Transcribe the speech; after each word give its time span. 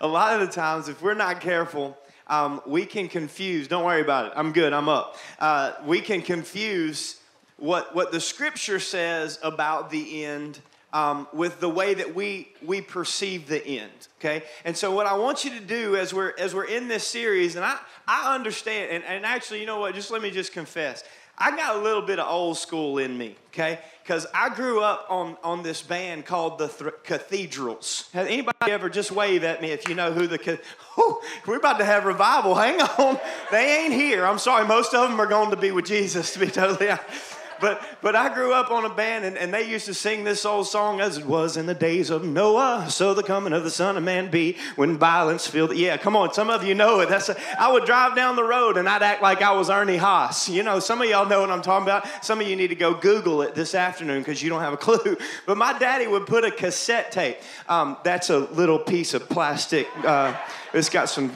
a 0.00 0.06
lot 0.06 0.40
of 0.40 0.46
the 0.46 0.52
times, 0.52 0.88
if 0.88 1.02
we're 1.02 1.14
not 1.14 1.40
careful, 1.40 1.96
um, 2.26 2.60
we 2.66 2.84
can 2.86 3.08
confuse. 3.08 3.68
Don't 3.68 3.84
worry 3.84 4.00
about 4.00 4.26
it. 4.26 4.32
I'm 4.36 4.52
good. 4.52 4.72
I'm 4.72 4.88
up. 4.88 5.16
Uh, 5.38 5.72
we 5.84 6.00
can 6.00 6.22
confuse 6.22 7.20
what 7.56 7.94
what 7.94 8.12
the 8.12 8.20
Scripture 8.20 8.78
says 8.78 9.38
about 9.42 9.90
the 9.90 10.24
end 10.24 10.60
um, 10.92 11.26
with 11.32 11.60
the 11.60 11.68
way 11.68 11.94
that 11.94 12.14
we 12.14 12.48
we 12.64 12.80
perceive 12.80 13.48
the 13.48 13.64
end. 13.66 14.08
Okay, 14.20 14.44
and 14.64 14.76
so 14.76 14.92
what 14.92 15.06
I 15.06 15.16
want 15.16 15.44
you 15.44 15.50
to 15.52 15.60
do 15.60 15.96
as 15.96 16.14
we're 16.14 16.34
as 16.38 16.54
we're 16.54 16.64
in 16.64 16.88
this 16.88 17.06
series, 17.06 17.56
and 17.56 17.64
I 17.64 17.78
I 18.06 18.34
understand, 18.34 18.90
and, 18.90 19.04
and 19.04 19.26
actually, 19.26 19.60
you 19.60 19.66
know 19.66 19.80
what? 19.80 19.94
Just 19.94 20.10
let 20.10 20.22
me 20.22 20.30
just 20.30 20.52
confess. 20.52 21.04
I 21.40 21.56
got 21.56 21.76
a 21.76 21.78
little 21.78 22.02
bit 22.02 22.18
of 22.18 22.28
old 22.28 22.58
school 22.58 22.98
in 22.98 23.16
me, 23.16 23.36
okay? 23.48 23.78
Because 24.02 24.26
I 24.34 24.48
grew 24.48 24.82
up 24.82 25.06
on, 25.08 25.36
on 25.44 25.62
this 25.62 25.82
band 25.82 26.26
called 26.26 26.58
the 26.58 26.68
Th- 26.68 26.92
Cathedrals. 27.04 28.08
Has 28.12 28.26
anybody 28.26 28.72
ever 28.72 28.90
just 28.90 29.12
wave 29.12 29.44
at 29.44 29.62
me 29.62 29.70
if 29.70 29.88
you 29.88 29.94
know 29.94 30.12
who 30.12 30.26
the. 30.26 30.38
Whew, 30.94 31.20
we're 31.46 31.58
about 31.58 31.78
to 31.78 31.84
have 31.84 32.04
revival. 32.04 32.54
Hang 32.54 32.80
on. 32.80 33.20
They 33.52 33.84
ain't 33.84 33.94
here. 33.94 34.26
I'm 34.26 34.38
sorry. 34.38 34.66
Most 34.66 34.94
of 34.94 35.08
them 35.08 35.20
are 35.20 35.26
going 35.26 35.50
to 35.50 35.56
be 35.56 35.70
with 35.70 35.86
Jesus, 35.86 36.32
to 36.32 36.40
be 36.40 36.48
totally 36.48 36.90
honest 36.90 37.37
but 37.60 37.82
but 38.02 38.16
I 38.16 38.32
grew 38.34 38.52
up 38.52 38.70
on 38.70 38.84
a 38.84 38.94
band 38.94 39.24
and, 39.24 39.36
and 39.36 39.52
they 39.52 39.68
used 39.68 39.86
to 39.86 39.94
sing 39.94 40.24
this 40.24 40.44
old 40.44 40.66
song 40.66 41.00
as 41.00 41.18
it 41.18 41.26
was 41.26 41.56
in 41.56 41.66
the 41.66 41.74
days 41.74 42.10
of 42.10 42.24
Noah. 42.24 42.86
So 42.90 43.14
the 43.14 43.22
coming 43.22 43.52
of 43.52 43.64
the 43.64 43.70
Son 43.70 43.96
of 43.96 44.02
Man 44.02 44.30
be 44.30 44.56
when 44.76 44.98
violence 44.98 45.46
filled. 45.46 45.76
Yeah, 45.76 45.96
come 45.96 46.16
on, 46.16 46.32
some 46.32 46.50
of 46.50 46.64
you 46.64 46.74
know 46.74 47.00
it. 47.00 47.08
That's 47.08 47.28
a, 47.28 47.36
I 47.60 47.72
would 47.72 47.84
drive 47.84 48.16
down 48.16 48.36
the 48.36 48.44
road 48.44 48.76
and 48.76 48.88
I'd 48.88 49.02
act 49.02 49.22
like 49.22 49.42
I 49.42 49.52
was 49.52 49.70
Ernie 49.70 49.98
Haase. 49.98 50.52
You 50.52 50.62
know, 50.62 50.78
some 50.80 51.00
of 51.02 51.08
y'all 51.08 51.26
know 51.26 51.40
what 51.40 51.50
I'm 51.50 51.62
talking 51.62 51.86
about. 51.86 52.06
Some 52.24 52.40
of 52.40 52.46
you 52.48 52.56
need 52.56 52.68
to 52.68 52.74
go 52.74 52.94
Google 52.94 53.42
it 53.42 53.54
this 53.54 53.74
afternoon 53.74 54.20
because 54.20 54.42
you 54.42 54.50
don't 54.50 54.60
have 54.60 54.72
a 54.72 54.78
clue. 54.78 55.16
But 55.46 55.56
my 55.56 55.78
daddy 55.78 56.06
would 56.06 56.26
put 56.26 56.44
a 56.44 56.50
cassette 56.50 57.12
tape. 57.12 57.38
Um, 57.68 57.96
that's 58.02 58.28
a 58.28 58.38
little 58.38 58.78
piece 58.78 59.14
of 59.14 59.28
plastic. 59.28 59.88
Uh, 60.04 60.36
it's 60.72 60.88
got 60.90 61.08
some 61.08 61.32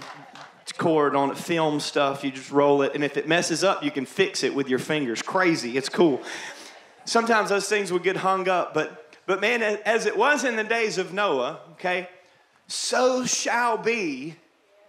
cord 0.70 1.16
on 1.16 1.30
it, 1.30 1.36
film 1.36 1.80
stuff. 1.80 2.22
You 2.22 2.30
just 2.30 2.52
roll 2.52 2.82
it, 2.82 2.94
and 2.94 3.02
if 3.02 3.16
it 3.16 3.26
messes 3.26 3.64
up, 3.64 3.82
you 3.82 3.90
can 3.90 4.06
fix 4.06 4.44
it 4.44 4.54
with 4.54 4.68
your 4.68 4.78
fingers. 4.78 5.22
Crazy, 5.22 5.76
it's 5.76 5.88
cool. 5.88 6.22
Sometimes 7.04 7.48
those 7.48 7.68
things 7.68 7.90
would 7.90 8.04
get 8.04 8.18
hung 8.18 8.48
up, 8.48 8.74
but 8.74 9.16
but 9.26 9.40
man, 9.40 9.62
as 9.62 10.06
it 10.06 10.16
was 10.16 10.44
in 10.44 10.56
the 10.56 10.64
days 10.64 10.98
of 10.98 11.12
Noah, 11.12 11.60
okay, 11.72 12.08
so 12.68 13.24
shall 13.24 13.76
be 13.76 14.36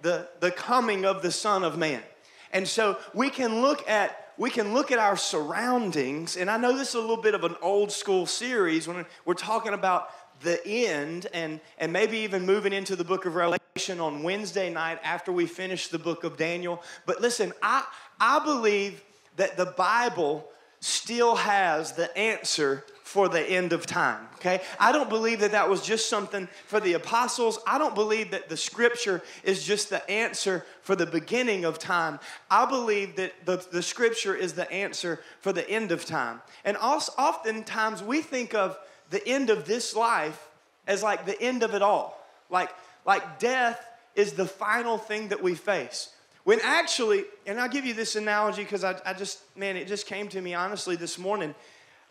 the 0.02 0.28
the 0.40 0.52
coming 0.52 1.06
of 1.06 1.22
the 1.22 1.32
Son 1.32 1.64
of 1.64 1.78
Man. 1.78 2.04
And 2.52 2.68
so 2.68 3.00
we 3.14 3.32
can 3.32 3.62
look 3.62 3.88
at 3.90 4.34
we 4.38 4.50
can 4.50 4.74
look 4.74 4.92
at 4.92 5.00
our 5.00 5.18
surroundings, 5.18 6.38
and 6.38 6.50
I 6.50 6.58
know 6.58 6.76
this 6.76 6.90
is 6.90 6.96
a 6.96 7.00
little 7.00 7.22
bit 7.22 7.36
of 7.36 7.44
an 7.44 7.56
old 7.62 7.92
school 7.92 8.26
series 8.26 8.88
when 8.88 9.06
we're 9.26 9.34
talking 9.34 9.74
about 9.74 10.10
the 10.42 10.66
end 10.68 11.28
and, 11.34 11.60
and 11.78 11.94
maybe 11.94 12.18
even 12.20 12.46
moving 12.46 12.74
into 12.74 12.96
the 12.96 13.04
book 13.04 13.26
of 13.26 13.36
Revelation 13.36 14.00
on 14.00 14.24
Wednesday 14.24 14.72
night 14.72 15.00
after 15.04 15.32
we 15.32 15.46
finish 15.46 15.88
the 15.88 16.00
book 16.00 16.24
of 16.24 16.38
Daniel. 16.38 16.82
But 17.06 17.22
listen, 17.22 17.54
I, 17.62 17.86
I 18.20 18.44
believe 18.44 19.04
that 19.38 19.58
the 19.58 19.66
Bible 19.66 20.48
still 20.80 21.36
has 21.36 21.94
the 21.94 22.16
answer 22.18 22.84
for 23.04 23.30
the 23.30 23.42
end 23.42 23.74
of 23.74 23.86
time, 23.86 24.28
okay? 24.36 24.60
I 24.80 24.92
don't 24.92 25.10
believe 25.10 25.42
that 25.42 25.52
that 25.52 25.70
was 25.70 25.86
just 25.86 26.10
something 26.10 26.48
for 26.66 26.80
the 26.80 26.94
apostles. 26.94 27.60
I 27.68 27.78
don't 27.78 27.94
believe 27.94 28.32
that 28.32 28.50
the 28.50 28.58
scripture 28.58 29.22
is 29.44 29.64
just 29.64 29.90
the 29.90 30.10
answer 30.10 30.66
for 30.82 30.96
the 30.96 31.06
beginning 31.06 31.64
of 31.64 31.78
time. 31.78 32.20
I 32.50 32.66
believe 32.66 33.16
that 33.18 33.34
the, 33.46 33.64
the 33.72 33.84
scripture 33.84 34.34
is 34.34 34.54
the 34.54 34.72
answer 34.72 35.20
for 35.42 35.54
the 35.54 35.70
end 35.70 35.92
of 35.92 36.06
time. 36.06 36.42
And 36.66 36.76
also, 36.76 37.12
oftentimes 37.18 38.02
we 38.02 38.22
think 38.22 38.56
of 38.56 38.78
the 39.14 39.26
end 39.28 39.50
of 39.50 39.66
this 39.66 39.96
life 39.96 40.50
as 40.88 41.02
like 41.02 41.26
the 41.26 41.40
end 41.42 41.64
of 41.64 41.74
it 41.74 41.82
all. 41.82 42.20
Like, 42.50 42.72
like 43.06 43.40
death 43.40 43.80
is 44.16 44.34
the 44.34 44.46
final 44.46 44.98
thing 44.98 45.30
that 45.30 45.42
we 45.42 45.56
face. 45.56 46.10
When 46.44 46.60
actually, 46.62 47.24
and 47.46 47.60
I'll 47.60 47.70
give 47.70 47.86
you 47.86 47.94
this 47.94 48.16
analogy 48.16 48.64
because 48.64 48.84
I, 48.84 49.00
I 49.06 49.14
just, 49.14 49.40
man, 49.56 49.78
it 49.78 49.88
just 49.88 50.08
came 50.08 50.28
to 50.30 50.42
me 50.42 50.54
honestly 50.54 50.98
this 50.98 51.18
morning, 51.18 51.56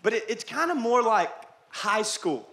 but 0.03 0.15
it, 0.15 0.25
it's 0.29 0.45
kind 0.45 0.71
of 0.71 0.77
more 0.77 1.03
like 1.03 1.31
high 1.69 2.03
school. 2.03 2.49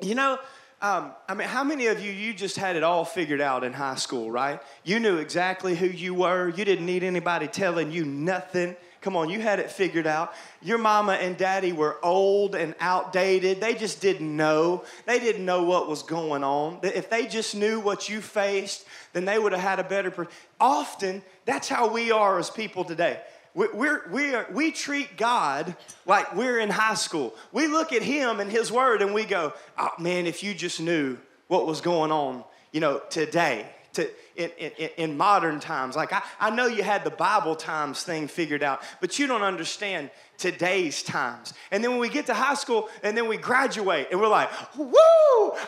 You 0.00 0.14
know, 0.14 0.38
um, 0.80 1.12
I 1.28 1.34
mean, 1.34 1.48
how 1.48 1.64
many 1.64 1.86
of 1.86 2.00
you, 2.00 2.12
you 2.12 2.32
just 2.32 2.56
had 2.56 2.76
it 2.76 2.82
all 2.82 3.04
figured 3.04 3.40
out 3.40 3.64
in 3.64 3.72
high 3.72 3.96
school, 3.96 4.30
right? 4.30 4.60
You 4.84 5.00
knew 5.00 5.16
exactly 5.18 5.74
who 5.74 5.86
you 5.86 6.14
were. 6.14 6.48
You 6.50 6.64
didn't 6.64 6.86
need 6.86 7.02
anybody 7.02 7.48
telling 7.48 7.90
you 7.90 8.04
nothing. 8.04 8.76
Come 9.06 9.14
on, 9.14 9.30
you 9.30 9.38
had 9.38 9.60
it 9.60 9.70
figured 9.70 10.08
out. 10.08 10.34
Your 10.60 10.78
mama 10.78 11.12
and 11.12 11.36
daddy 11.38 11.70
were 11.70 11.96
old 12.02 12.56
and 12.56 12.74
outdated. 12.80 13.60
They 13.60 13.74
just 13.74 14.00
didn't 14.00 14.36
know. 14.36 14.82
They 15.04 15.20
didn't 15.20 15.44
know 15.44 15.62
what 15.62 15.88
was 15.88 16.02
going 16.02 16.42
on. 16.42 16.80
If 16.82 17.08
they 17.08 17.28
just 17.28 17.54
knew 17.54 17.78
what 17.78 18.08
you 18.08 18.20
faced, 18.20 18.84
then 19.12 19.24
they 19.24 19.38
would 19.38 19.52
have 19.52 19.60
had 19.60 19.78
a 19.78 19.84
better. 19.84 20.10
Per- 20.10 20.26
Often, 20.58 21.22
that's 21.44 21.68
how 21.68 21.86
we 21.92 22.10
are 22.10 22.36
as 22.40 22.50
people 22.50 22.82
today. 22.84 23.20
We're, 23.54 24.08
we 24.10 24.34
are, 24.34 24.48
we 24.50 24.72
treat 24.72 25.16
God 25.16 25.76
like 26.04 26.34
we're 26.34 26.58
in 26.58 26.70
high 26.70 26.94
school. 26.94 27.32
We 27.52 27.68
look 27.68 27.92
at 27.92 28.02
Him 28.02 28.40
and 28.40 28.50
His 28.50 28.72
Word 28.72 29.02
and 29.02 29.14
we 29.14 29.24
go, 29.24 29.52
oh 29.78 29.90
man, 30.00 30.26
if 30.26 30.42
you 30.42 30.52
just 30.52 30.80
knew 30.80 31.16
what 31.46 31.64
was 31.64 31.80
going 31.80 32.10
on, 32.10 32.42
you 32.72 32.80
know, 32.80 33.00
today 33.08 33.68
to, 33.96 34.08
in, 34.36 34.50
in, 34.58 34.90
in 34.96 35.16
modern 35.16 35.60
times. 35.60 35.96
Like, 35.96 36.12
I, 36.12 36.22
I 36.40 36.50
know 36.50 36.66
you 36.66 36.82
had 36.82 37.04
the 37.04 37.10
Bible 37.10 37.56
times 37.56 38.02
thing 38.02 38.28
figured 38.28 38.62
out, 38.62 38.80
but 39.00 39.18
you 39.18 39.26
don't 39.26 39.42
understand 39.42 40.10
today's 40.38 41.02
times. 41.02 41.54
And 41.70 41.82
then 41.82 41.92
when 41.92 42.00
we 42.00 42.08
get 42.08 42.26
to 42.26 42.34
high 42.34 42.54
school 42.54 42.88
and 43.02 43.16
then 43.16 43.28
we 43.28 43.36
graduate 43.36 44.08
and 44.10 44.20
we're 44.20 44.28
like, 44.28 44.50
woo, 44.76 44.90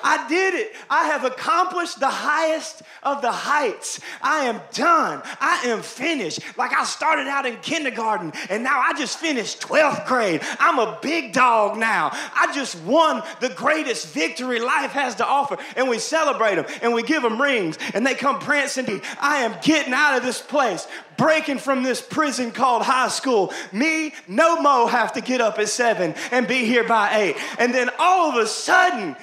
I 0.03 0.27
did 0.29 0.55
it. 0.55 0.73
I 0.89 1.07
have 1.07 1.25
accomplished 1.25 2.01
the 2.01 2.09
highest 2.09 2.83
of 3.03 3.23
the 3.23 3.33
heights. 3.33 4.01
I 4.23 4.45
am 4.45 4.61
done. 4.73 5.23
I 5.41 5.63
am 5.67 5.83
finished. 5.83 6.41
Like 6.57 6.73
I 6.73 6.85
started 6.85 7.27
out 7.27 7.47
in 7.47 7.57
kindergarten 7.59 8.33
and 8.51 8.63
now 8.63 8.81
I 8.81 8.93
just 8.95 9.19
finished 9.19 9.61
12th 9.61 10.07
grade. 10.07 10.41
I'm 10.59 10.79
a 10.79 10.99
big 11.03 11.33
dog 11.33 11.79
now. 11.79 12.11
I 12.13 12.53
just 12.55 12.81
won 12.83 13.23
the 13.41 13.51
greatest 13.51 14.09
victory 14.09 14.61
life 14.61 14.93
has 14.93 15.15
to 15.17 15.27
offer. 15.27 15.59
And 15.77 15.89
we 15.89 15.99
celebrate 15.99 16.57
them 16.57 16.67
and 16.83 16.93
we 16.95 17.03
give 17.03 17.23
them 17.23 17.41
rings 17.41 17.79
and 17.95 18.07
they 18.07 18.15
come 18.15 18.39
prancing. 18.39 18.79
I 19.21 19.39
am 19.39 19.55
getting 19.63 19.93
out 19.93 20.17
of 20.17 20.23
this 20.23 20.41
place 20.41 20.87
breaking 21.19 21.59
from 21.59 21.83
this 21.83 22.01
prison 22.01 22.51
called 22.51 22.83
high 22.83 23.09
school. 23.09 23.53
Me, 23.73 24.15
no 24.27 24.63
mo, 24.63 24.87
have 24.87 25.13
to 25.13 25.21
get 25.21 25.43
up 25.43 25.59
at 25.59 25.69
seven 25.69 26.15
and 26.31 26.49
be 26.49 26.65
here 26.65 26.85
by 26.85 27.15
eight. 27.19 27.37
And 27.59 27.75
then 27.75 27.91
all 27.99 28.31
of 28.31 28.37
a 28.37 28.47
sudden, 28.47 29.17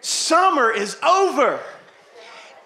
summer 0.00 0.70
is 0.70 0.96
over 1.02 1.60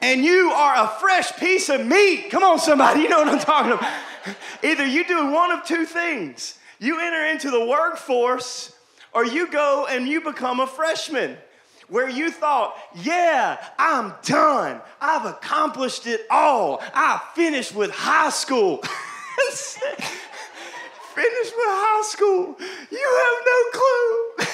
and 0.03 0.25
you 0.25 0.51
are 0.51 0.85
a 0.85 0.89
fresh 1.01 1.37
piece 1.37 1.69
of 1.69 1.85
meat. 1.85 2.29
Come 2.31 2.43
on, 2.43 2.59
somebody, 2.59 3.01
you 3.03 3.09
know 3.09 3.19
what 3.19 3.29
I'm 3.29 3.39
talking 3.39 3.73
about. 3.73 3.91
Either 4.63 4.87
you 4.87 5.05
do 5.07 5.33
one 5.33 5.51
of 5.51 5.65
two 5.65 5.87
things 5.87 6.59
you 6.79 7.01
enter 7.01 7.25
into 7.27 7.51
the 7.51 7.65
workforce 7.65 8.75
or 9.13 9.25
you 9.25 9.51
go 9.51 9.87
and 9.89 10.07
you 10.07 10.21
become 10.21 10.61
a 10.61 10.67
freshman 10.67 11.37
where 11.91 12.09
you 12.09 12.31
thought, 12.31 12.77
yeah, 12.95 13.59
I'm 13.78 14.15
done. 14.23 14.81
I've 15.01 15.27
accomplished 15.27 16.06
it 16.06 16.25
all. 16.31 16.81
I 16.95 17.21
finished 17.34 17.75
with 17.75 17.91
high 17.91 18.31
school. 18.31 18.78
finished 19.51 19.83
with 21.17 21.67
high 21.67 22.03
school. 22.05 22.56
You 22.91 23.09
have 23.23 23.45
no 23.47 23.71
clue. 23.73 24.47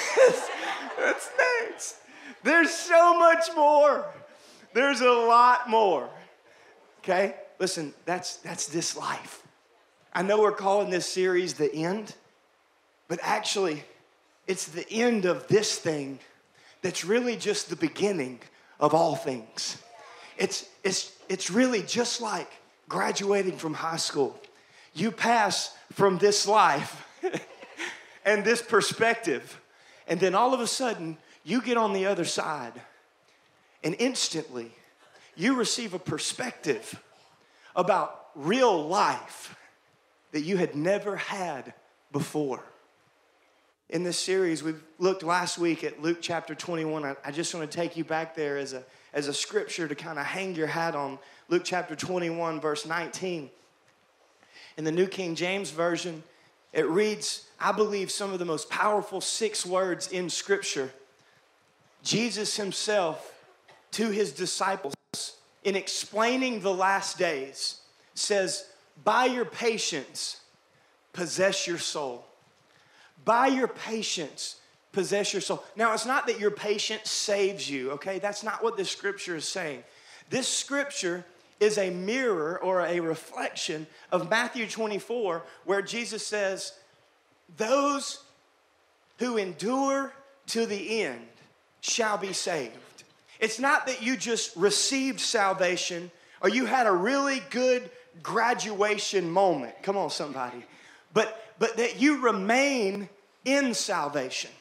That's 1.05 1.29
next. 1.37 1.95
There's 2.43 2.71
so 2.71 3.17
much 3.17 3.45
more. 3.55 4.05
There's 4.73 5.01
a 5.01 5.11
lot 5.11 5.69
more. 5.69 6.09
Okay? 6.99 7.35
Listen, 7.59 7.93
that's 8.05 8.37
that's 8.37 8.67
this 8.67 8.95
life. 8.95 9.41
I 10.13 10.21
know 10.21 10.41
we're 10.41 10.51
calling 10.51 10.89
this 10.89 11.07
series 11.07 11.55
the 11.55 11.73
end, 11.73 12.13
but 13.07 13.19
actually, 13.23 13.83
it's 14.45 14.65
the 14.65 14.87
end 14.91 15.25
of 15.25 15.47
this 15.47 15.79
thing 15.79 16.19
that's 16.81 17.03
really 17.03 17.35
just 17.35 17.69
the 17.69 17.75
beginning 17.75 18.39
of 18.79 18.93
all 18.93 19.15
things. 19.15 19.81
It's, 20.37 20.67
it's, 20.83 21.11
it's 21.29 21.49
really 21.49 21.81
just 21.81 22.21
like 22.21 22.49
graduating 22.87 23.57
from 23.57 23.73
high 23.73 23.97
school. 23.97 24.39
You 24.93 25.11
pass 25.11 25.75
from 25.93 26.17
this 26.17 26.47
life 26.47 27.05
and 28.25 28.43
this 28.43 28.61
perspective, 28.61 29.59
and 30.07 30.19
then 30.19 30.35
all 30.35 30.53
of 30.53 30.59
a 30.59 30.67
sudden, 30.67 31.17
you 31.43 31.61
get 31.61 31.77
on 31.77 31.93
the 31.93 32.05
other 32.05 32.25
side, 32.25 32.73
and 33.83 33.95
instantly, 33.99 34.71
you 35.35 35.55
receive 35.55 35.93
a 35.93 35.99
perspective 35.99 37.01
about 37.75 38.27
real 38.35 38.87
life 38.87 39.55
that 40.31 40.41
you 40.41 40.57
had 40.57 40.75
never 40.75 41.15
had 41.15 41.73
before 42.11 42.63
in 43.89 44.03
this 44.03 44.19
series, 44.19 44.63
we 44.63 44.73
looked 44.99 45.23
last 45.23 45.57
week 45.57 45.83
at 45.83 46.01
Luke 46.01 46.17
chapter 46.21 46.53
21. 46.53 47.05
I, 47.05 47.15
I 47.23 47.31
just 47.31 47.53
want 47.53 47.69
to 47.69 47.77
take 47.77 47.95
you 47.95 48.03
back 48.03 48.35
there 48.35 48.57
as 48.57 48.73
a, 48.73 48.83
as 49.13 49.27
a 49.27 49.33
scripture 49.33 49.87
to 49.87 49.95
kind 49.95 50.19
of 50.19 50.25
hang 50.25 50.55
your 50.55 50.67
hat 50.67 50.93
on. 50.93 51.17
Luke 51.47 51.63
chapter 51.63 51.95
21, 51.95 52.59
verse 52.59 52.85
19. 52.85 53.49
In 54.77 54.83
the 54.83 54.91
New 54.91 55.07
King 55.07 55.35
James 55.35 55.71
Version, 55.71 56.21
it 56.73 56.85
reads, 56.87 57.45
I 57.59 57.71
believe, 57.71 58.11
some 58.11 58.33
of 58.33 58.39
the 58.39 58.45
most 58.45 58.69
powerful 58.69 59.21
six 59.21 59.65
words 59.65 60.09
in 60.09 60.29
scripture. 60.29 60.91
Jesus 62.03 62.57
himself 62.57 63.33
to 63.91 64.09
his 64.09 64.33
disciples 64.33 64.95
in 65.63 65.75
explaining 65.77 66.59
the 66.59 66.73
last 66.73 67.17
days 67.17 67.79
says, 68.15 68.65
By 69.03 69.25
your 69.25 69.45
patience, 69.45 70.41
possess 71.13 71.65
your 71.65 71.77
soul. 71.77 72.25
By 73.27 73.47
your 73.47 73.67
patience, 73.67 74.55
possess 74.93 75.33
your 75.33 75.41
soul. 75.41 75.61
Now, 75.75 75.93
it's 75.93 76.05
not 76.05 76.27
that 76.27 76.39
your 76.39 76.49
patience 76.49 77.09
saves 77.09 77.69
you, 77.69 77.91
okay? 77.91 78.19
That's 78.19 78.41
not 78.41 78.63
what 78.63 78.77
this 78.77 78.89
scripture 78.89 79.35
is 79.35 79.43
saying. 79.43 79.83
This 80.29 80.47
scripture 80.47 81.25
is 81.59 81.77
a 81.77 81.89
mirror 81.89 82.57
or 82.63 82.85
a 82.85 83.01
reflection 83.01 83.85
of 84.13 84.29
Matthew 84.29 84.65
24, 84.65 85.43
where 85.65 85.81
Jesus 85.81 86.25
says, 86.25 86.71
Those 87.57 88.23
who 89.17 89.35
endure 89.35 90.13
to 90.47 90.65
the 90.65 91.01
end 91.01 91.27
shall 91.81 92.17
be 92.17 92.31
saved. 92.31 93.03
It's 93.41 93.59
not 93.59 93.87
that 93.87 94.01
you 94.01 94.15
just 94.15 94.55
received 94.55 95.19
salvation 95.19 96.11
or 96.41 96.47
you 96.47 96.65
had 96.65 96.87
a 96.87 96.93
really 96.93 97.41
good 97.49 97.89
graduation 98.23 99.29
moment. 99.29 99.73
Come 99.83 99.97
on, 99.97 100.11
somebody. 100.11 100.63
But, 101.13 101.43
but 101.59 101.75
that 101.75 101.99
you 101.99 102.21
remain 102.21 103.09
in 103.47 103.73
salvation. 103.73 104.51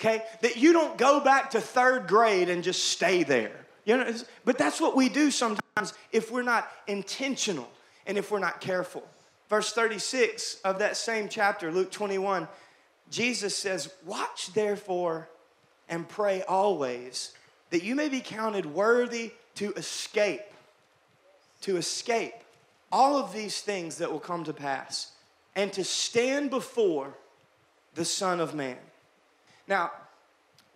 Okay? 0.00 0.24
That 0.40 0.56
you 0.56 0.72
don't 0.72 0.98
go 0.98 1.20
back 1.20 1.50
to 1.50 1.60
third 1.60 2.08
grade 2.08 2.48
and 2.48 2.64
just 2.64 2.88
stay 2.88 3.22
there. 3.22 3.52
You 3.84 3.98
know, 3.98 4.14
but 4.44 4.58
that's 4.58 4.80
what 4.80 4.96
we 4.96 5.08
do 5.08 5.30
sometimes 5.30 5.92
if 6.12 6.30
we're 6.30 6.42
not 6.42 6.68
intentional 6.86 7.68
and 8.06 8.16
if 8.16 8.30
we're 8.30 8.38
not 8.38 8.60
careful. 8.60 9.06
Verse 9.48 9.72
36 9.72 10.60
of 10.64 10.78
that 10.78 10.96
same 10.96 11.28
chapter, 11.28 11.70
Luke 11.70 11.90
21, 11.90 12.48
Jesus 13.10 13.56
says, 13.56 13.92
Watch 14.06 14.52
therefore 14.54 15.28
and 15.88 16.08
pray 16.08 16.42
always 16.42 17.34
that 17.70 17.82
you 17.82 17.94
may 17.94 18.08
be 18.08 18.20
counted 18.20 18.66
worthy 18.66 19.32
to 19.56 19.72
escape, 19.74 20.42
to 21.62 21.76
escape 21.76 22.34
all 22.90 23.16
of 23.16 23.32
these 23.32 23.60
things 23.60 23.98
that 23.98 24.10
will 24.10 24.20
come 24.20 24.44
to 24.44 24.52
pass 24.52 25.12
and 25.54 25.72
to 25.72 25.84
stand 25.84 26.50
before 26.50 27.14
the 27.94 28.04
Son 28.04 28.40
of 28.40 28.54
Man. 28.54 28.76
Now, 29.68 29.90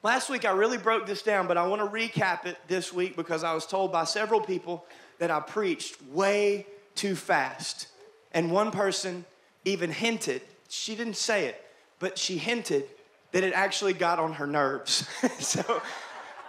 last 0.02 0.30
week 0.30 0.44
I 0.44 0.52
really 0.52 0.78
broke 0.78 1.06
this 1.06 1.22
down, 1.22 1.46
but 1.46 1.56
I 1.56 1.66
want 1.66 1.82
to 1.82 1.88
recap 1.88 2.46
it 2.46 2.56
this 2.68 2.92
week 2.92 3.16
because 3.16 3.44
I 3.44 3.54
was 3.54 3.66
told 3.66 3.92
by 3.92 4.04
several 4.04 4.40
people 4.40 4.84
that 5.18 5.30
I 5.30 5.40
preached 5.40 6.02
way 6.12 6.66
too 6.94 7.14
fast. 7.14 7.88
And 8.32 8.50
one 8.50 8.70
person 8.70 9.24
even 9.64 9.90
hinted, 9.90 10.42
she 10.68 10.94
didn't 10.94 11.16
say 11.16 11.46
it, 11.46 11.62
but 11.98 12.18
she 12.18 12.38
hinted 12.38 12.84
that 13.32 13.44
it 13.44 13.52
actually 13.52 13.92
got 13.92 14.18
on 14.18 14.34
her 14.34 14.46
nerves. 14.46 15.08
so 15.38 15.82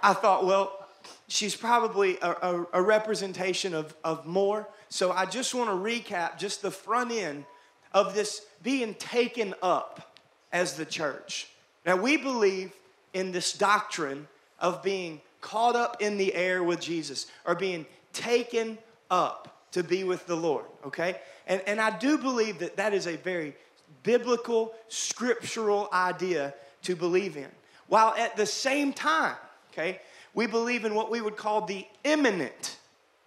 I 0.04 0.14
thought, 0.14 0.46
well, 0.46 0.88
she's 1.28 1.56
probably 1.56 2.18
a, 2.22 2.30
a, 2.30 2.66
a 2.74 2.82
representation 2.82 3.74
of, 3.74 3.96
of 4.04 4.26
more. 4.26 4.68
So 4.90 5.12
I 5.12 5.26
just 5.26 5.54
want 5.54 5.70
to 5.70 5.76
recap 5.76 6.38
just 6.38 6.62
the 6.62 6.72
front 6.72 7.12
end 7.12 7.46
of 7.94 8.14
this 8.14 8.46
being 8.64 8.94
taken 8.96 9.54
up 9.62 10.17
as 10.58 10.74
the 10.74 10.86
church. 10.86 11.48
Now, 11.86 11.98
we 11.98 12.18
believe 12.18 12.74
in 13.14 13.32
this 13.32 13.54
doctrine 13.54 14.28
of 14.60 14.82
being 14.82 15.22
caught 15.40 15.76
up 15.76 16.02
in 16.02 16.18
the 16.18 16.34
air 16.34 16.64
with 16.64 16.82
Jesus 16.82 17.28
or 17.46 17.54
being 17.54 17.86
taken 18.12 18.80
up 19.12 19.70
to 19.74 19.84
be 19.84 20.04
with 20.04 20.26
the 20.26 20.36
Lord, 20.36 20.66
okay? 20.84 21.18
And, 21.46 21.62
and 21.68 21.80
I 21.80 21.96
do 22.00 22.18
believe 22.18 22.58
that 22.60 22.76
that 22.78 22.92
is 22.92 23.06
a 23.06 23.18
very 23.18 23.56
biblical, 24.02 24.74
scriptural 24.88 25.90
idea 25.94 26.56
to 26.82 26.96
believe 26.96 27.38
in. 27.38 27.50
While 27.86 28.16
at 28.16 28.36
the 28.36 28.48
same 28.48 28.94
time, 28.94 29.36
okay? 29.72 30.02
We 30.34 30.48
believe 30.48 30.86
in 30.86 30.96
what 30.96 31.12
we 31.12 31.22
would 31.22 31.38
call 31.38 31.62
the 31.62 31.86
imminent 32.04 32.78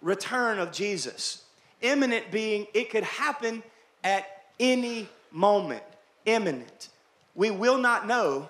return 0.01 0.59
of 0.59 0.73
Jesus. 0.73 1.45
Imminent 1.81 2.29
being 2.29 2.67
it 2.73 2.89
could 2.89 3.05
happen 3.05 3.63
at 4.03 4.27
any 4.59 5.07
moment. 5.31 5.83
Imminent. 6.25 6.89
We 7.35 7.51
will 7.51 7.77
not 7.77 8.07
know 8.07 8.49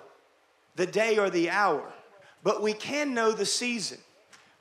the 0.76 0.86
day 0.86 1.18
or 1.18 1.30
the 1.30 1.50
hour, 1.50 1.92
but 2.42 2.62
we 2.62 2.72
can 2.72 3.14
know 3.14 3.32
the 3.32 3.46
season. 3.46 3.98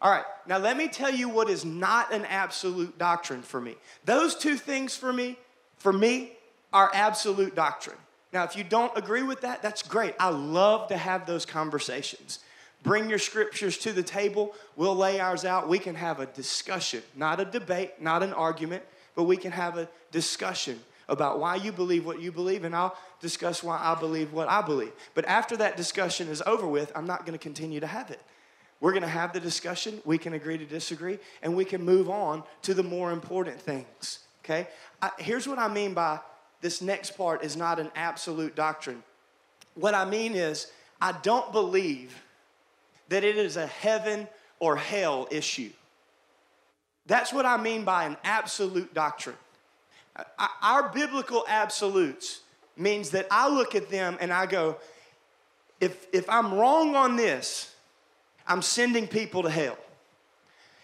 All 0.02 0.12
right, 0.12 0.26
now 0.48 0.58
let 0.58 0.78
me 0.78 0.88
tell 0.88 1.14
you 1.14 1.30
what 1.30 1.50
is 1.50 1.64
not 1.64 2.12
an 2.12 2.26
absolute 2.26 2.98
doctrine 2.98 3.44
for 3.44 3.62
me. 3.62 3.76
Those 4.04 4.36
two 4.36 4.56
things 4.56 4.96
for 4.96 5.14
me, 5.14 5.38
for 5.78 5.94
me, 5.94 6.34
are 6.74 6.90
absolute 6.94 7.56
doctrine. 7.56 7.98
Now, 8.34 8.44
if 8.46 8.56
you 8.56 8.64
don't 8.64 8.98
agree 8.98 9.24
with 9.24 9.42
that, 9.42 9.62
that's 9.62 9.84
great. 9.84 10.16
I 10.20 10.30
love 10.30 10.88
to 10.88 10.98
have 10.98 11.26
those 11.26 11.46
conversations. 11.46 12.40
Bring 12.82 13.10
your 13.10 13.20
scriptures 13.20 13.78
to 13.80 13.94
the 13.94 14.02
table. 14.02 14.56
We'll 14.76 14.96
lay 14.96 15.20
ours 15.20 15.46
out. 15.46 15.70
We 15.70 15.80
can 15.80 15.96
have 15.96 16.20
a 16.20 16.26
discussion, 16.26 17.04
not 17.16 17.40
a 17.40 17.46
debate, 17.46 18.02
not 18.02 18.24
an 18.24 18.34
argument, 18.34 18.84
but 19.16 19.24
we 19.24 19.38
can 19.38 19.52
have 19.52 19.78
a 19.78 19.88
discussion 20.12 20.80
about 21.10 21.40
why 21.40 21.56
you 21.56 21.72
believe 21.72 22.06
what 22.06 22.22
you 22.22 22.32
believe, 22.32 22.64
and 22.64 22.76
I'll 22.76 22.98
discuss 23.20 23.64
why 23.64 23.80
I 23.82 24.00
believe 24.00 24.34
what 24.34 24.50
I 24.50 24.62
believe. 24.62 24.92
But 25.14 25.26
after 25.26 25.58
that 25.58 25.78
discussion 25.78 26.28
is 26.28 26.42
over 26.46 26.68
with, 26.68 26.92
I'm 26.96 27.08
not 27.08 27.26
going 27.26 27.38
to 27.38 27.44
continue 27.44 27.80
to 27.80 27.88
have 27.88 28.12
it. 28.12 28.22
We're 28.80 28.92
going 28.92 29.04
to 29.04 29.08
have 29.10 29.34
the 29.34 29.40
discussion. 29.40 30.02
We 30.06 30.18
can 30.18 30.34
agree 30.34 30.58
to 30.58 30.66
disagree, 30.66 31.20
and 31.42 31.56
we 31.56 31.66
can 31.66 31.84
move 31.84 32.10
on 32.10 32.44
to 32.64 32.74
the 32.74 32.84
more 32.84 33.12
important 33.12 33.62
things. 33.62 34.20
Okay? 34.44 34.68
I, 35.02 35.12
here's 35.20 35.48
what 35.48 35.60
I 35.60 35.68
mean 35.68 35.94
by 35.94 36.20
this 36.62 36.82
next 36.82 37.18
part 37.18 37.44
is 37.44 37.56
not 37.56 37.80
an 37.80 37.92
absolute 37.96 38.56
doctrine. 38.56 39.04
What 39.76 39.94
I 39.94 40.06
mean 40.06 40.36
is, 40.36 40.72
I 41.00 41.14
don't 41.24 41.52
believe 41.52 42.22
that 43.10 43.24
it 43.24 43.38
is 43.38 43.58
a 43.58 43.68
heaven 43.68 44.28
or 44.60 44.76
hell 44.76 45.28
issue. 45.32 45.72
That's 47.08 47.34
what 47.34 47.46
I 47.46 47.58
mean 47.58 47.84
by 47.84 48.06
an 48.06 48.18
absolute 48.24 48.94
doctrine. 48.94 49.36
Our 50.62 50.90
biblical 50.90 51.46
absolutes 51.48 52.42
means 52.78 53.12
that 53.12 53.28
I 53.32 53.50
look 53.50 53.76
at 53.76 53.90
them 53.90 54.18
and 54.20 54.32
I 54.32 54.46
go, 54.46 54.78
if, 55.80 56.08
if 56.14 56.30
I'm 56.30 56.54
wrong 56.54 56.96
on 56.96 57.16
this, 57.16 57.74
I'm 58.48 58.62
sending 58.62 59.08
people 59.08 59.44
to 59.44 59.50
hell. 59.50 59.78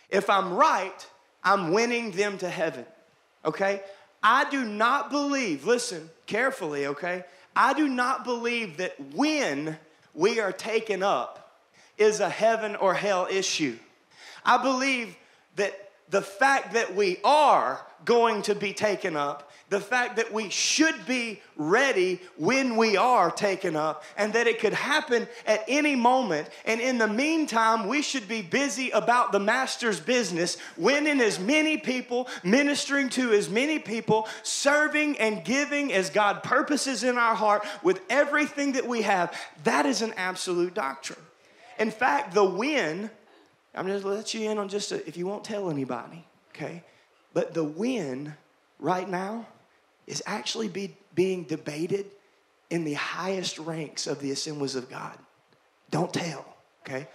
If 0.09 0.29
I'm 0.29 0.53
right, 0.53 1.05
I'm 1.43 1.71
winning 1.71 2.11
them 2.11 2.37
to 2.39 2.49
heaven. 2.49 2.85
Okay? 3.45 3.81
I 4.23 4.49
do 4.49 4.63
not 4.63 5.09
believe, 5.09 5.65
listen 5.65 6.09
carefully, 6.25 6.87
okay? 6.87 7.23
I 7.55 7.73
do 7.73 7.87
not 7.87 8.23
believe 8.23 8.77
that 8.77 8.95
when 9.13 9.77
we 10.13 10.39
are 10.39 10.51
taken 10.51 11.03
up, 11.03 11.47
is 11.97 12.19
a 12.19 12.29
heaven 12.29 12.75
or 12.75 12.93
hell 12.93 13.27
issue. 13.29 13.77
I 14.45 14.61
believe 14.61 15.15
that 15.55 15.73
the 16.09 16.21
fact 16.21 16.73
that 16.73 16.95
we 16.95 17.17
are 17.23 17.81
going 18.05 18.41
to 18.43 18.55
be 18.55 18.73
taken 18.73 19.15
up, 19.15 19.51
the 19.69 19.79
fact 19.81 20.15
that 20.15 20.31
we 20.31 20.49
should 20.49 21.05
be 21.05 21.41
ready 21.57 22.21
when 22.37 22.77
we 22.77 22.95
are 22.95 23.29
taken 23.29 23.75
up, 23.75 24.03
and 24.15 24.31
that 24.33 24.47
it 24.47 24.59
could 24.59 24.73
happen 24.73 25.27
at 25.45 25.63
any 25.67 25.95
moment. 25.95 26.49
And 26.65 26.79
in 26.79 26.97
the 26.97 27.07
meantime, 27.07 27.87
we 27.87 28.01
should 28.01 28.29
be 28.29 28.41
busy 28.41 28.91
about 28.91 29.33
the 29.33 29.39
Master's 29.39 29.99
business, 29.99 30.57
winning 30.77 31.19
as 31.19 31.37
many 31.37 31.77
people, 31.77 32.29
ministering 32.43 33.09
to 33.09 33.33
as 33.33 33.49
many 33.49 33.77
people, 33.77 34.27
serving 34.43 35.19
and 35.19 35.43
giving 35.43 35.91
as 35.91 36.09
God 36.09 36.43
purposes 36.43 37.03
in 37.03 37.17
our 37.17 37.35
heart 37.35 37.65
with 37.83 38.01
everything 38.09 38.73
that 38.73 38.87
we 38.87 39.01
have. 39.01 39.37
That 39.65 39.85
is 39.85 40.01
an 40.01 40.13
absolute 40.15 40.73
doctrine. 40.73 41.19
In 41.77 41.91
fact, 41.91 42.33
the 42.33 42.43
win, 42.43 43.09
I'm 43.75 43.87
just 43.87 44.05
let 44.05 44.33
you 44.33 44.49
in 44.49 44.57
on 44.57 44.69
just 44.69 44.93
a, 44.93 45.05
if 45.05 45.17
you 45.17 45.27
won't 45.27 45.43
tell 45.43 45.69
anybody, 45.69 46.25
okay? 46.55 46.83
But 47.33 47.53
the 47.53 47.63
win 47.63 48.33
right 48.79 49.07
now 49.07 49.47
is 50.05 50.23
actually 50.25 50.67
be, 50.67 50.95
being 51.13 51.43
debated 51.43 52.07
in 52.69 52.83
the 52.83 52.93
highest 52.93 53.59
ranks 53.59 54.07
of 54.07 54.19
the 54.19 54.31
assemblies 54.31 54.75
of 54.75 54.89
God. 54.89 55.17
Don't 55.89 56.13
tell, 56.13 56.45
okay? 56.81 57.07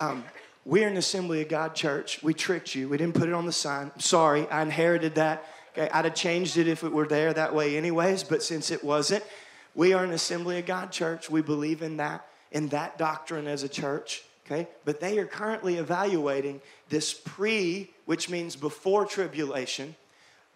Um, 0.00 0.24
we're 0.64 0.86
an 0.86 0.96
Assembly 0.96 1.42
of 1.42 1.48
God 1.48 1.74
church. 1.74 2.22
We 2.22 2.34
tricked 2.34 2.74
you. 2.74 2.88
We 2.88 2.98
didn't 2.98 3.14
put 3.14 3.28
it 3.28 3.34
on 3.34 3.46
the 3.46 3.52
sign. 3.52 3.90
sorry, 3.98 4.46
I 4.48 4.62
inherited 4.62 5.16
that. 5.16 5.44
Okay, 5.72 5.88
I'd 5.90 6.04
have 6.04 6.14
changed 6.14 6.56
it 6.56 6.68
if 6.68 6.84
it 6.84 6.92
were 6.92 7.06
there 7.06 7.32
that 7.32 7.54
way, 7.54 7.76
anyways, 7.76 8.24
but 8.24 8.42
since 8.42 8.70
it 8.70 8.82
wasn't, 8.82 9.24
we 9.74 9.92
are 9.92 10.04
an 10.04 10.12
Assembly 10.12 10.58
of 10.58 10.66
God 10.66 10.92
church. 10.92 11.30
We 11.30 11.40
believe 11.40 11.82
in 11.82 11.96
that 11.98 12.24
in 12.50 12.68
that 12.68 12.98
doctrine 12.98 13.46
as 13.46 13.62
a 13.62 13.68
church, 13.68 14.22
okay? 14.46 14.68
But 14.84 15.00
they 15.00 15.18
are 15.18 15.26
currently 15.26 15.76
evaluating 15.76 16.60
this 16.88 17.12
pre, 17.12 17.90
which 18.08 18.30
means 18.30 18.56
before 18.56 19.04
tribulation, 19.04 19.94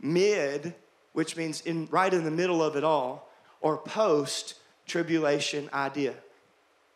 mid, 0.00 0.74
which 1.12 1.36
means 1.36 1.60
in 1.60 1.86
right 1.90 2.14
in 2.14 2.24
the 2.24 2.30
middle 2.30 2.62
of 2.62 2.76
it 2.76 2.82
all, 2.82 3.28
or 3.60 3.76
post 3.76 4.54
tribulation 4.86 5.68
idea. 5.74 6.14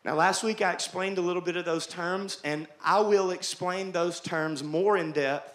Now, 0.03 0.15
last 0.15 0.41
week 0.41 0.63
I 0.63 0.73
explained 0.73 1.19
a 1.19 1.21
little 1.21 1.43
bit 1.43 1.57
of 1.57 1.65
those 1.65 1.85
terms, 1.85 2.41
and 2.43 2.65
I 2.83 3.01
will 3.01 3.29
explain 3.29 3.91
those 3.91 4.19
terms 4.19 4.63
more 4.63 4.97
in 4.97 5.11
depth 5.11 5.53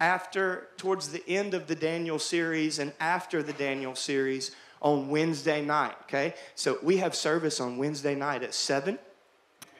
after, 0.00 0.66
towards 0.76 1.10
the 1.10 1.22
end 1.28 1.54
of 1.54 1.68
the 1.68 1.76
Daniel 1.76 2.18
series 2.18 2.80
and 2.80 2.92
after 2.98 3.44
the 3.44 3.52
Daniel 3.52 3.94
series 3.94 4.56
on 4.80 5.08
Wednesday 5.08 5.64
night, 5.64 5.94
okay? 6.08 6.34
So 6.56 6.80
we 6.82 6.96
have 6.96 7.14
service 7.14 7.60
on 7.60 7.76
Wednesday 7.76 8.16
night 8.16 8.42
at 8.42 8.54
7. 8.54 8.98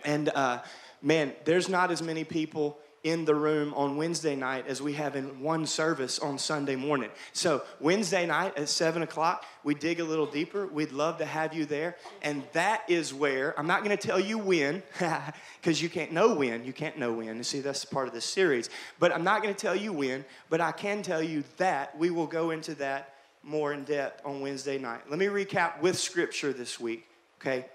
And 0.04 0.28
uh, 0.28 0.60
man, 1.02 1.32
there's 1.44 1.68
not 1.68 1.90
as 1.90 2.00
many 2.00 2.22
people 2.22 2.78
in 3.04 3.24
the 3.24 3.34
room 3.34 3.74
on 3.74 3.96
Wednesday 3.96 4.36
night 4.36 4.66
as 4.68 4.80
we 4.80 4.92
have 4.92 5.16
in 5.16 5.40
one 5.40 5.66
service 5.66 6.20
on 6.20 6.38
Sunday 6.38 6.76
morning. 6.76 7.10
So, 7.32 7.62
Wednesday 7.80 8.26
night 8.26 8.56
at 8.56 8.68
7 8.68 9.02
o'clock, 9.02 9.44
we 9.64 9.74
dig 9.74 9.98
a 9.98 10.04
little 10.04 10.26
deeper. 10.26 10.66
We'd 10.66 10.92
love 10.92 11.18
to 11.18 11.24
have 11.24 11.52
you 11.52 11.64
there. 11.64 11.96
And 12.22 12.44
that 12.52 12.82
is 12.88 13.12
where, 13.12 13.58
I'm 13.58 13.66
not 13.66 13.82
going 13.82 13.96
to 13.96 14.06
tell 14.06 14.20
you 14.20 14.38
when, 14.38 14.84
because 15.60 15.82
you 15.82 15.88
can't 15.88 16.12
know 16.12 16.34
when. 16.34 16.64
You 16.64 16.72
can't 16.72 16.96
know 16.96 17.12
when. 17.12 17.36
You 17.36 17.42
see, 17.42 17.60
that's 17.60 17.84
part 17.84 18.06
of 18.06 18.14
this 18.14 18.24
series. 18.24 18.70
But 19.00 19.12
I'm 19.12 19.24
not 19.24 19.42
going 19.42 19.54
to 19.54 19.60
tell 19.60 19.76
you 19.76 19.92
when, 19.92 20.24
but 20.48 20.60
I 20.60 20.70
can 20.70 21.02
tell 21.02 21.22
you 21.22 21.42
that 21.56 21.98
we 21.98 22.10
will 22.10 22.28
go 22.28 22.50
into 22.50 22.76
that 22.76 23.14
more 23.42 23.72
in 23.72 23.82
depth 23.82 24.24
on 24.24 24.40
Wednesday 24.40 24.78
night. 24.78 25.10
Let 25.10 25.18
me 25.18 25.26
recap 25.26 25.80
with 25.80 25.98
scripture 25.98 26.52
this 26.52 26.78
week, 26.78 27.04
okay? 27.40 27.66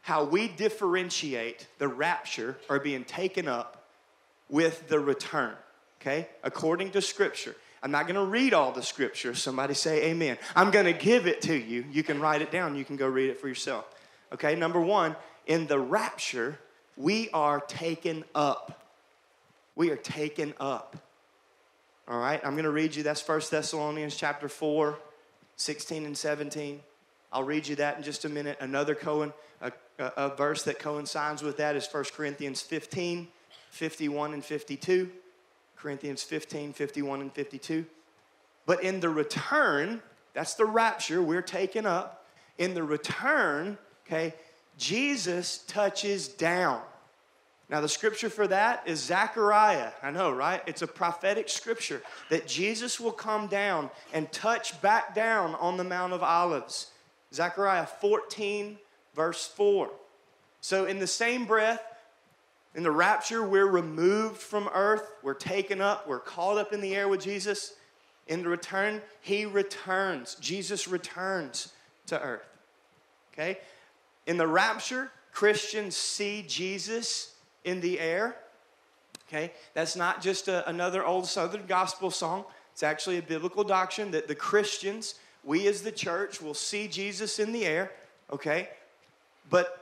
How 0.00 0.24
we 0.24 0.48
differentiate 0.48 1.66
the 1.76 1.88
rapture 1.88 2.56
or 2.70 2.80
being 2.80 3.04
taken 3.04 3.46
up 3.46 3.79
with 4.50 4.88
the 4.88 4.98
return, 4.98 5.54
okay? 6.00 6.28
According 6.42 6.90
to 6.92 7.00
Scripture. 7.00 7.54
I'm 7.82 7.90
not 7.90 8.06
going 8.06 8.16
to 8.16 8.24
read 8.24 8.52
all 8.52 8.72
the 8.72 8.82
Scripture. 8.82 9.34
Somebody 9.34 9.74
say 9.74 10.10
amen. 10.10 10.36
I'm 10.54 10.70
going 10.70 10.84
to 10.84 10.92
give 10.92 11.26
it 11.26 11.40
to 11.42 11.54
you. 11.56 11.84
You 11.90 12.02
can 12.02 12.20
write 12.20 12.42
it 12.42 12.50
down. 12.50 12.76
You 12.76 12.84
can 12.84 12.96
go 12.96 13.08
read 13.08 13.30
it 13.30 13.40
for 13.40 13.48
yourself. 13.48 13.86
Okay, 14.32 14.54
number 14.54 14.80
one, 14.80 15.16
in 15.46 15.66
the 15.66 15.78
rapture, 15.78 16.58
we 16.96 17.30
are 17.30 17.60
taken 17.60 18.24
up. 18.34 18.84
We 19.74 19.90
are 19.90 19.96
taken 19.96 20.52
up. 20.60 20.96
All 22.06 22.18
right, 22.18 22.40
I'm 22.44 22.52
going 22.52 22.64
to 22.64 22.70
read 22.70 22.94
you. 22.94 23.02
That's 23.02 23.26
1 23.26 23.40
Thessalonians 23.50 24.16
chapter 24.16 24.48
4, 24.48 24.98
16 25.56 26.04
and 26.04 26.16
17. 26.16 26.80
I'll 27.32 27.44
read 27.44 27.66
you 27.66 27.76
that 27.76 27.96
in 27.96 28.02
just 28.02 28.24
a 28.24 28.28
minute. 28.28 28.58
Another 28.60 28.94
Cohen, 28.94 29.32
a, 29.60 29.72
a, 29.98 30.12
a 30.16 30.36
verse 30.36 30.64
that 30.64 30.78
coincides 30.78 31.42
with 31.42 31.56
that 31.58 31.76
is 31.76 31.88
1 31.90 32.04
Corinthians 32.14 32.60
15, 32.60 33.28
51 33.70 34.34
and 34.34 34.44
52. 34.44 35.10
Corinthians 35.76 36.22
15, 36.22 36.72
51 36.72 37.20
and 37.22 37.32
52. 37.32 37.86
But 38.66 38.82
in 38.82 39.00
the 39.00 39.08
return, 39.08 40.02
that's 40.34 40.54
the 40.54 40.66
rapture, 40.66 41.22
we're 41.22 41.42
taken 41.42 41.86
up. 41.86 42.26
In 42.58 42.74
the 42.74 42.82
return, 42.82 43.78
okay, 44.06 44.34
Jesus 44.76 45.58
touches 45.66 46.28
down. 46.28 46.82
Now, 47.70 47.80
the 47.80 47.88
scripture 47.88 48.28
for 48.28 48.48
that 48.48 48.82
is 48.86 48.98
Zechariah. 48.98 49.92
I 50.02 50.10
know, 50.10 50.32
right? 50.32 50.60
It's 50.66 50.82
a 50.82 50.88
prophetic 50.88 51.48
scripture 51.48 52.02
that 52.28 52.46
Jesus 52.46 52.98
will 52.98 53.12
come 53.12 53.46
down 53.46 53.90
and 54.12 54.30
touch 54.32 54.80
back 54.82 55.14
down 55.14 55.54
on 55.54 55.76
the 55.76 55.84
Mount 55.84 56.12
of 56.12 56.22
Olives. 56.22 56.90
Zechariah 57.32 57.86
14, 57.86 58.76
verse 59.14 59.46
4. 59.46 59.88
So, 60.60 60.84
in 60.86 60.98
the 60.98 61.06
same 61.06 61.46
breath, 61.46 61.80
in 62.74 62.82
the 62.82 62.90
rapture, 62.90 63.42
we're 63.42 63.66
removed 63.66 64.36
from 64.36 64.68
earth, 64.72 65.10
we're 65.22 65.34
taken 65.34 65.80
up, 65.80 66.06
we're 66.06 66.20
called 66.20 66.58
up 66.58 66.72
in 66.72 66.80
the 66.80 66.94
air 66.94 67.08
with 67.08 67.22
Jesus. 67.22 67.74
In 68.28 68.42
the 68.44 68.48
return, 68.48 69.02
He 69.20 69.44
returns. 69.44 70.36
Jesus 70.36 70.86
returns 70.86 71.72
to 72.06 72.20
earth. 72.20 72.46
Okay? 73.32 73.58
In 74.26 74.36
the 74.36 74.46
rapture, 74.46 75.10
Christians 75.32 75.96
see 75.96 76.44
Jesus 76.46 77.34
in 77.64 77.80
the 77.80 77.98
air. 77.98 78.36
Okay? 79.28 79.52
That's 79.74 79.96
not 79.96 80.22
just 80.22 80.46
a, 80.46 80.68
another 80.68 81.04
old 81.04 81.26
Southern 81.26 81.66
gospel 81.66 82.10
song. 82.10 82.44
It's 82.72 82.84
actually 82.84 83.18
a 83.18 83.22
biblical 83.22 83.64
doctrine 83.64 84.12
that 84.12 84.28
the 84.28 84.34
Christians, 84.36 85.16
we 85.42 85.66
as 85.66 85.82
the 85.82 85.92
church, 85.92 86.40
will 86.40 86.54
see 86.54 86.86
Jesus 86.86 87.40
in 87.40 87.50
the 87.50 87.66
air. 87.66 87.90
Okay? 88.32 88.68
But 89.48 89.76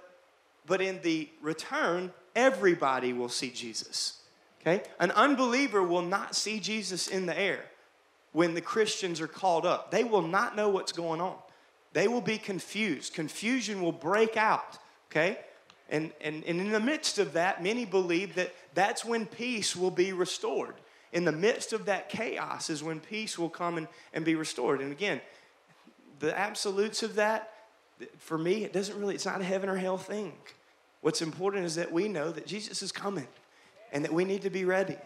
but 0.68 0.82
in 0.82 1.00
the 1.02 1.28
return, 1.40 2.12
everybody 2.38 3.12
will 3.12 3.28
see 3.28 3.50
Jesus. 3.50 4.20
Okay? 4.60 4.82
An 5.00 5.10
unbeliever 5.10 5.82
will 5.82 6.02
not 6.02 6.36
see 6.36 6.60
Jesus 6.60 7.08
in 7.08 7.26
the 7.26 7.38
air 7.38 7.64
when 8.32 8.54
the 8.54 8.60
Christians 8.60 9.20
are 9.20 9.28
called 9.28 9.66
up. 9.66 9.90
They 9.90 10.04
will 10.04 10.22
not 10.22 10.54
know 10.54 10.68
what's 10.68 10.92
going 10.92 11.20
on. 11.20 11.36
They 11.92 12.06
will 12.06 12.20
be 12.20 12.38
confused. 12.38 13.14
Confusion 13.14 13.82
will 13.82 13.92
break 13.92 14.36
out. 14.36 14.78
Okay? 15.10 15.38
And, 15.90 16.12
and, 16.20 16.44
and 16.44 16.60
in 16.60 16.70
the 16.70 16.80
midst 16.80 17.18
of 17.18 17.32
that, 17.32 17.62
many 17.62 17.84
believe 17.84 18.34
that 18.36 18.54
that's 18.74 19.04
when 19.04 19.26
peace 19.26 19.74
will 19.74 19.90
be 19.90 20.12
restored. 20.12 20.74
In 21.12 21.24
the 21.24 21.32
midst 21.32 21.72
of 21.72 21.86
that 21.86 22.08
chaos 22.08 22.68
is 22.70 22.82
when 22.82 23.00
peace 23.00 23.38
will 23.38 23.48
come 23.48 23.78
and, 23.78 23.88
and 24.12 24.24
be 24.24 24.34
restored. 24.34 24.80
And 24.80 24.92
again, 24.92 25.20
the 26.20 26.38
absolutes 26.38 27.02
of 27.02 27.14
that, 27.14 27.52
for 28.18 28.36
me, 28.36 28.64
it 28.64 28.72
doesn't 28.72 28.98
really, 28.98 29.14
it's 29.14 29.24
not 29.24 29.40
a 29.40 29.44
heaven 29.44 29.70
or 29.70 29.76
hell 29.76 29.96
thing. 29.96 30.34
What's 31.00 31.22
important 31.22 31.64
is 31.64 31.76
that 31.76 31.92
we 31.92 32.08
know 32.08 32.30
that 32.30 32.46
Jesus 32.46 32.82
is 32.82 32.92
coming 32.92 33.28
and 33.92 34.04
that 34.04 34.12
we 34.12 34.24
need 34.24 34.42
to 34.42 34.50
be 34.50 34.64
ready. 34.64 34.94
Amen. 34.94 35.02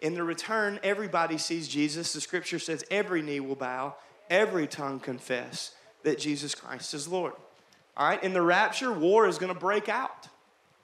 In 0.00 0.14
the 0.14 0.22
return, 0.22 0.80
everybody 0.82 1.38
sees 1.38 1.68
Jesus. 1.68 2.12
The 2.12 2.20
scripture 2.20 2.58
says 2.58 2.84
every 2.90 3.22
knee 3.22 3.40
will 3.40 3.54
bow, 3.54 3.94
every 4.30 4.66
tongue 4.66 5.00
confess 5.00 5.74
that 6.02 6.18
Jesus 6.18 6.54
Christ 6.54 6.94
is 6.94 7.06
Lord. 7.06 7.34
All 7.96 8.08
right, 8.08 8.22
in 8.22 8.32
the 8.32 8.42
rapture, 8.42 8.90
war 8.90 9.26
is 9.28 9.38
going 9.38 9.52
to 9.52 9.58
break 9.58 9.88
out. 9.88 10.28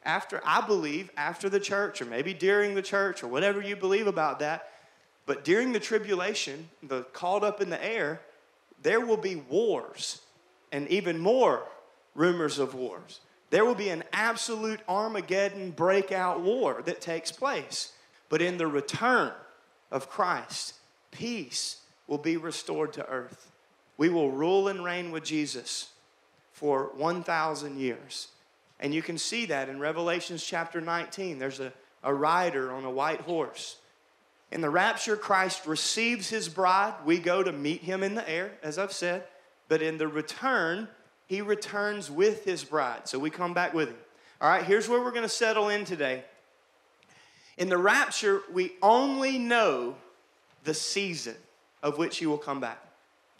After, 0.04 0.40
I 0.44 0.64
believe, 0.66 1.10
after 1.16 1.48
the 1.48 1.60
church, 1.60 2.00
or 2.00 2.04
maybe 2.04 2.32
during 2.32 2.74
the 2.74 2.82
church, 2.82 3.22
or 3.22 3.28
whatever 3.28 3.60
you 3.60 3.76
believe 3.76 4.06
about 4.06 4.38
that. 4.38 4.70
But 5.26 5.44
during 5.44 5.72
the 5.72 5.80
tribulation, 5.80 6.68
the 6.82 7.02
called 7.02 7.44
up 7.44 7.60
in 7.60 7.68
the 7.68 7.84
air, 7.84 8.20
there 8.82 9.00
will 9.00 9.16
be 9.16 9.36
wars 9.36 10.20
and 10.70 10.88
even 10.88 11.18
more 11.18 11.64
rumors 12.14 12.58
of 12.58 12.74
wars. 12.74 13.20
There 13.50 13.64
will 13.64 13.74
be 13.74 13.88
an 13.88 14.04
absolute 14.12 14.80
Armageddon 14.88 15.70
breakout 15.70 16.40
war 16.40 16.82
that 16.84 17.00
takes 17.00 17.32
place. 17.32 17.92
But 18.28 18.42
in 18.42 18.58
the 18.58 18.66
return 18.66 19.32
of 19.90 20.10
Christ, 20.10 20.74
peace 21.10 21.80
will 22.06 22.18
be 22.18 22.36
restored 22.36 22.92
to 22.94 23.08
earth. 23.08 23.50
We 23.96 24.08
will 24.08 24.30
rule 24.30 24.68
and 24.68 24.84
reign 24.84 25.10
with 25.10 25.24
Jesus 25.24 25.90
for 26.52 26.90
1,000 26.96 27.78
years. 27.78 28.28
And 28.80 28.94
you 28.94 29.02
can 29.02 29.18
see 29.18 29.46
that 29.46 29.68
in 29.68 29.80
Revelations 29.80 30.44
chapter 30.44 30.80
19. 30.80 31.38
There's 31.38 31.60
a, 31.60 31.72
a 32.02 32.12
rider 32.12 32.72
on 32.72 32.84
a 32.84 32.90
white 32.90 33.22
horse. 33.22 33.76
In 34.52 34.60
the 34.60 34.70
rapture, 34.70 35.16
Christ 35.16 35.66
receives 35.66 36.28
his 36.30 36.48
bride. 36.48 36.94
We 37.04 37.18
go 37.18 37.42
to 37.42 37.52
meet 37.52 37.82
him 37.82 38.02
in 38.02 38.14
the 38.14 38.28
air, 38.28 38.52
as 38.62 38.78
I've 38.78 38.92
said. 38.92 39.24
But 39.68 39.82
in 39.82 39.98
the 39.98 40.08
return, 40.08 40.88
he 41.28 41.42
returns 41.42 42.10
with 42.10 42.44
his 42.44 42.64
bride. 42.64 43.06
So 43.06 43.18
we 43.18 43.30
come 43.30 43.54
back 43.54 43.74
with 43.74 43.88
him. 43.88 43.96
All 44.40 44.48
right, 44.48 44.64
here's 44.64 44.88
where 44.88 45.00
we're 45.00 45.12
going 45.12 45.22
to 45.22 45.28
settle 45.28 45.68
in 45.68 45.84
today. 45.84 46.24
In 47.58 47.68
the 47.68 47.78
rapture, 47.78 48.40
we 48.52 48.72
only 48.82 49.38
know 49.38 49.96
the 50.64 50.74
season 50.74 51.36
of 51.82 51.98
which 51.98 52.18
he 52.18 52.26
will 52.26 52.38
come 52.38 52.60
back. 52.60 52.78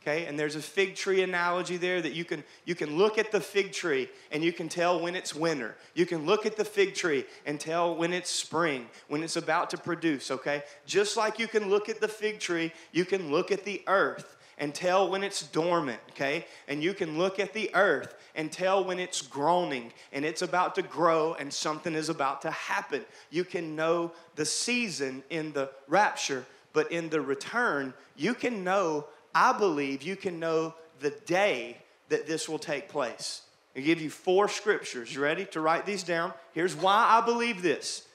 Okay, 0.03 0.27
and 0.27 0.39
there's 0.39 0.55
a 0.55 0.63
fig 0.63 0.95
tree 0.95 1.23
analogy 1.23 1.77
there 1.77 2.01
that 2.01 2.13
you 2.13 2.25
can 2.25 2.45
you 2.65 2.75
can 2.75 2.97
look 2.97 3.19
at 3.19 3.33
the 3.33 3.41
fig 3.41 3.73
tree 3.73 4.09
and 4.31 4.45
you 4.45 4.53
can 4.53 4.69
tell 4.69 5.01
when 5.01 5.15
it's 5.17 5.35
winter. 5.35 5.75
You 5.95 6.07
can 6.07 6.25
look 6.25 6.47
at 6.47 6.57
the 6.57 6.65
fig 6.65 6.95
tree 6.95 7.27
and 7.45 7.59
tell 7.59 7.97
when 7.97 8.13
it's 8.13 8.31
spring, 8.31 8.87
when 9.09 9.23
it's 9.23 9.37
about 9.37 9.71
to 9.71 9.77
produce, 9.77 10.31
okay? 10.31 10.63
Just 10.87 11.17
like 11.17 11.39
you 11.39 11.49
can 11.49 11.69
look 11.69 11.89
at 11.89 12.01
the 12.01 12.09
fig 12.09 12.39
tree, 12.39 12.73
you 12.93 13.05
can 13.05 13.31
look 13.31 13.51
at 13.51 13.65
the 13.65 13.83
earth 13.87 14.38
and 14.59 14.75
tell 14.75 15.09
when 15.09 15.25
it's 15.25 15.43
dormant, 15.43 16.01
okay? 16.11 16.47
And 16.67 16.83
you 16.83 16.93
can 16.93 17.17
look 17.17 17.39
at 17.39 17.53
the 17.53 17.71
earth 17.75 18.15
and 18.35 18.53
tell 18.53 18.85
when 18.85 18.99
it's 18.99 19.23
groaning 19.23 19.93
and 20.13 20.25
it's 20.25 20.43
about 20.43 20.75
to 20.75 20.83
grow 20.83 21.35
and 21.35 21.53
something 21.53 21.95
is 21.95 22.09
about 22.09 22.43
to 22.43 22.51
happen. 22.51 23.05
You 23.31 23.45
can 23.45 23.75
know 23.75 24.13
the 24.37 24.45
season 24.45 25.23
in 25.31 25.53
the 25.53 25.71
rapture, 25.87 26.45
but 26.73 26.91
in 26.93 27.09
the 27.09 27.21
return, 27.21 27.95
you 28.17 28.35
can 28.35 28.65
know, 28.65 29.07
I 29.35 29.57
believe, 29.57 30.03
you 30.03 30.17
can 30.17 30.39
know 30.39 30.75
the 31.01 31.11
day 31.11 31.79
that 32.09 32.27
this 32.27 32.49
will 32.49 32.59
take 32.59 32.89
place. 32.89 33.43
I 33.77 33.81
give 33.81 34.01
you 34.01 34.11
four 34.11 34.49
scriptures. 34.49 35.15
You 35.15 35.21
ready 35.21 35.45
to 35.47 35.61
write 35.61 35.87
these 35.87 36.03
down? 36.03 36.33
Here's 36.53 36.75
why 36.75 37.07
I 37.09 37.25
believe 37.25 37.63
this 37.63 38.07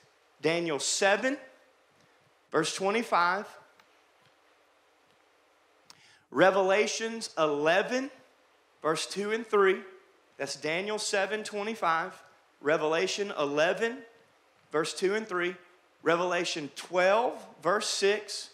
Daniel 0.41 0.79
7, 0.79 1.37
verse 2.51 2.75
25. 2.75 3.45
Revelations 6.33 7.29
11, 7.37 8.09
verse 8.81 9.05
2 9.05 9.31
and 9.31 9.45
3. 9.45 9.77
That's 10.37 10.55
Daniel 10.55 10.97
7 10.97 11.43
25. 11.43 12.23
Revelation 12.59 13.31
11, 13.37 13.99
verse 14.71 14.93
2 14.95 15.13
and 15.13 15.27
3. 15.27 15.55
Revelation 16.01 16.71
12, 16.75 17.45
verse 17.61 17.87
6. 17.87 18.49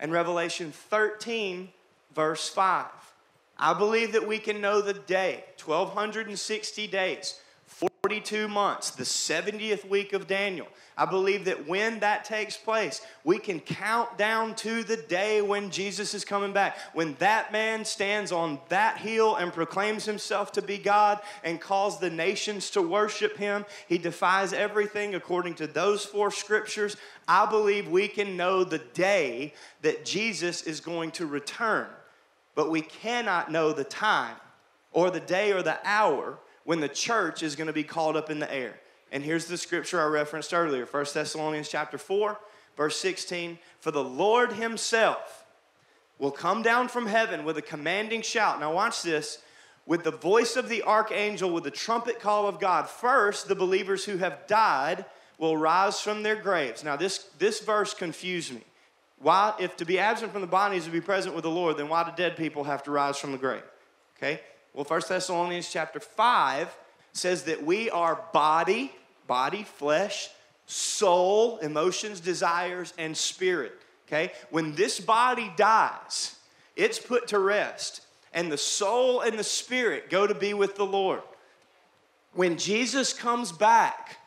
And 0.00 0.10
Revelation 0.10 0.72
13, 0.72 1.68
verse 2.14 2.48
5. 2.48 2.86
I 3.58 3.72
believe 3.72 4.12
that 4.12 4.26
we 4.26 4.38
can 4.38 4.60
know 4.60 4.80
the 4.80 4.92
day, 4.92 5.44
1260 5.64 6.86
days, 6.88 7.40
42 7.66 8.46
months, 8.46 8.90
the 8.90 9.02
70th 9.02 9.88
week 9.88 10.12
of 10.12 10.28
Daniel. 10.28 10.68
I 10.96 11.04
believe 11.04 11.44
that 11.44 11.66
when 11.66 12.00
that 12.00 12.24
takes 12.24 12.56
place, 12.56 13.02
we 13.24 13.38
can 13.38 13.60
count 13.60 14.16
down 14.16 14.54
to 14.56 14.82
the 14.82 14.96
day 14.96 15.42
when 15.42 15.70
Jesus 15.70 16.14
is 16.14 16.24
coming 16.24 16.52
back. 16.52 16.78
When 16.94 17.16
that 17.18 17.52
man 17.52 17.84
stands 17.84 18.32
on 18.32 18.60
that 18.68 18.96
hill 18.98 19.34
and 19.34 19.52
proclaims 19.52 20.06
himself 20.06 20.52
to 20.52 20.62
be 20.62 20.78
God 20.78 21.20
and 21.44 21.60
calls 21.60 21.98
the 21.98 22.08
nations 22.08 22.70
to 22.70 22.80
worship 22.80 23.36
him, 23.36 23.66
he 23.88 23.98
defies 23.98 24.52
everything 24.52 25.14
according 25.14 25.54
to 25.56 25.66
those 25.66 26.04
four 26.04 26.30
scriptures. 26.30 26.96
I 27.28 27.44
believe 27.44 27.88
we 27.88 28.08
can 28.08 28.36
know 28.36 28.64
the 28.64 28.78
day 28.78 29.52
that 29.82 30.04
Jesus 30.04 30.62
is 30.62 30.80
going 30.80 31.10
to 31.12 31.26
return, 31.26 31.88
but 32.54 32.70
we 32.70 32.80
cannot 32.80 33.50
know 33.50 33.72
the 33.72 33.84
time 33.84 34.36
or 34.92 35.10
the 35.10 35.20
day 35.20 35.52
or 35.52 35.62
the 35.62 35.78
hour 35.84 36.38
when 36.66 36.80
the 36.80 36.88
church 36.88 37.42
is 37.42 37.56
going 37.56 37.68
to 37.68 37.72
be 37.72 37.84
called 37.84 38.16
up 38.16 38.28
in 38.28 38.40
the 38.40 38.52
air. 38.52 38.74
And 39.12 39.22
here's 39.22 39.46
the 39.46 39.56
scripture 39.56 40.00
I 40.02 40.06
referenced 40.06 40.52
earlier 40.52 40.84
1 40.84 41.06
Thessalonians 41.14 41.68
chapter 41.68 41.96
4, 41.96 42.38
verse 42.76 42.98
16. 42.98 43.58
For 43.80 43.92
the 43.92 44.04
Lord 44.04 44.52
himself 44.52 45.46
will 46.18 46.32
come 46.32 46.62
down 46.62 46.88
from 46.88 47.06
heaven 47.06 47.44
with 47.44 47.56
a 47.56 47.62
commanding 47.62 48.20
shout. 48.20 48.58
Now, 48.60 48.74
watch 48.74 49.02
this. 49.02 49.38
With 49.86 50.02
the 50.02 50.10
voice 50.10 50.56
of 50.56 50.68
the 50.68 50.82
archangel, 50.82 51.50
with 51.50 51.62
the 51.62 51.70
trumpet 51.70 52.18
call 52.18 52.48
of 52.48 52.58
God. 52.58 52.88
First, 52.88 53.46
the 53.46 53.54
believers 53.54 54.04
who 54.04 54.16
have 54.16 54.48
died 54.48 55.04
will 55.38 55.56
rise 55.56 56.00
from 56.00 56.24
their 56.24 56.34
graves. 56.34 56.82
Now, 56.82 56.96
this, 56.96 57.18
this 57.38 57.60
verse 57.60 57.94
confused 57.94 58.52
me. 58.52 58.62
Why, 59.20 59.54
if 59.60 59.76
to 59.76 59.84
be 59.84 60.00
absent 60.00 60.32
from 60.32 60.40
the 60.40 60.48
body 60.48 60.78
is 60.78 60.84
to 60.86 60.90
be 60.90 61.00
present 61.00 61.36
with 61.36 61.44
the 61.44 61.50
Lord, 61.50 61.76
then 61.76 61.88
why 61.88 62.02
do 62.02 62.10
dead 62.16 62.36
people 62.36 62.64
have 62.64 62.82
to 62.82 62.90
rise 62.90 63.16
from 63.18 63.30
the 63.30 63.38
grave? 63.38 63.62
Okay? 64.18 64.40
Well, 64.76 64.84
1 64.84 65.00
Thessalonians 65.08 65.72
chapter 65.72 66.00
5 66.00 66.76
says 67.14 67.44
that 67.44 67.64
we 67.64 67.88
are 67.88 68.22
body, 68.34 68.92
body, 69.26 69.62
flesh, 69.62 70.28
soul, 70.66 71.56
emotions, 71.58 72.20
desires, 72.20 72.92
and 72.98 73.16
spirit. 73.16 73.72
Okay? 74.06 74.32
When 74.50 74.74
this 74.74 75.00
body 75.00 75.50
dies, 75.56 76.36
it's 76.76 76.98
put 76.98 77.28
to 77.28 77.38
rest, 77.38 78.02
and 78.34 78.52
the 78.52 78.58
soul 78.58 79.22
and 79.22 79.38
the 79.38 79.44
spirit 79.44 80.10
go 80.10 80.26
to 80.26 80.34
be 80.34 80.52
with 80.52 80.76
the 80.76 80.84
Lord. 80.84 81.22
When 82.34 82.58
Jesus 82.58 83.14
comes 83.14 83.52
back, 83.52 84.18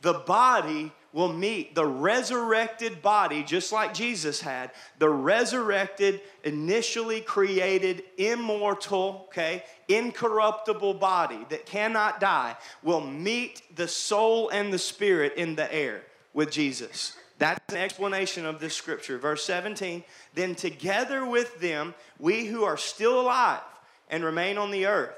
the 0.00 0.14
body 0.14 0.92
will 1.12 1.32
meet 1.32 1.74
the 1.74 1.86
resurrected 1.86 3.02
body, 3.02 3.42
just 3.42 3.72
like 3.72 3.92
Jesus 3.92 4.40
had, 4.40 4.70
the 4.98 5.08
resurrected, 5.08 6.20
initially 6.44 7.20
created, 7.20 8.04
immortal, 8.16 9.26
okay, 9.28 9.64
incorruptible 9.88 10.94
body 10.94 11.44
that 11.48 11.66
cannot 11.66 12.20
die, 12.20 12.56
will 12.82 13.00
meet 13.00 13.62
the 13.76 13.88
soul 13.88 14.48
and 14.50 14.72
the 14.72 14.78
spirit 14.78 15.34
in 15.36 15.56
the 15.56 15.72
air 15.74 16.02
with 16.32 16.50
Jesus. 16.50 17.16
That's 17.38 17.72
an 17.72 17.80
explanation 17.80 18.44
of 18.44 18.60
this 18.60 18.76
scripture. 18.76 19.18
Verse 19.18 19.42
17, 19.44 20.04
then 20.34 20.54
together 20.54 21.24
with 21.24 21.58
them, 21.58 21.94
we 22.18 22.44
who 22.44 22.64
are 22.64 22.76
still 22.76 23.20
alive 23.20 23.62
and 24.10 24.22
remain 24.22 24.58
on 24.58 24.70
the 24.70 24.86
earth 24.86 25.14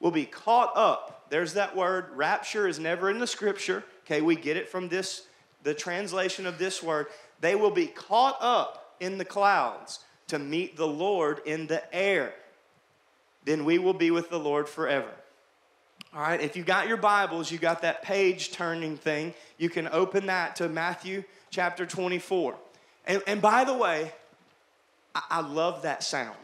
will 0.00 0.10
be 0.10 0.24
caught 0.24 0.72
up. 0.74 1.26
There's 1.28 1.54
that 1.54 1.76
word. 1.76 2.06
Rapture 2.14 2.66
is 2.66 2.78
never 2.78 3.10
in 3.10 3.18
the 3.18 3.26
scripture. 3.26 3.84
Okay, 4.04 4.22
we 4.22 4.36
get 4.36 4.56
it 4.56 4.68
from 4.68 4.88
this 4.88 5.26
the 5.66 5.74
translation 5.74 6.46
of 6.46 6.58
this 6.58 6.80
word, 6.80 7.08
they 7.40 7.56
will 7.56 7.72
be 7.72 7.88
caught 7.88 8.36
up 8.40 8.94
in 9.00 9.18
the 9.18 9.24
clouds 9.24 9.98
to 10.28 10.38
meet 10.38 10.76
the 10.76 10.86
Lord 10.86 11.40
in 11.44 11.66
the 11.66 11.82
air. 11.92 12.32
Then 13.44 13.64
we 13.64 13.78
will 13.78 13.92
be 13.92 14.12
with 14.12 14.30
the 14.30 14.38
Lord 14.38 14.68
forever. 14.68 15.10
All 16.14 16.22
right, 16.22 16.40
if 16.40 16.56
you 16.56 16.62
got 16.62 16.86
your 16.86 16.96
Bibles, 16.96 17.50
you 17.50 17.58
got 17.58 17.82
that 17.82 18.02
page 18.02 18.52
turning 18.52 18.96
thing, 18.96 19.34
you 19.58 19.68
can 19.68 19.88
open 19.88 20.26
that 20.26 20.54
to 20.56 20.68
Matthew 20.68 21.24
chapter 21.50 21.84
24. 21.84 22.54
And, 23.08 23.20
and 23.26 23.42
by 23.42 23.64
the 23.64 23.74
way, 23.74 24.12
I, 25.16 25.22
I 25.30 25.40
love 25.40 25.82
that 25.82 26.04
sound. 26.04 26.36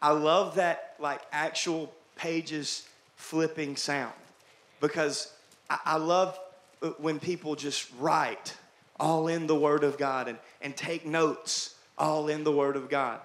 I 0.00 0.12
love 0.12 0.54
that, 0.54 0.94
like, 0.98 1.20
actual 1.32 1.92
pages 2.16 2.88
flipping 3.16 3.76
sound 3.76 4.14
because 4.80 5.34
I, 5.68 5.78
I 5.84 5.96
love 5.98 6.38
when 6.98 7.20
people 7.20 7.54
just 7.54 7.90
write 7.98 8.56
all 8.98 9.28
in 9.28 9.46
the 9.46 9.56
Word 9.56 9.84
of 9.84 9.98
God 9.98 10.28
and, 10.28 10.38
and 10.60 10.76
take 10.76 11.06
notes 11.06 11.74
all 11.98 12.28
in 12.28 12.44
the 12.44 12.52
Word 12.52 12.76
of 12.76 12.88
God. 12.88 13.20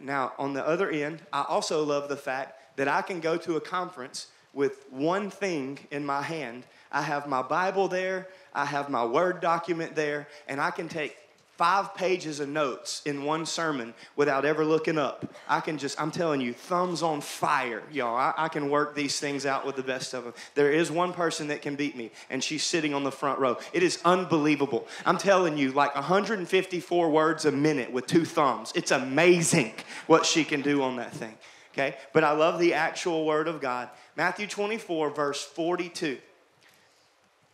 Now, 0.00 0.32
on 0.38 0.52
the 0.52 0.66
other 0.66 0.90
end, 0.90 1.22
I 1.32 1.44
also 1.48 1.84
love 1.84 2.08
the 2.08 2.16
fact 2.16 2.76
that 2.76 2.88
I 2.88 3.02
can 3.02 3.20
go 3.20 3.36
to 3.38 3.56
a 3.56 3.60
conference 3.60 4.28
with 4.52 4.84
one 4.90 5.30
thing 5.30 5.78
in 5.90 6.04
my 6.04 6.22
hand. 6.22 6.64
I 6.90 7.02
have 7.02 7.28
my 7.28 7.42
Bible 7.42 7.88
there, 7.88 8.28
I 8.52 8.64
have 8.64 8.90
my 8.90 9.04
Word 9.04 9.40
document 9.40 9.94
there, 9.94 10.28
and 10.48 10.60
I 10.60 10.70
can 10.70 10.88
take 10.88 11.16
five 11.60 11.94
pages 11.94 12.40
of 12.40 12.48
notes 12.48 13.02
in 13.04 13.22
one 13.22 13.44
sermon 13.44 13.92
without 14.16 14.46
ever 14.46 14.64
looking 14.64 14.96
up. 14.96 15.30
I 15.46 15.60
can 15.60 15.76
just, 15.76 16.00
I'm 16.00 16.10
telling 16.10 16.40
you, 16.40 16.54
thumbs 16.54 17.02
on 17.02 17.20
fire, 17.20 17.82
y'all. 17.92 18.16
I, 18.16 18.32
I, 18.34 18.48
can 18.48 18.70
work 18.70 18.94
these 18.94 19.20
things 19.20 19.44
out 19.44 19.66
with 19.66 19.76
the 19.76 19.82
best 19.82 20.14
of 20.14 20.24
them. 20.24 20.32
There 20.54 20.72
is 20.72 20.90
one 20.90 21.12
person 21.12 21.48
that 21.48 21.60
can 21.60 21.76
beat 21.76 21.98
me, 21.98 22.12
and 22.30 22.42
she's 22.42 22.62
sitting 22.62 22.94
on 22.94 23.04
the 23.04 23.12
front 23.12 23.38
row. 23.40 23.58
It 23.74 23.82
is 23.82 24.00
unbelievable. 24.06 24.88
I'm 25.04 25.18
telling 25.18 25.58
you, 25.58 25.72
like 25.72 25.94
154 25.94 27.10
words 27.10 27.44
a 27.44 27.52
minute 27.52 27.92
with 27.92 28.06
two 28.06 28.24
thumbs. 28.24 28.72
It's 28.74 28.90
amazing 28.90 29.74
what 30.06 30.24
she 30.24 30.44
can 30.44 30.62
do 30.62 30.80
on 30.80 30.96
that 30.96 31.12
thing. 31.12 31.36
Okay? 31.74 31.98
But 32.14 32.24
I 32.24 32.30
love 32.30 32.58
the 32.58 32.72
actual 32.72 33.26
word 33.26 33.48
of 33.48 33.60
God. 33.60 33.90
Matthew 34.16 34.46
24, 34.46 35.10
verse 35.10 35.44
42. 35.44 36.16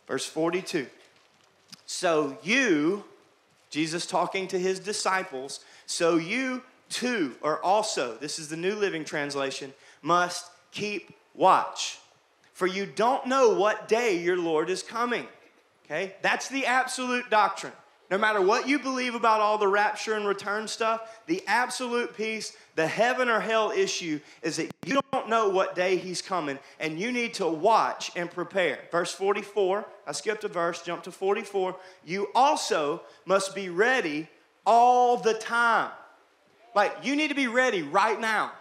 Verse 0.07 0.25
42. 0.25 0.87
So 1.85 2.37
you 2.41 3.03
Jesus 3.69 4.05
talking 4.05 4.47
to 4.47 4.59
his 4.59 4.79
disciples, 4.79 5.59
so 5.85 6.15
you 6.15 6.63
too 6.89 7.35
are 7.43 7.61
also, 7.61 8.15
this 8.15 8.39
is 8.39 8.49
the 8.49 8.57
New 8.57 8.75
Living 8.75 9.03
Translation, 9.03 9.73
must 10.01 10.45
keep 10.71 11.15
watch. 11.33 11.99
For 12.53 12.65
you 12.65 12.85
don't 12.85 13.27
know 13.27 13.53
what 13.53 13.87
day 13.87 14.17
your 14.17 14.37
Lord 14.37 14.69
is 14.69 14.81
coming. 14.81 15.27
Okay? 15.85 16.15
That's 16.21 16.47
the 16.49 16.65
absolute 16.65 17.29
doctrine. 17.29 17.73
No 18.09 18.17
matter 18.17 18.41
what 18.41 18.69
you 18.69 18.79
believe 18.79 19.15
about 19.15 19.41
all 19.41 19.57
the 19.57 19.67
rapture 19.67 20.13
and 20.13 20.25
return 20.25 20.67
stuff, 20.67 21.19
the 21.27 21.43
absolute 21.45 22.15
peace, 22.15 22.55
the 22.77 22.85
heaven 22.85 23.27
or 23.27 23.39
hell 23.39 23.71
issue 23.71 24.19
is 24.43 24.57
that 24.57 24.69
you 24.85 24.99
don't 25.11 25.27
know 25.27 25.49
what 25.49 25.73
day 25.73 25.97
he's 25.97 26.21
coming 26.21 26.59
and 26.79 26.99
you 26.99 27.11
need 27.11 27.33
to 27.33 27.47
watch 27.47 28.11
and 28.15 28.29
prepare. 28.29 28.77
Verse 28.91 29.11
44, 29.11 29.83
I 30.05 30.11
skipped 30.11 30.43
a 30.43 30.47
verse, 30.47 30.83
jump 30.83 31.01
to 31.03 31.11
44. 31.11 31.75
You 32.05 32.27
also 32.35 33.01
must 33.25 33.55
be 33.55 33.69
ready 33.69 34.27
all 34.63 35.17
the 35.17 35.33
time. 35.33 35.89
Like 36.75 36.95
you 37.01 37.15
need 37.15 37.29
to 37.29 37.35
be 37.35 37.47
ready 37.47 37.81
right 37.81 38.21
now. 38.21 38.51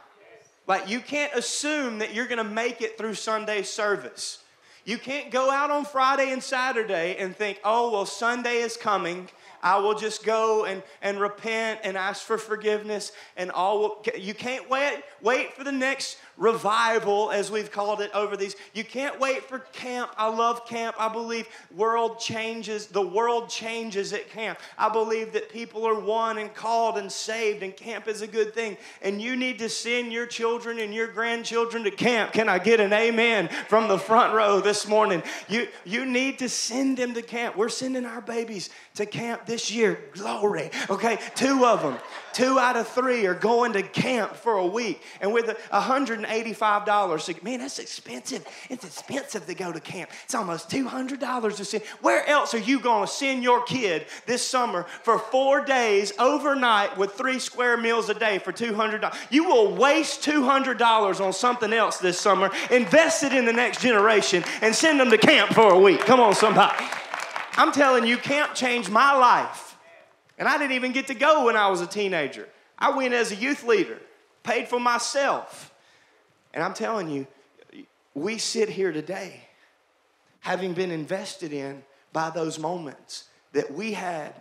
Like 0.67 0.89
you 0.89 1.01
can't 1.01 1.35
assume 1.35 1.99
that 1.99 2.15
you're 2.15 2.27
to 2.27 2.43
make 2.43 2.81
it 2.81 2.97
through 2.97 3.15
Sunday 3.17 3.65
service. 3.65 4.39
You 4.87 4.97
can't 4.97 5.31
go 5.31 5.51
out 5.51 5.71
on 5.71 5.85
Friday 5.85 6.33
and 6.33 6.43
Saturday 6.43 7.17
and 7.19 7.37
think, 7.37 7.61
oh, 7.65 7.91
well, 7.91 8.07
Sunday 8.07 8.59
is 8.59 8.79
coming 8.79 9.29
I 9.67 9.79
will 9.79 9.97
just 9.97 10.25
go 10.25 10.65
and, 10.65 10.81
and 11.03 11.21
repent 11.21 11.81
and 11.83 11.97
ask 11.97 12.23
for 12.23 12.39
forgiveness 12.39 13.11
and 13.37 13.51
all 13.51 13.81
will, 13.81 14.05
you 14.17 14.33
can't 14.33 14.71
wait 14.71 15.03
wait 15.21 15.55
for 15.55 15.65
the 15.65 15.73
next 15.73 16.19
revival 16.37 17.31
as 17.31 17.51
we've 17.51 17.71
called 17.71 18.01
it 18.01 18.11
over 18.13 18.37
these. 18.37 18.57
You 18.75 18.85
can't 18.85 19.19
wait 19.19 19.45
for 19.45 19.59
camp. 19.59 20.11
I 20.17 20.29
love 20.29 20.67
camp. 20.67 20.97
I 20.99 21.09
believe 21.09 21.49
world 21.75 22.21
changes 22.21 22.87
the 22.87 23.07
world 23.07 23.49
changes 23.49 24.13
at 24.13 24.29
camp. 24.31 24.59
I 24.79 24.89
believe 24.89 25.33
that 25.33 25.51
people 25.51 25.87
are 25.87 25.99
won 25.99 26.39
and 26.39 26.53
called 26.55 26.99
and 26.99 27.11
saved 27.11 27.63
and 27.63 27.75
camp 27.77 28.07
is 28.09 28.23
a 28.23 28.27
good 28.27 28.55
thing. 28.55 28.77
And 29.03 29.21
you 29.21 29.37
need 29.37 29.59
to 29.61 29.69
send 29.69 30.13
your 30.13 30.27
children 30.27 30.79
and 30.79 30.95
your 30.95 31.07
grandchildren 31.07 31.85
to 31.85 31.91
camp. 31.91 32.33
Can 32.33 32.49
i 32.49 32.59
get 32.59 32.81
an 32.81 32.93
amen 32.93 33.49
from 33.69 33.89
the 33.89 33.99
front 33.99 34.35
row 34.35 34.61
this 34.61 34.87
morning? 34.87 35.23
You 35.49 35.69
you 35.85 36.05
need 36.05 36.39
to 36.41 36.49
send 36.49 36.99
them 36.99 37.15
to 37.15 37.23
camp. 37.23 37.57
We're 37.57 37.69
sending 37.69 38.05
our 38.05 38.21
babies 38.21 38.71
to 38.95 39.07
camp 39.07 39.47
this 39.47 39.71
year. 39.71 39.99
Glory. 40.13 40.71
Okay? 40.91 41.19
Two 41.35 41.65
of 41.65 41.83
them 41.83 41.99
two 42.37 42.59
out 42.59 42.77
of 42.77 42.87
three 42.87 43.25
are 43.25 43.35
going 43.35 43.73
to 43.73 43.83
camp 43.83 44.37
for 44.37 44.59
a 44.59 44.67
week. 44.67 45.01
And 45.23 45.33
with 45.33 45.57
$185 46.27 47.43
man 47.43 47.61
that's 47.61 47.79
expensive. 47.79 48.47
It's 48.69 48.85
expensive 48.85 49.47
to 49.47 49.55
go 49.55 49.73
to 49.73 49.81
camp. 49.81 50.11
It's 50.25 50.35
almost 50.35 50.69
$200 50.71 51.57
to 51.57 51.65
send. 51.65 51.85
Where 52.01 52.27
else 52.29 52.55
are 52.55 52.59
you 52.59 52.81
going 52.81 53.07
to 53.07 53.13
send 53.13 53.43
your 53.43 53.63
kid 53.63 54.07
this 54.27 54.47
summer 54.47 54.85
for 55.03 55.19
four 55.19 55.65
days 55.65 56.13
overnight 56.19 56.97
with 56.97 57.13
three 57.13 57.39
square 57.39 57.77
meals 57.77 58.09
a 58.09 58.15
day 58.15 58.39
for 58.39 58.53
$200 58.53 59.15
you 59.31 59.45
will 59.45 59.75
waste 59.75 60.23
$200 60.23 61.25
on 61.25 61.33
something 61.33 61.73
else 61.73 61.99
this 61.99 62.21
summer 62.21 62.51
invest 62.71 63.23
it 63.23 63.33
in 63.33 63.45
the 63.45 63.53
next 63.53 63.81
generation 63.81 64.45
and 64.63 64.75
send 64.75 65.01
them 65.01 65.11
to 65.11 65.19
camp 65.19 65.53
for 65.53 65.73
a 65.73 65.79
week. 65.79 66.01
Come 66.01 66.21
on 66.21 66.35
somebody. 66.35 66.85
I'm 67.57 67.73
telling 67.73 68.07
you 68.07 68.17
camp 68.17 68.55
changed 68.55 68.91
my 68.91 69.15
life. 69.15 69.77
And 70.39 70.47
i 70.47 70.59
didn't 70.59 70.73
even 70.73 70.93
get 70.93 71.07
to 71.07 71.15
go 71.15 71.47
when 71.47 71.57
i 71.57 71.69
was 71.69 71.81
a 71.81 71.87
teenager. 71.87 72.49
I 72.79 72.91
went 72.91 73.15
as 73.15 73.33
a 73.33 73.35
youth 73.37 73.65
leader 73.65 73.99
paid 74.43 74.69
for 74.69 74.79
myself. 74.81 75.66
And 76.57 76.65
I'm 76.65 76.75
telling 76.75 77.11
you, 77.11 77.27
we 78.15 78.39
sit 78.39 78.71
here 78.71 78.91
today 78.91 79.43
having 80.41 80.73
been 80.73 80.91
invested 80.91 81.53
in 81.53 81.85
by 82.15 82.31
those 82.31 82.59
moments 82.59 83.25
that 83.53 83.71
we 83.73 83.93
had 83.93 84.41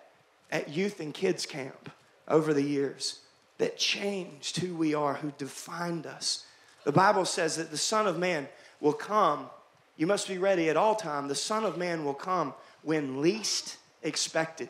at 0.49 0.69
youth 0.69 1.01
and 1.01 1.13
kids 1.13 1.45
camp 1.45 1.91
over 2.29 2.53
the 2.53 2.61
years 2.61 3.19
that 3.57 3.77
changed 3.77 4.57
who 4.57 4.75
we 4.75 4.93
are, 4.93 5.15
who 5.15 5.33
defined 5.37 6.07
us. 6.07 6.45
The 6.85 6.93
Bible 6.93 7.25
says 7.25 7.57
that 7.57 7.69
the 7.69 7.77
Son 7.77 8.07
of 8.07 8.17
Man 8.17 8.47
will 8.79 8.93
come. 8.93 9.49
You 9.97 10.07
must 10.07 10.29
be 10.29 10.37
ready 10.37 10.69
at 10.69 10.77
all 10.77 10.95
time. 10.95 11.27
The 11.27 11.35
Son 11.35 11.65
of 11.65 11.77
Man 11.77 12.05
will 12.05 12.13
come 12.13 12.53
when 12.81 13.21
least 13.21 13.75
expected. 14.03 14.69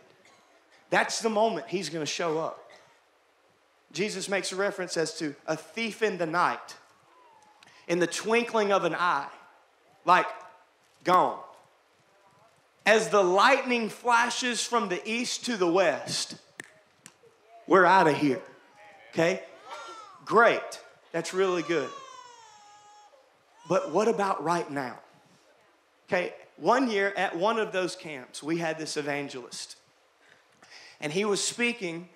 That's 0.90 1.20
the 1.20 1.30
moment 1.30 1.68
he's 1.68 1.90
going 1.90 2.06
to 2.06 2.12
show 2.12 2.40
up. 2.40 2.72
Jesus 3.92 4.28
makes 4.28 4.52
a 4.52 4.56
reference 4.56 4.98
as 4.98 5.16
to 5.20 5.36
a 5.46 5.56
thief 5.56 6.02
in 6.02 6.18
the 6.18 6.26
night, 6.26 6.76
in 7.88 8.00
the 8.00 8.08
twinkling 8.08 8.72
of 8.72 8.84
an 8.84 8.96
eye, 8.96 9.28
like 10.06 10.28
gone. 11.04 11.40
As 12.86 13.10
the 13.10 13.24
lightning 13.24 13.90
flashes 13.90 14.64
from 14.64 14.90
the 14.90 15.02
east 15.10 15.46
to 15.46 15.58
the 15.58 15.68
west, 15.68 16.36
we're 17.68 17.86
out 17.86 18.08
of 18.08 18.16
here. 18.16 18.42
Okay? 19.12 19.42
Great. 20.26 20.82
That's 21.12 21.34
really 21.34 21.64
good. 21.64 21.90
But 23.68 23.92
what 23.92 24.08
about 24.08 24.44
right 24.44 24.70
now? 24.70 25.00
Okay, 26.08 26.34
one 26.58 26.90
year 26.90 27.12
at 27.18 27.36
one 27.36 27.58
of 27.58 27.72
those 27.72 27.96
camps, 27.96 28.44
we 28.44 28.58
had 28.58 28.78
this 28.78 28.98
evangelist. 28.98 29.78
And 31.02 31.12
he 31.12 31.26
was 31.26 31.44
speaking, 31.44 32.10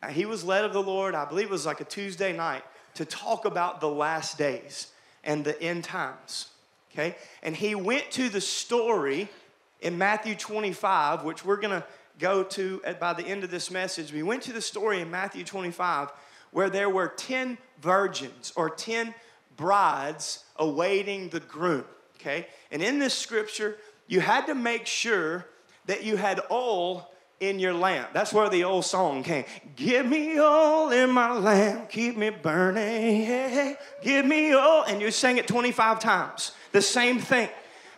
uh, 0.00 0.08
he 0.08 0.24
was 0.24 0.44
led 0.44 0.64
of 0.64 0.72
the 0.72 0.82
Lord, 0.82 1.14
I 1.14 1.24
believe 1.24 1.46
it 1.46 1.50
was 1.50 1.66
like 1.66 1.80
a 1.80 1.84
Tuesday 1.84 2.32
night, 2.32 2.62
to 2.94 3.04
talk 3.04 3.44
about 3.44 3.80
the 3.80 3.88
last 3.88 4.38
days 4.38 4.92
and 5.24 5.44
the 5.44 5.60
end 5.62 5.84
times. 5.84 6.48
Okay? 6.92 7.16
And 7.42 7.56
he 7.56 7.74
went 7.74 8.10
to 8.12 8.28
the 8.28 8.40
story 8.40 9.28
in 9.80 9.98
Matthew 9.98 10.34
25, 10.34 11.24
which 11.24 11.44
we're 11.44 11.56
going 11.56 11.80
to 11.80 11.84
go 12.18 12.44
to 12.44 12.82
by 13.00 13.12
the 13.12 13.24
end 13.24 13.44
of 13.44 13.50
this 13.50 13.70
message. 13.70 14.12
We 14.12 14.22
went 14.22 14.42
to 14.44 14.52
the 14.52 14.60
story 14.60 15.00
in 15.00 15.10
Matthew 15.10 15.44
25 15.44 16.12
where 16.52 16.70
there 16.70 16.90
were 16.90 17.08
10 17.08 17.58
virgins 17.80 18.52
or 18.56 18.70
10 18.70 19.14
brides 19.56 20.44
awaiting 20.56 21.28
the 21.30 21.40
groom. 21.40 21.84
Okay? 22.16 22.46
And 22.70 22.82
in 22.82 22.98
this 22.98 23.14
scripture, 23.14 23.78
you 24.06 24.20
had 24.20 24.46
to 24.46 24.54
make 24.54 24.86
sure 24.86 25.46
that 25.86 26.04
you 26.04 26.16
had 26.16 26.40
oil 26.50 27.11
in 27.42 27.58
your 27.58 27.74
lamp. 27.74 28.10
That's 28.12 28.32
where 28.32 28.48
the 28.48 28.62
old 28.64 28.84
song 28.84 29.24
came. 29.24 29.44
Give 29.74 30.06
me 30.06 30.38
all 30.38 30.92
in 30.92 31.10
my 31.10 31.36
lamp, 31.36 31.90
keep 31.90 32.16
me 32.16 32.30
burning. 32.30 33.76
Give 34.00 34.24
me 34.24 34.52
all. 34.52 34.84
And 34.84 35.00
you 35.00 35.10
sang 35.10 35.38
it 35.38 35.48
25 35.48 35.98
times. 35.98 36.52
The 36.70 36.80
same 36.80 37.18
thing 37.18 37.48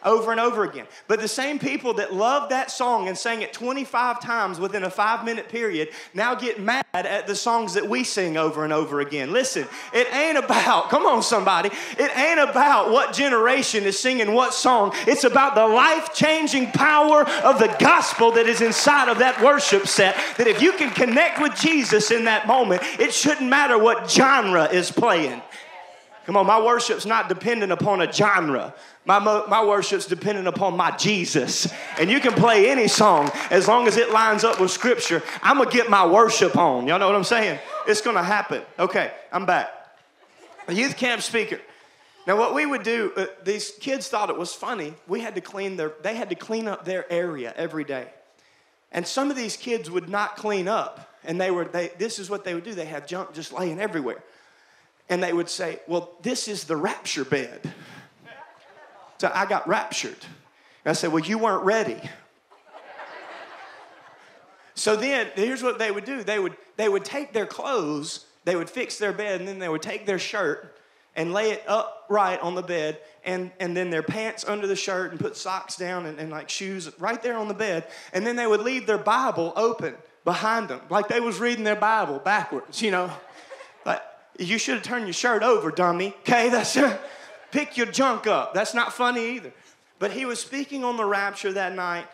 over 0.05 0.31
and 0.31 0.41
over 0.41 0.65
again. 0.65 0.87
But 1.09 1.21
the 1.21 1.29
same 1.29 1.59
people 1.59 1.95
that 1.95 2.13
loved 2.13 2.51
that 2.51 2.71
song 2.71 3.09
and 3.09 3.17
sang 3.17 3.43
it 3.43 3.53
25 3.53 4.21
times 4.21 4.61
within 4.61 4.85
a 4.85 4.91
five 4.91 5.25
minute 5.25 5.49
period 5.49 5.89
now 6.13 6.35
get 6.35 6.61
mad 6.61 6.85
at 6.93 7.27
the 7.27 7.35
songs 7.35 7.75
that 7.75 7.89
we 7.89 8.05
sing 8.05 8.37
over 8.37 8.65
and 8.65 8.73
over 8.73 9.01
again. 9.01 9.33
Listen, 9.33 9.67
it 9.93 10.13
ain't 10.15 10.39
about, 10.39 10.89
come 10.91 11.07
on, 11.07 11.23
somebody, 11.23 11.71
it 11.99 12.17
ain't 12.17 12.49
about 12.49 12.91
what 12.91 13.13
generation 13.13 13.85
is 13.85 13.99
singing 13.99 14.35
what 14.35 14.55
song. 14.55 14.93
It's 15.07 15.25
about 15.25 15.55
the 15.55 15.67
life 15.67 16.15
changing 16.15 16.71
power 16.73 17.23
of 17.43 17.59
the 17.59 17.75
gospel 17.81 18.33
that 18.33 18.47
is 18.47 18.61
inside 18.61 19.09
of 19.09 19.19
that 19.19 19.43
worship 19.43 19.87
set. 19.87 20.17
That 20.37 20.47
if 20.47 20.61
you 20.63 20.73
can 20.73 20.91
connect 20.91 21.41
with 21.41 21.55
Jesus 21.57 22.11
in 22.11 22.25
that 22.25 22.47
moment, 22.47 22.83
it 22.99 23.13
shouldn't 23.13 23.49
matter 23.49 23.79
what 23.79 24.11
genre 24.11 24.65
is 24.65 24.91
playing. 24.91 25.41
Come 26.27 26.39
on, 26.39 26.47
my 26.47 26.61
worship's 26.61 27.05
not 27.05 27.29
dependent 27.29 27.71
upon 27.71 28.01
a 28.01 28.11
genre. 28.11 28.75
My, 29.05 29.19
my 29.19 29.65
worship's 29.65 30.07
dependent 30.07 30.49
upon 30.49 30.75
my 30.75 30.91
Jesus. 30.97 31.71
And 31.99 32.11
you 32.11 32.19
can 32.19 32.33
play 32.33 32.71
any 32.71 32.89
song 32.89 33.31
as 33.51 33.69
long 33.69 33.87
as 33.87 33.99
it 33.99 34.11
lines 34.11 34.43
up 34.43 34.59
with 34.59 34.71
Scripture. 34.71 35.23
I'm 35.43 35.59
going 35.59 35.69
to 35.69 35.77
get 35.77 35.91
my 35.91 36.07
worship 36.07 36.57
on. 36.57 36.87
Y'all 36.87 36.99
know 36.99 37.07
what 37.07 37.15
I'm 37.15 37.25
saying? 37.25 37.59
It's 37.87 38.01
going 38.01 38.17
to 38.17 38.23
happen. 38.23 38.63
Okay, 38.79 39.13
I'm 39.31 39.45
back. 39.45 39.69
A 40.67 40.73
youth 40.73 40.97
camp 40.97 41.21
speaker. 41.21 41.61
Now, 42.27 42.39
what 42.39 42.55
we 42.55 42.65
would 42.65 42.85
do, 42.85 43.13
uh, 43.19 43.27
these 43.45 43.73
kids 43.73 44.09
thought 44.09 44.31
it 44.31 44.39
was 44.39 44.55
funny. 44.55 44.95
We 45.07 45.21
had 45.21 45.35
to 45.35 45.43
clean 45.43 45.77
their, 45.77 45.93
they 46.03 46.15
had 46.15 46.31
to 46.31 46.37
clean 46.37 46.67
up 46.69 46.87
their 46.87 47.11
area 47.13 47.53
every 47.55 47.85
day. 47.85 48.09
And 48.93 49.07
some 49.07 49.31
of 49.31 49.37
these 49.37 49.59
kids 49.59 49.91
would 49.91 50.09
not 50.09 50.37
clean 50.37 50.69
up. 50.69 51.19
And 51.23 51.39
they 51.39 51.51
were, 51.51 51.67
they, 51.67 51.89
this 51.99 52.19
is 52.19 52.31
what 52.31 52.45
they 52.45 52.55
would 52.55 52.65
do. 52.65 52.73
They 52.73 52.87
have 52.87 53.07
junk 53.07 53.35
just 53.35 53.53
laying 53.53 53.79
everywhere 53.79 54.23
and 55.09 55.23
they 55.23 55.33
would 55.33 55.49
say, 55.49 55.81
Well, 55.87 56.11
this 56.23 56.49
is 56.49 56.65
the 56.65 56.77
rapture 56.77 57.25
bed. 57.25 57.73
So 59.19 59.31
I 59.33 59.47
got 59.47 59.67
raptured. 59.69 60.17
And 60.85 60.91
I 60.91 60.93
said, 60.93 61.13
Well, 61.13 61.25
you 61.25 61.39
weren't 61.39 61.65
ready. 61.65 62.01
So 64.77 64.97
then 64.97 65.29
here's 65.37 65.63
what 65.63 65.79
they 65.79 65.91
would 65.91 66.05
do. 66.05 66.25
They 66.25 66.39
would 66.39 66.57
they 66.77 66.89
would 66.89 67.05
take 67.05 67.33
their 67.33 67.47
clothes, 67.47 68.27
they 68.45 68.57
would 68.57 68.69
fix 68.69 68.99
their 68.99 69.13
bed, 69.13 69.41
and 69.41 69.49
then 69.49 69.59
they 69.59 69.69
would 69.69 69.83
take 69.83 70.07
their 70.07 70.19
shirt 70.19 70.77
and 71.17 71.33
lay 71.33 71.51
it 71.51 71.63
upright 71.69 72.41
on 72.41 72.55
the 72.55 72.63
bed, 72.63 72.99
and, 73.25 73.51
and 73.61 73.77
then 73.77 73.91
their 73.91 74.03
pants 74.03 74.45
under 74.47 74.67
the 74.67 74.77
shirt 74.77 75.13
and 75.13 75.21
put 75.21 75.37
socks 75.37 75.77
down 75.77 76.07
and, 76.07 76.19
and 76.19 76.31
like 76.31 76.49
shoes 76.49 76.91
right 76.99 77.23
there 77.23 77.37
on 77.37 77.49
the 77.49 77.55
bed. 77.55 77.87
And 78.13 78.27
then 78.27 78.37
they 78.37 78.47
would 78.47 78.61
leave 78.61 78.87
their 78.87 78.99
Bible 78.99 79.53
open 79.55 79.95
behind 80.25 80.69
them, 80.69 80.81
like 80.91 81.09
they 81.09 81.21
was 81.21 81.39
reading 81.39 81.65
their 81.65 81.77
Bible 81.77 82.19
backwards, 82.19 82.83
you 82.83 82.91
know. 82.91 83.13
You 84.39 84.59
should 84.59 84.75
have 84.75 84.83
turned 84.83 85.07
your 85.07 85.13
shirt 85.13 85.43
over, 85.43 85.71
dummy. 85.71 86.15
Okay, 86.21 86.49
that's 86.49 86.77
pick 87.51 87.77
your 87.77 87.87
junk 87.87 88.27
up. 88.27 88.53
That's 88.53 88.75
not 88.75 88.93
funny 88.93 89.37
either. 89.37 89.53
But 89.99 90.11
he 90.11 90.27
was 90.27 90.41
speaking 90.41 90.85
on 90.85 90.97
the 90.97 91.05
rapture 91.05 91.53
that 91.53 91.75
night, 91.75 92.07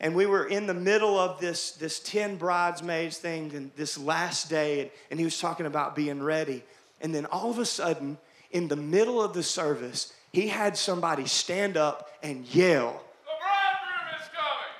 and 0.00 0.14
we 0.14 0.26
were 0.26 0.44
in 0.44 0.66
the 0.66 0.74
middle 0.74 1.16
of 1.18 1.40
this, 1.40 1.72
this 1.72 2.00
10 2.00 2.36
bridesmaids 2.36 3.18
thing 3.18 3.54
and 3.54 3.70
this 3.76 3.96
last 3.96 4.50
day, 4.50 4.80
and, 4.80 4.90
and 5.12 5.20
he 5.20 5.24
was 5.24 5.38
talking 5.38 5.66
about 5.66 5.94
being 5.94 6.20
ready. 6.20 6.64
And 7.00 7.14
then 7.14 7.26
all 7.26 7.50
of 7.50 7.58
a 7.58 7.64
sudden, 7.64 8.18
in 8.50 8.68
the 8.68 8.76
middle 8.76 9.22
of 9.22 9.34
the 9.34 9.42
service, 9.42 10.12
he 10.32 10.48
had 10.48 10.76
somebody 10.76 11.26
stand 11.26 11.76
up 11.76 12.10
and 12.22 12.44
yell. 12.52 13.04
The 13.24 13.30
bridegroom 13.38 14.20
is 14.20 14.28
coming. 14.28 14.74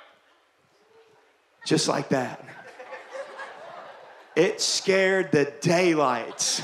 Just 1.65 1.87
like 1.87 2.09
that. 2.09 2.43
It 4.35 4.61
scared 4.61 5.31
the 5.31 5.53
daylights. 5.61 6.61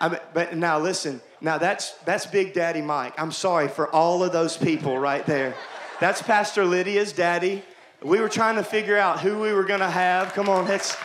I 0.00 0.10
mean, 0.10 0.20
but 0.34 0.56
now 0.56 0.78
listen, 0.78 1.20
now 1.40 1.58
that's 1.58 1.92
that's 2.04 2.26
Big 2.26 2.52
Daddy 2.52 2.82
Mike. 2.82 3.14
I'm 3.18 3.32
sorry 3.32 3.68
for 3.68 3.88
all 3.88 4.22
of 4.22 4.32
those 4.32 4.56
people 4.56 4.98
right 4.98 5.24
there. 5.26 5.54
That's 6.00 6.22
Pastor 6.22 6.64
Lydia's 6.64 7.12
daddy. 7.12 7.62
We 8.02 8.20
were 8.20 8.28
trying 8.28 8.56
to 8.56 8.62
figure 8.62 8.96
out 8.96 9.20
who 9.20 9.40
we 9.40 9.52
were 9.52 9.64
gonna 9.64 9.90
have. 9.90 10.32
Come 10.34 10.48
on, 10.48 10.70
it's 10.70 10.96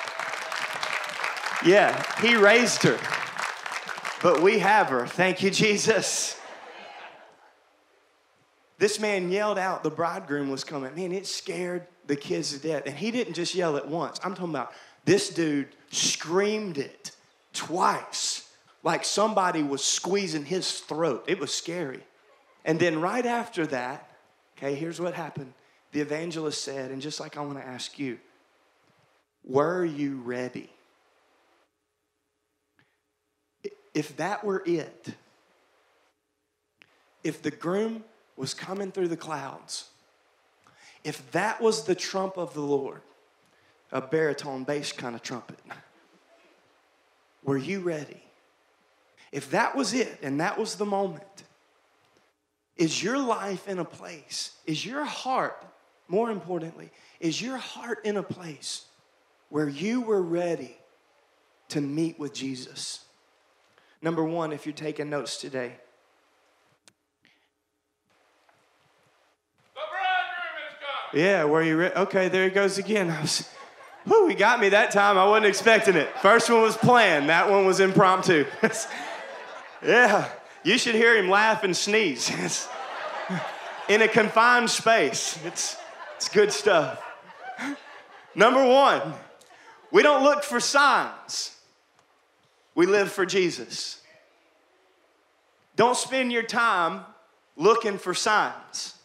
yeah, 1.65 2.03
he 2.21 2.35
raised 2.35 2.83
her. 2.83 2.99
But 4.21 4.41
we 4.41 4.59
have 4.59 4.89
her. 4.89 5.07
Thank 5.07 5.41
you, 5.41 5.49
Jesus. 5.49 6.39
This 8.77 8.99
man 8.99 9.31
yelled 9.31 9.57
out 9.57 9.83
the 9.83 9.89
bridegroom 9.89 10.49
was 10.49 10.63
coming. 10.63 10.93
Man, 10.95 11.13
it 11.13 11.25
scared 11.25 11.87
the 12.07 12.15
kids 12.15 12.51
to 12.51 12.59
death. 12.59 12.83
And 12.85 12.95
he 12.95 13.11
didn't 13.11 13.33
just 13.33 13.55
yell 13.55 13.77
it 13.77 13.87
once. 13.87 14.19
I'm 14.23 14.33
talking 14.33 14.49
about 14.49 14.73
this 15.05 15.29
dude 15.29 15.69
screamed 15.91 16.77
it 16.77 17.11
twice, 17.53 18.49
like 18.83 19.05
somebody 19.05 19.63
was 19.63 19.83
squeezing 19.83 20.45
his 20.45 20.79
throat. 20.79 21.25
It 21.27 21.39
was 21.39 21.53
scary. 21.53 22.01
And 22.65 22.79
then 22.79 23.01
right 23.01 23.25
after 23.25 23.65
that, 23.67 24.09
okay, 24.57 24.75
here's 24.75 24.99
what 24.99 25.13
happened. 25.13 25.53
The 25.91 26.01
evangelist 26.01 26.63
said, 26.63 26.91
and 26.91 27.01
just 27.01 27.19
like 27.19 27.37
I 27.37 27.41
want 27.41 27.59
to 27.59 27.65
ask 27.65 27.99
you, 27.99 28.17
were 29.43 29.83
you 29.83 30.21
ready? 30.21 30.69
If 33.93 34.15
that 34.17 34.43
were 34.43 34.63
it, 34.65 35.09
if 37.23 37.41
the 37.41 37.51
groom 37.51 38.03
was 38.35 38.53
coming 38.53 38.91
through 38.91 39.09
the 39.09 39.17
clouds, 39.17 39.89
if 41.03 41.31
that 41.31 41.61
was 41.61 41.83
the 41.83 41.95
trump 41.95 42.37
of 42.37 42.53
the 42.53 42.61
Lord, 42.61 43.01
a 43.93 44.01
baritone 44.01 44.63
bass 44.63 44.91
kind 44.91 45.15
of 45.15 45.21
trumpet. 45.21 45.59
Were 47.43 47.57
you 47.57 47.79
ready? 47.79 48.21
If 49.31 49.51
that 49.51 49.75
was 49.75 49.93
it 49.93 50.19
and 50.23 50.41
that 50.41 50.57
was 50.59 50.75
the 50.75 50.85
moment, 50.85 51.23
is 52.75 53.01
your 53.03 53.19
life 53.19 53.67
in 53.67 53.77
a 53.77 53.85
place, 53.85 54.51
is 54.65 54.83
your 54.83 55.05
heart, 55.05 55.63
more 56.07 56.31
importantly, 56.31 56.89
is 57.19 57.39
your 57.39 57.57
heart 57.57 57.99
in 58.03 58.17
a 58.17 58.23
place 58.23 58.85
where 59.49 59.69
you 59.69 60.01
were 60.01 60.21
ready 60.21 60.75
to 61.69 61.79
meet 61.79 62.17
with 62.19 62.33
Jesus? 62.33 63.05
Number 64.01 64.23
one, 64.23 64.51
if 64.51 64.65
you're 64.65 64.73
taking 64.73 65.09
notes 65.09 65.37
today, 65.37 65.73
The 69.75 69.81
bridegroom 69.91 70.57
is 70.67 70.75
coming. 71.11 71.25
yeah, 71.25 71.43
were 71.45 71.61
you 71.61 71.77
ready? 71.77 71.95
Okay, 71.95 72.27
there 72.27 72.45
he 72.45 72.49
goes 72.49 72.79
again. 72.79 73.15
Whew, 74.05 74.27
he 74.27 74.35
got 74.35 74.59
me 74.59 74.69
that 74.69 74.91
time. 74.91 75.17
I 75.17 75.25
wasn't 75.25 75.45
expecting 75.45 75.95
it. 75.95 76.09
First 76.21 76.49
one 76.49 76.61
was 76.61 76.75
planned, 76.75 77.29
that 77.29 77.49
one 77.49 77.65
was 77.65 77.79
impromptu. 77.79 78.45
yeah, 79.85 80.29
you 80.63 80.77
should 80.77 80.95
hear 80.95 81.15
him 81.15 81.29
laugh 81.29 81.63
and 81.63 81.75
sneeze. 81.75 82.31
in 83.89 84.01
a 84.01 84.07
confined 84.07 84.69
space. 84.69 85.39
It's, 85.45 85.77
it's 86.15 86.29
good 86.29 86.51
stuff. 86.51 87.01
Number 88.35 88.65
one, 88.65 89.13
we 89.91 90.01
don't 90.01 90.23
look 90.23 90.43
for 90.43 90.59
signs, 90.59 91.55
we 92.75 92.85
live 92.85 93.11
for 93.11 93.25
Jesus. 93.25 94.01
Don't 95.75 95.97
spend 95.97 96.31
your 96.31 96.43
time 96.43 97.01
looking 97.55 97.97
for 97.97 98.13
signs. 98.13 98.95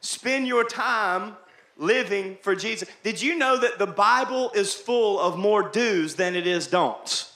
Spend 0.00 0.46
your 0.46 0.64
time 0.64 1.36
living 1.76 2.38
for 2.42 2.54
Jesus. 2.54 2.88
Did 3.02 3.20
you 3.20 3.36
know 3.36 3.58
that 3.58 3.78
the 3.78 3.86
Bible 3.86 4.50
is 4.54 4.74
full 4.74 5.20
of 5.20 5.38
more 5.38 5.68
do's 5.68 6.14
than 6.14 6.34
it 6.34 6.46
is 6.46 6.66
don'ts? 6.66 7.32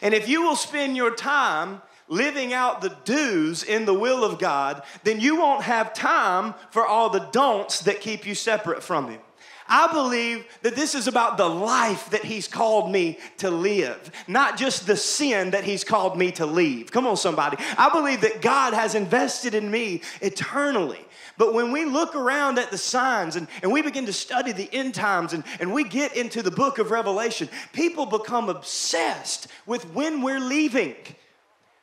And 0.00 0.14
if 0.14 0.28
you 0.28 0.42
will 0.42 0.56
spend 0.56 0.96
your 0.96 1.14
time 1.14 1.80
living 2.08 2.52
out 2.52 2.82
the 2.82 2.96
do's 3.04 3.62
in 3.62 3.84
the 3.84 3.94
will 3.94 4.24
of 4.24 4.38
God, 4.38 4.82
then 5.04 5.20
you 5.20 5.36
won't 5.36 5.62
have 5.62 5.94
time 5.94 6.54
for 6.70 6.86
all 6.86 7.08
the 7.08 7.28
don'ts 7.32 7.80
that 7.80 8.00
keep 8.00 8.26
you 8.26 8.34
separate 8.34 8.82
from 8.82 9.08
Him. 9.08 9.20
I 9.68 9.90
believe 9.90 10.44
that 10.62 10.74
this 10.74 10.94
is 10.94 11.06
about 11.06 11.38
the 11.38 11.48
life 11.48 12.10
that 12.10 12.24
He's 12.24 12.48
called 12.48 12.90
me 12.90 13.18
to 13.38 13.50
live, 13.50 14.10
not 14.26 14.58
just 14.58 14.86
the 14.86 14.96
sin 14.96 15.52
that 15.52 15.64
He's 15.64 15.84
called 15.84 16.18
me 16.18 16.32
to 16.32 16.44
leave. 16.44 16.90
Come 16.90 17.06
on, 17.06 17.16
somebody. 17.16 17.56
I 17.78 17.88
believe 17.88 18.20
that 18.22 18.42
God 18.42 18.74
has 18.74 18.94
invested 18.94 19.54
in 19.54 19.70
me 19.70 20.02
eternally. 20.20 21.02
But 21.38 21.54
when 21.54 21.72
we 21.72 21.84
look 21.84 22.14
around 22.14 22.58
at 22.58 22.70
the 22.70 22.78
signs 22.78 23.36
and, 23.36 23.48
and 23.62 23.72
we 23.72 23.82
begin 23.82 24.06
to 24.06 24.12
study 24.12 24.52
the 24.52 24.72
end 24.72 24.94
times 24.94 25.32
and, 25.32 25.44
and 25.60 25.72
we 25.72 25.84
get 25.84 26.16
into 26.16 26.42
the 26.42 26.50
book 26.50 26.78
of 26.78 26.90
Revelation, 26.90 27.48
people 27.72 28.06
become 28.06 28.48
obsessed 28.48 29.48
with 29.66 29.84
when 29.92 30.22
we're 30.22 30.40
leaving. 30.40 30.94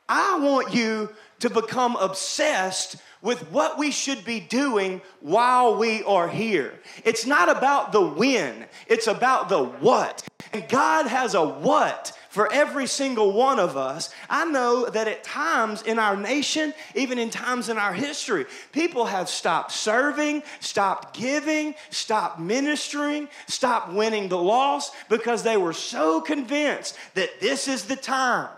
I 0.07 0.39
want 0.39 0.73
you 0.73 1.09
to 1.39 1.49
become 1.49 1.95
obsessed 1.95 2.97
with 3.21 3.51
what 3.51 3.77
we 3.77 3.91
should 3.91 4.23
be 4.23 4.39
doing 4.39 5.01
while 5.19 5.77
we 5.77 6.03
are 6.03 6.27
here. 6.27 6.73
It's 7.03 7.25
not 7.25 7.49
about 7.49 7.91
the 7.91 8.01
when, 8.01 8.65
it's 8.87 9.07
about 9.07 9.49
the 9.49 9.63
what. 9.63 10.28
And 10.53 10.67
God 10.67 11.07
has 11.07 11.35
a 11.35 11.45
what 11.45 12.17
for 12.29 12.51
every 12.51 12.87
single 12.87 13.33
one 13.33 13.59
of 13.59 13.75
us. 13.75 14.13
I 14.29 14.45
know 14.45 14.87
that 14.89 15.07
at 15.07 15.23
times 15.23 15.81
in 15.81 15.99
our 15.99 16.15
nation, 16.15 16.73
even 16.95 17.17
in 17.19 17.29
times 17.29 17.69
in 17.69 17.77
our 17.77 17.93
history, 17.93 18.45
people 18.71 19.05
have 19.05 19.29
stopped 19.29 19.71
serving, 19.71 20.43
stopped 20.59 21.17
giving, 21.17 21.75
stopped 21.89 22.39
ministering, 22.39 23.27
stopped 23.47 23.93
winning 23.93 24.29
the 24.29 24.37
lost 24.37 24.93
because 25.09 25.43
they 25.43 25.57
were 25.57 25.73
so 25.73 26.21
convinced 26.21 26.95
that 27.15 27.39
this 27.39 27.67
is 27.67 27.85
the 27.85 27.95
time 27.95 28.49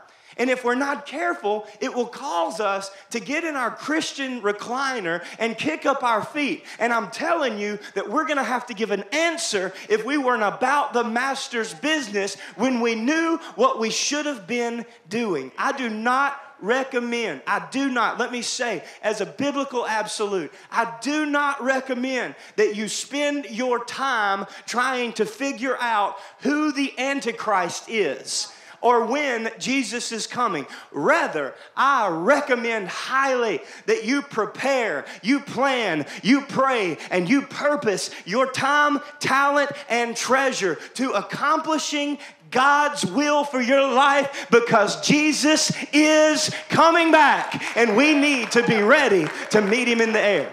and 0.41 0.49
if 0.49 0.63
we're 0.63 0.73
not 0.73 1.05
careful, 1.05 1.67
it 1.79 1.93
will 1.93 2.07
cause 2.07 2.59
us 2.59 2.89
to 3.11 3.19
get 3.19 3.43
in 3.43 3.55
our 3.55 3.69
Christian 3.69 4.41
recliner 4.41 5.23
and 5.37 5.55
kick 5.55 5.85
up 5.85 6.01
our 6.01 6.23
feet. 6.23 6.65
And 6.79 6.91
I'm 6.91 7.11
telling 7.11 7.59
you 7.59 7.77
that 7.93 8.09
we're 8.09 8.25
gonna 8.25 8.43
have 8.43 8.65
to 8.65 8.73
give 8.73 8.89
an 8.89 9.03
answer 9.11 9.71
if 9.87 10.03
we 10.03 10.17
weren't 10.17 10.41
about 10.41 10.93
the 10.93 11.03
master's 11.03 11.75
business 11.75 12.39
when 12.55 12.81
we 12.81 12.95
knew 12.95 13.37
what 13.53 13.79
we 13.79 13.91
should 13.91 14.25
have 14.25 14.47
been 14.47 14.83
doing. 15.09 15.51
I 15.59 15.73
do 15.73 15.91
not 15.91 16.41
recommend, 16.59 17.43
I 17.45 17.67
do 17.69 17.91
not, 17.91 18.17
let 18.17 18.31
me 18.31 18.41
say, 18.41 18.83
as 19.03 19.21
a 19.21 19.27
biblical 19.27 19.85
absolute, 19.85 20.51
I 20.71 20.91
do 21.03 21.27
not 21.27 21.63
recommend 21.63 22.33
that 22.55 22.75
you 22.75 22.87
spend 22.87 23.45
your 23.51 23.85
time 23.85 24.47
trying 24.65 25.13
to 25.13 25.25
figure 25.27 25.77
out 25.79 26.15
who 26.39 26.71
the 26.71 26.97
Antichrist 26.97 27.89
is 27.89 28.51
or 28.81 29.05
when 29.05 29.51
Jesus 29.59 30.11
is 30.11 30.27
coming. 30.27 30.65
Rather, 30.91 31.53
I 31.75 32.09
recommend 32.09 32.87
highly 32.87 33.61
that 33.85 34.03
you 34.03 34.21
prepare, 34.21 35.05
you 35.21 35.39
plan, 35.39 36.05
you 36.23 36.41
pray, 36.41 36.97
and 37.09 37.29
you 37.29 37.43
purpose 37.43 38.09
your 38.25 38.51
time, 38.51 38.99
talent, 39.19 39.71
and 39.89 40.15
treasure 40.15 40.75
to 40.95 41.11
accomplishing 41.11 42.17
God's 42.51 43.05
will 43.05 43.43
for 43.43 43.61
your 43.61 43.93
life 43.93 44.47
because 44.51 45.01
Jesus 45.01 45.71
is 45.93 46.53
coming 46.69 47.11
back 47.11 47.77
and 47.77 47.95
we 47.95 48.13
need 48.13 48.51
to 48.51 48.67
be 48.67 48.81
ready 48.81 49.25
to 49.51 49.61
meet 49.61 49.87
him 49.87 50.01
in 50.01 50.11
the 50.11 50.19
air. 50.19 50.51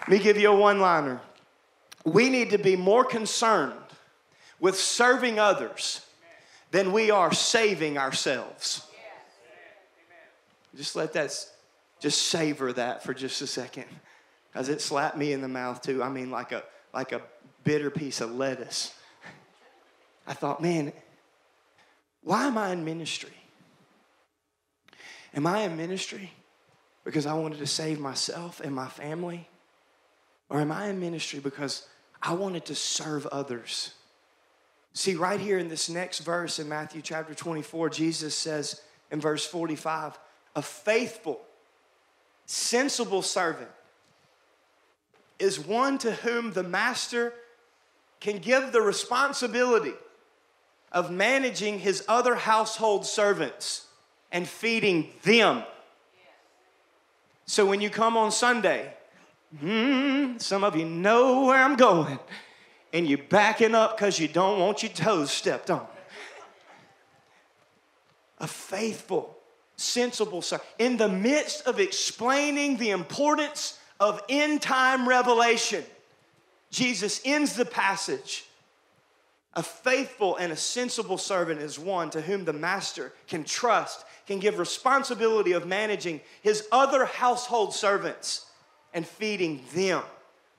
Let 0.00 0.08
me 0.08 0.18
give 0.18 0.36
you 0.36 0.50
a 0.50 0.56
one 0.56 0.80
liner. 0.80 1.20
We 2.04 2.28
need 2.28 2.50
to 2.50 2.58
be 2.58 2.74
more 2.76 3.04
concerned 3.04 3.74
with 4.58 4.76
serving 4.76 5.38
others 5.38 6.00
than 6.70 6.92
we 6.92 7.10
are 7.10 7.32
saving 7.32 7.98
ourselves. 7.98 8.86
Just 10.76 10.94
let 10.94 11.12
that, 11.14 11.34
just 12.00 12.22
savor 12.22 12.72
that 12.74 13.02
for 13.02 13.14
just 13.14 13.40
a 13.42 13.46
second. 13.46 13.86
Because 14.52 14.68
it 14.68 14.80
slapped 14.80 15.16
me 15.16 15.32
in 15.32 15.40
the 15.40 15.48
mouth 15.48 15.82
too. 15.82 16.02
I 16.02 16.08
mean, 16.08 16.30
like 16.30 16.52
a, 16.52 16.62
like 16.92 17.12
a 17.12 17.22
bitter 17.64 17.90
piece 17.90 18.20
of 18.20 18.34
lettuce. 18.34 18.94
I 20.26 20.34
thought, 20.34 20.60
man, 20.60 20.92
why 22.22 22.46
am 22.46 22.58
I 22.58 22.70
in 22.70 22.84
ministry? 22.84 23.32
Am 25.34 25.46
I 25.46 25.60
in 25.60 25.76
ministry 25.76 26.32
because 27.04 27.26
I 27.26 27.34
wanted 27.34 27.58
to 27.58 27.66
save 27.66 27.98
myself 27.98 28.60
and 28.60 28.74
my 28.74 28.88
family? 28.88 29.48
Or 30.50 30.60
am 30.60 30.72
I 30.72 30.88
in 30.88 31.00
ministry 31.00 31.40
because 31.40 31.86
I 32.22 32.34
wanted 32.34 32.66
to 32.66 32.74
serve 32.74 33.26
others? 33.26 33.94
See, 34.98 35.14
right 35.14 35.38
here 35.38 35.58
in 35.58 35.68
this 35.68 35.88
next 35.88 36.18
verse 36.18 36.58
in 36.58 36.68
Matthew 36.68 37.02
chapter 37.02 37.32
24, 37.32 37.88
Jesus 37.88 38.36
says 38.36 38.82
in 39.12 39.20
verse 39.20 39.46
45, 39.46 40.18
a 40.56 40.60
faithful, 40.60 41.40
sensible 42.46 43.22
servant 43.22 43.70
is 45.38 45.60
one 45.60 45.98
to 45.98 46.10
whom 46.10 46.52
the 46.52 46.64
master 46.64 47.32
can 48.18 48.38
give 48.38 48.72
the 48.72 48.80
responsibility 48.80 49.94
of 50.90 51.12
managing 51.12 51.78
his 51.78 52.04
other 52.08 52.34
household 52.34 53.06
servants 53.06 53.86
and 54.32 54.48
feeding 54.48 55.10
them. 55.22 55.62
So 57.46 57.64
when 57.66 57.80
you 57.80 57.88
come 57.88 58.16
on 58.16 58.32
Sunday, 58.32 58.92
hmm, 59.60 60.38
some 60.38 60.64
of 60.64 60.74
you 60.74 60.86
know 60.86 61.44
where 61.44 61.62
I'm 61.62 61.76
going 61.76 62.18
and 62.92 63.08
you're 63.08 63.18
backing 63.18 63.74
up 63.74 63.96
because 63.96 64.18
you 64.18 64.28
don't 64.28 64.58
want 64.60 64.82
your 64.82 64.92
toes 64.92 65.30
stepped 65.30 65.70
on. 65.70 65.86
A 68.38 68.46
faithful, 68.46 69.36
sensible 69.76 70.42
son. 70.42 70.60
In 70.78 70.96
the 70.96 71.08
midst 71.08 71.66
of 71.66 71.80
explaining 71.80 72.76
the 72.76 72.90
importance 72.90 73.78
of 74.00 74.22
end 74.28 74.62
time 74.62 75.08
revelation, 75.08 75.84
Jesus 76.70 77.20
ends 77.24 77.54
the 77.54 77.64
passage. 77.64 78.44
A 79.54 79.62
faithful 79.62 80.36
and 80.36 80.52
a 80.52 80.56
sensible 80.56 81.18
servant 81.18 81.60
is 81.60 81.78
one 81.78 82.10
to 82.10 82.20
whom 82.20 82.44
the 82.44 82.52
master 82.52 83.12
can 83.26 83.44
trust, 83.44 84.04
can 84.26 84.38
give 84.38 84.58
responsibility 84.58 85.52
of 85.52 85.66
managing 85.66 86.20
his 86.42 86.68
other 86.70 87.06
household 87.06 87.74
servants 87.74 88.46
and 88.94 89.06
feeding 89.06 89.64
them. 89.74 90.02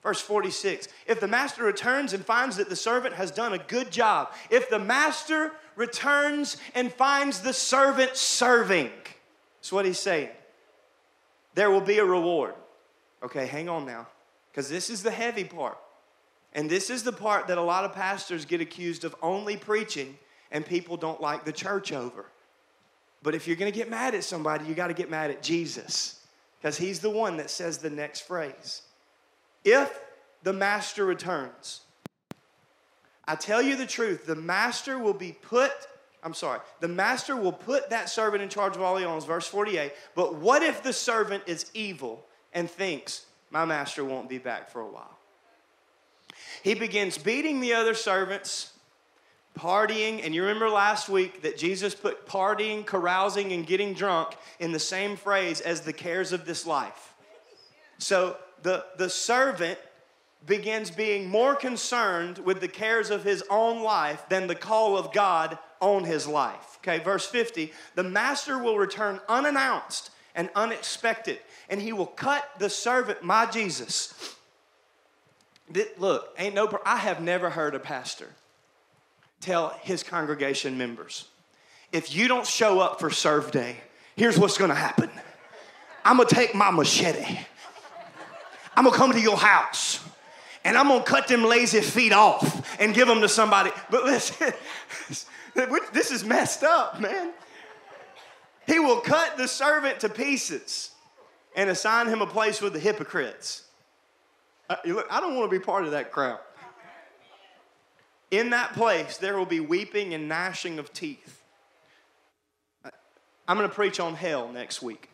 Verse 0.02 0.20
46 0.20 0.88
If 1.06 1.20
the 1.20 1.28
master 1.28 1.64
returns 1.64 2.12
and 2.12 2.24
finds 2.24 2.56
that 2.56 2.68
the 2.68 2.76
servant 2.76 3.14
has 3.14 3.30
done 3.30 3.52
a 3.52 3.58
good 3.58 3.90
job, 3.90 4.32
if 4.50 4.70
the 4.70 4.78
master 4.78 5.52
returns 5.76 6.56
and 6.74 6.92
finds 6.92 7.40
the 7.40 7.52
servant 7.52 8.16
serving, 8.16 8.90
that's 9.58 9.72
what 9.72 9.84
he's 9.84 9.98
saying, 9.98 10.30
there 11.54 11.70
will 11.70 11.80
be 11.80 11.98
a 11.98 12.04
reward. 12.04 12.54
Okay, 13.22 13.46
hang 13.46 13.68
on 13.68 13.84
now, 13.84 14.06
because 14.50 14.68
this 14.68 14.88
is 14.88 15.02
the 15.02 15.10
heavy 15.10 15.44
part. 15.44 15.76
And 16.52 16.68
this 16.68 16.90
is 16.90 17.04
the 17.04 17.12
part 17.12 17.46
that 17.46 17.58
a 17.58 17.62
lot 17.62 17.84
of 17.84 17.92
pastors 17.92 18.44
get 18.44 18.60
accused 18.60 19.04
of 19.04 19.14
only 19.22 19.56
preaching 19.56 20.18
and 20.50 20.66
people 20.66 20.96
don't 20.96 21.20
like 21.20 21.44
the 21.44 21.52
church 21.52 21.92
over. 21.92 22.24
But 23.22 23.34
if 23.34 23.46
you're 23.46 23.56
gonna 23.56 23.70
get 23.70 23.88
mad 23.88 24.14
at 24.14 24.24
somebody, 24.24 24.64
you 24.64 24.74
gotta 24.74 24.94
get 24.94 25.10
mad 25.10 25.30
at 25.30 25.42
Jesus, 25.42 26.24
because 26.58 26.76
he's 26.76 27.00
the 27.00 27.10
one 27.10 27.36
that 27.36 27.50
says 27.50 27.78
the 27.78 27.90
next 27.90 28.22
phrase. 28.22 28.82
If 29.64 30.00
the 30.42 30.52
master 30.52 31.04
returns, 31.04 31.82
I 33.26 33.34
tell 33.36 33.62
you 33.62 33.76
the 33.76 33.86
truth, 33.86 34.26
the 34.26 34.34
master 34.34 34.98
will 34.98 35.14
be 35.14 35.32
put, 35.32 35.70
I'm 36.22 36.34
sorry, 36.34 36.60
the 36.80 36.88
master 36.88 37.36
will 37.36 37.52
put 37.52 37.90
that 37.90 38.08
servant 38.08 38.42
in 38.42 38.48
charge 38.48 38.74
of 38.74 38.82
all 38.82 38.96
he 38.96 39.04
owns, 39.04 39.24
verse 39.24 39.46
48. 39.46 39.92
But 40.14 40.34
what 40.36 40.62
if 40.62 40.82
the 40.82 40.92
servant 40.92 41.44
is 41.46 41.70
evil 41.74 42.26
and 42.52 42.70
thinks, 42.70 43.26
my 43.50 43.64
master 43.64 44.04
won't 44.04 44.28
be 44.28 44.38
back 44.38 44.70
for 44.70 44.80
a 44.80 44.88
while? 44.88 45.16
He 46.62 46.74
begins 46.74 47.18
beating 47.18 47.60
the 47.60 47.74
other 47.74 47.94
servants, 47.94 48.72
partying, 49.58 50.24
and 50.24 50.34
you 50.34 50.42
remember 50.42 50.68
last 50.68 51.08
week 51.08 51.42
that 51.42 51.56
Jesus 51.56 51.94
put 51.94 52.26
partying, 52.26 52.84
carousing, 52.84 53.52
and 53.52 53.66
getting 53.66 53.94
drunk 53.94 54.36
in 54.58 54.72
the 54.72 54.78
same 54.78 55.16
phrase 55.16 55.60
as 55.60 55.82
the 55.82 55.92
cares 55.92 56.32
of 56.32 56.46
this 56.46 56.66
life. 56.66 57.14
So 57.98 58.36
the, 58.62 58.84
the 58.96 59.10
servant 59.10 59.78
begins 60.46 60.90
being 60.90 61.28
more 61.28 61.54
concerned 61.54 62.38
with 62.38 62.60
the 62.60 62.68
cares 62.68 63.10
of 63.10 63.24
his 63.24 63.44
own 63.50 63.82
life 63.82 64.28
than 64.28 64.46
the 64.46 64.54
call 64.54 64.96
of 64.96 65.12
God 65.12 65.58
on 65.80 66.04
his 66.04 66.26
life. 66.26 66.78
Okay, 66.78 67.02
verse 67.02 67.26
50 67.26 67.72
the 67.94 68.02
master 68.02 68.58
will 68.58 68.78
return 68.78 69.20
unannounced 69.28 70.10
and 70.34 70.48
unexpected. 70.54 71.38
And 71.68 71.80
he 71.80 71.92
will 71.92 72.06
cut 72.06 72.48
the 72.58 72.70
servant, 72.70 73.22
my 73.22 73.46
Jesus. 73.46 74.34
Look, 75.98 76.34
ain't 76.38 76.54
no, 76.54 76.80
I 76.84 76.96
have 76.96 77.20
never 77.20 77.50
heard 77.50 77.74
a 77.74 77.78
pastor 77.78 78.28
tell 79.40 79.70
his 79.82 80.02
congregation 80.02 80.76
members, 80.76 81.26
if 81.92 82.14
you 82.14 82.28
don't 82.28 82.46
show 82.46 82.80
up 82.80 83.00
for 83.00 83.10
serve 83.10 83.50
day, 83.50 83.76
here's 84.16 84.38
what's 84.38 84.58
gonna 84.58 84.74
happen. 84.74 85.10
I'm 86.04 86.16
gonna 86.16 86.28
take 86.28 86.54
my 86.54 86.70
machete. 86.70 87.38
I'm 88.76 88.84
gonna 88.84 88.96
come 88.96 89.12
to 89.12 89.20
your 89.20 89.36
house 89.36 90.00
and 90.64 90.76
I'm 90.76 90.88
gonna 90.88 91.04
cut 91.04 91.28
them 91.28 91.44
lazy 91.44 91.80
feet 91.80 92.12
off 92.12 92.78
and 92.80 92.94
give 92.94 93.08
them 93.08 93.20
to 93.20 93.28
somebody. 93.28 93.70
But 93.90 94.04
listen, 94.04 94.52
this 95.92 96.10
is 96.10 96.24
messed 96.24 96.62
up, 96.62 97.00
man. 97.00 97.32
He 98.66 98.78
will 98.78 99.00
cut 99.00 99.36
the 99.36 99.48
servant 99.48 100.00
to 100.00 100.08
pieces 100.08 100.90
and 101.56 101.68
assign 101.68 102.06
him 102.06 102.22
a 102.22 102.26
place 102.26 102.60
with 102.60 102.72
the 102.72 102.78
hypocrites. 102.78 103.64
Uh, 104.68 104.76
look, 104.84 105.06
I 105.10 105.20
don't 105.20 105.34
want 105.34 105.50
to 105.50 105.58
be 105.58 105.62
part 105.62 105.84
of 105.84 105.90
that 105.90 106.12
crowd. 106.12 106.38
In 108.30 108.50
that 108.50 108.74
place, 108.74 109.16
there 109.16 109.36
will 109.36 109.46
be 109.46 109.58
weeping 109.58 110.14
and 110.14 110.28
gnashing 110.28 110.78
of 110.78 110.92
teeth. 110.92 111.42
I'm 113.48 113.56
going 113.56 113.68
to 113.68 113.74
preach 113.74 113.98
on 113.98 114.14
hell 114.14 114.48
next 114.52 114.80
week. 114.80 115.10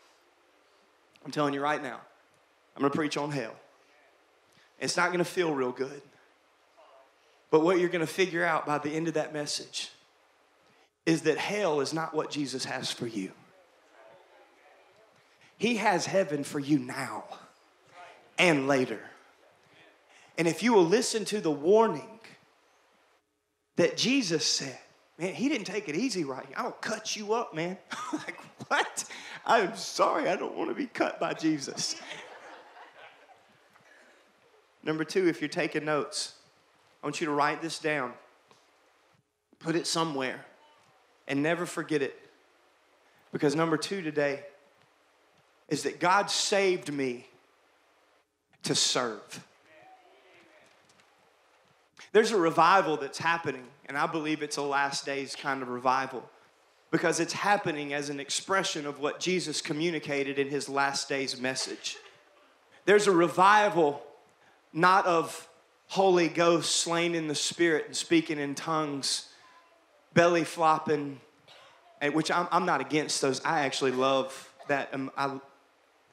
I'm 1.25 1.31
telling 1.31 1.55
you 1.55 1.62
right 1.62 1.83
now. 1.83 2.01
I'm 2.77 2.83
going 2.83 2.93
to 2.93 2.97
preach 2.97 3.17
on 3.17 3.31
hell. 3.31 3.55
It's 4.79 4.97
not 4.97 5.07
going 5.07 5.19
to 5.19 5.25
feel 5.25 5.55
real 5.55 5.73
good. 5.73 6.03
But 7.51 7.62
what 7.62 7.81
you're 7.81 7.89
going 7.89 8.07
to 8.07 8.12
figure 8.12 8.45
out 8.45 8.67
by 8.67 8.77
the 8.79 8.91
end 8.91 9.09
of 9.09 9.15
that 9.15 9.33
message 9.33 9.91
is 11.07 11.23
that 11.23 11.39
hell 11.39 11.81
is 11.81 11.95
not 11.95 12.15
what 12.15 12.31
Jesus 12.31 12.67
has 12.67 12.91
for 12.91 13.07
you. 13.07 13.33
He 15.57 15.77
has 15.77 16.05
heaven 16.05 16.45
for 16.45 16.61
you 16.61 16.79
now 16.79 17.25
and 18.39 18.69
later. 18.69 19.01
And 20.37 20.47
if 20.47 20.62
you 20.62 20.75
will 20.75 20.85
listen 20.85 21.25
to 21.27 21.41
the 21.41 21.51
warning 21.51 22.21
that 23.77 23.97
Jesus 23.97 24.45
said, 24.45 24.79
man, 25.19 25.33
he 25.33 25.49
didn't 25.49 25.67
take 25.67 25.89
it 25.89 25.97
easy 25.97 26.25
right 26.25 26.47
I'll 26.57 26.73
cut 26.73 27.17
you 27.17 27.33
up, 27.33 27.55
man. 27.55 27.79
like, 28.12 28.39
what? 28.69 29.05
I'm 29.47 29.75
sorry, 29.77 30.29
I 30.29 30.37
don't 30.37 30.57
want 30.57 30.69
to 30.69 30.75
be 30.75 30.87
cut 30.87 31.19
by 31.19 31.33
Jesus. 31.33 31.97
Number 34.87 35.03
two, 35.03 35.27
if 35.27 35.40
you're 35.40 35.49
taking 35.49 35.85
notes, 35.85 36.35
I 37.03 37.07
want 37.07 37.20
you 37.20 37.27
to 37.27 37.33
write 37.33 37.61
this 37.61 37.81
down, 37.81 38.12
put 39.59 39.75
it 39.75 39.85
somewhere, 39.85 40.46
and 41.27 41.42
never 41.42 41.66
forget 41.66 42.03
it. 42.03 42.16
Because 43.33 43.57
number 43.57 43.77
two 43.77 44.01
today 44.01 44.44
is 45.68 45.83
that 45.83 45.99
God 45.99 46.31
saved 46.31 46.92
me 46.92 47.27
to 48.62 48.77
serve. 48.77 49.44
There's 52.12 52.31
a 52.31 52.38
revival 52.38 52.96
that's 52.96 53.18
happening, 53.18 53.64
and 53.87 53.99
I 53.99 54.07
believe 54.07 54.40
it's 54.40 54.57
a 54.57 54.62
last 54.62 55.05
days 55.05 55.35
kind 55.35 55.62
of 55.62 55.68
revival 55.68 56.22
because 56.92 57.18
it's 57.18 57.33
happening 57.33 57.92
as 57.92 58.09
an 58.09 58.20
expression 58.20 58.87
of 58.87 59.01
what 59.01 59.18
Jesus 59.18 59.61
communicated 59.61 60.38
in 60.38 60.49
his 60.49 60.68
last 60.68 61.09
days 61.09 61.40
message. 61.40 61.96
There's 62.85 63.09
a 63.09 63.12
revival 63.12 64.06
not 64.73 65.07
of 65.07 65.49
Holy 65.89 66.29
Ghost 66.29 66.77
slain 66.77 67.15
in 67.15 67.29
the 67.29 67.35
Spirit 67.35 67.87
and 67.87 67.97
speaking 67.97 68.39
in 68.39 68.55
tongues, 68.55 69.29
belly 70.15 70.45
flopping, 70.45 71.21
which 72.13 72.31
I'm, 72.31 72.49
I'm 72.51 72.67
not 72.67 72.81
against 72.81 73.21
those. 73.23 73.45
I 73.45 73.61
actually 73.61 73.93
love 73.93 74.53
that. 74.69 74.89
Um, 74.93 75.11
I, 75.17 75.39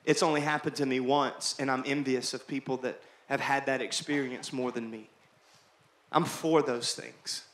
it's 0.06 0.22
only 0.22 0.42
happened 0.42 0.76
to 0.78 0.86
me 0.86 1.00
once, 1.00 1.56
and 1.60 1.72
I'm 1.72 1.84
envious 1.86 2.34
of 2.34 2.48
people 2.48 2.78
that 2.78 3.02
have 3.28 3.40
had 3.40 3.66
that 3.66 3.82
experience 3.82 4.52
more 4.52 4.72
than 4.72 4.90
me. 4.92 5.10
I'm 6.12 6.26
for 6.26 6.62
those 6.62 6.94
things 6.94 7.46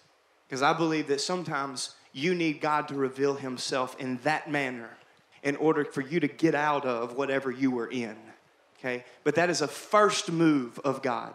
because 0.48 0.62
I 0.62 0.74
believe 0.74 1.08
that 1.08 1.22
sometimes 1.22 1.96
you 2.12 2.36
need 2.36 2.60
God 2.60 2.88
to 2.90 2.96
reveal 2.96 3.36
Himself 3.36 3.96
in 4.00 4.18
that 4.24 4.52
manner 4.52 4.90
in 5.44 5.56
order 5.56 5.86
for 5.86 6.02
you 6.02 6.20
to 6.20 6.28
get 6.28 6.56
out 6.56 6.86
of 6.86 7.16
whatever 7.16 7.50
you 7.50 7.72
were 7.72 7.88
in 7.88 8.18
okay? 8.80 9.04
But 9.24 9.36
that 9.36 9.50
is 9.50 9.62
a 9.62 9.68
first 9.68 10.32
move 10.32 10.80
of 10.80 11.02
God. 11.02 11.34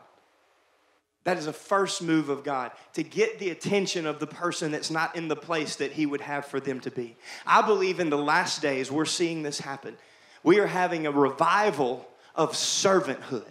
That 1.24 1.38
is 1.38 1.46
a 1.46 1.52
first 1.52 2.02
move 2.02 2.28
of 2.28 2.44
God 2.44 2.70
to 2.94 3.02
get 3.02 3.38
the 3.38 3.50
attention 3.50 4.06
of 4.06 4.18
the 4.18 4.26
person 4.26 4.72
that's 4.72 4.90
not 4.90 5.16
in 5.16 5.28
the 5.28 5.36
place 5.36 5.76
that 5.76 5.92
He 5.92 6.04
would 6.04 6.20
have 6.20 6.44
for 6.44 6.60
them 6.60 6.80
to 6.80 6.90
be. 6.90 7.16
I 7.46 7.62
believe 7.62 7.98
in 7.98 8.10
the 8.10 8.18
last 8.18 8.60
days 8.60 8.92
we're 8.92 9.06
seeing 9.06 9.42
this 9.42 9.58
happen. 9.58 9.96
We 10.42 10.60
are 10.60 10.66
having 10.66 11.06
a 11.06 11.10
revival 11.10 12.06
of 12.34 12.52
servanthood. 12.52 13.44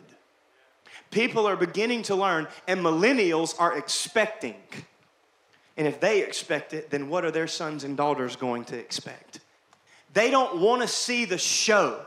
People 1.10 1.48
are 1.48 1.56
beginning 1.56 2.04
to 2.04 2.16
learn, 2.16 2.48
and 2.68 2.82
millennials 2.82 3.60
are 3.60 3.76
expecting. 3.78 4.56
And 5.78 5.88
if 5.88 6.00
they 6.00 6.22
expect 6.22 6.74
it, 6.74 6.92
then 6.92 7.10
what 7.10 7.26
are 7.26 7.32
their 7.32 7.48
sons 7.48 7.84
and 7.84 7.98
daughters 7.98 8.36
going 8.36 8.66
to 8.66 8.78
expect? 8.78 9.40
They 10.14 10.30
don't 10.30 10.60
want 10.60 10.84
to 10.84 10.88
see 10.88 11.26
the 11.26 11.40
show. 11.40 12.06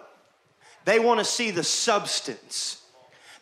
They 0.87 1.01
want 1.01 1.19
to 1.19 1.25
see 1.25 1.51
the 1.51 1.65
substance. 1.65 2.81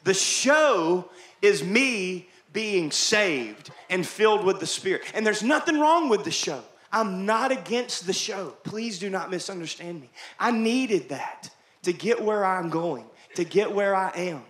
The 0.03 0.15
show 0.15 1.11
is 1.43 1.63
me 1.63 2.29
being 2.55 2.91
saved 2.91 3.71
and 3.91 4.07
filled 4.07 4.45
with 4.45 4.61
the 4.61 4.67
Spirit. 4.67 5.03
And 5.15 5.27
there's 5.27 5.43
nothing 5.43 5.79
wrong 5.79 6.09
with 6.09 6.25
the 6.25 6.31
show. 6.31 6.63
I'm 6.91 7.27
not 7.27 7.53
against 7.53 8.07
the 8.07 8.15
show. 8.15 8.55
Please 8.65 8.99
do 8.99 9.11
not 9.11 9.31
misunderstand 9.31 10.01
me. 10.01 10.09
I 10.41 10.53
needed 10.53 11.11
that 11.11 11.51
to 11.83 11.93
get 11.93 12.23
where 12.23 12.47
I'm 12.47 12.71
going, 12.71 13.05
to 13.35 13.45
get 13.45 13.71
where 13.71 13.95
I 13.95 14.11
am. 14.17 14.43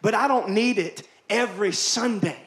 But 0.00 0.14
I 0.14 0.26
don't 0.26 0.50
need 0.50 0.78
it 0.78 1.06
every 1.28 1.72
Sunday. 1.72 2.40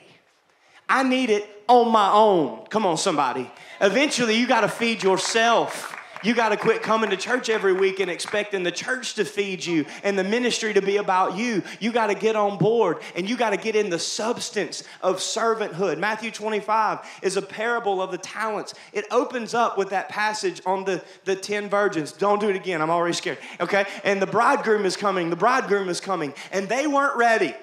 I 0.90 1.04
need 1.04 1.30
it 1.30 1.48
on 1.68 1.92
my 1.92 2.12
own. 2.12 2.66
Come 2.70 2.88
on, 2.88 2.98
somebody. 2.98 3.52
Eventually, 3.80 4.36
you 4.36 4.48
got 4.48 4.62
to 4.62 4.68
feed 4.68 5.04
yourself. 5.04 5.96
You 6.24 6.36
got 6.36 6.50
to 6.50 6.58
quit 6.58 6.84
coming 6.84 7.10
to 7.10 7.18
church 7.18 7.50
every 7.50 7.74
week 7.74 8.00
and 8.00 8.10
expecting 8.10 8.64
the 8.64 8.72
church 8.72 9.16
to 9.16 9.26
feed 9.26 9.66
you 9.66 9.86
and 10.04 10.18
the 10.18 10.24
ministry 10.24 10.74
to 10.74 10.82
be 10.82 10.98
about 10.98 11.38
you. 11.38 11.64
You 11.80 11.92
got 11.92 12.08
to 12.08 12.16
get 12.16 12.36
on 12.36 12.58
board 12.58 13.00
and 13.16 13.30
you 13.30 13.36
got 13.36 13.52
to 13.52 13.58
get 13.58 13.76
in 13.76 13.90
the 13.90 14.00
substance 14.00 14.84
of 15.02 15.18
servanthood. 15.18 15.98
Matthew 15.98 16.32
25 16.32 17.00
is 17.24 17.38
a 17.38 17.42
parable 17.42 18.02
of 18.02 18.12
the 18.12 18.18
talents. 18.18 18.74
It 18.94 19.06
opens 19.10 19.54
up 19.54 19.78
with 19.78 19.90
that 19.90 20.10
passage 20.10 20.62
on 20.66 20.86
the, 20.86 21.04
the 21.26 21.36
10 21.36 21.70
virgins. 21.70 22.12
Don't 22.12 22.40
do 22.40 22.50
it 22.50 22.56
again. 22.56 22.82
I'm 22.82 22.92
already 22.92 23.14
scared. 23.14 23.40
Okay? 23.60 23.86
And 24.04 24.22
the 24.22 24.28
bridegroom 24.28 24.86
is 24.86 24.96
coming. 24.96 25.30
The 25.30 25.36
bridegroom 25.36 25.90
is 25.90 26.00
coming. 26.00 26.34
And 26.52 26.70
they 26.70 26.86
weren't 26.86 27.18
ready. 27.18 27.56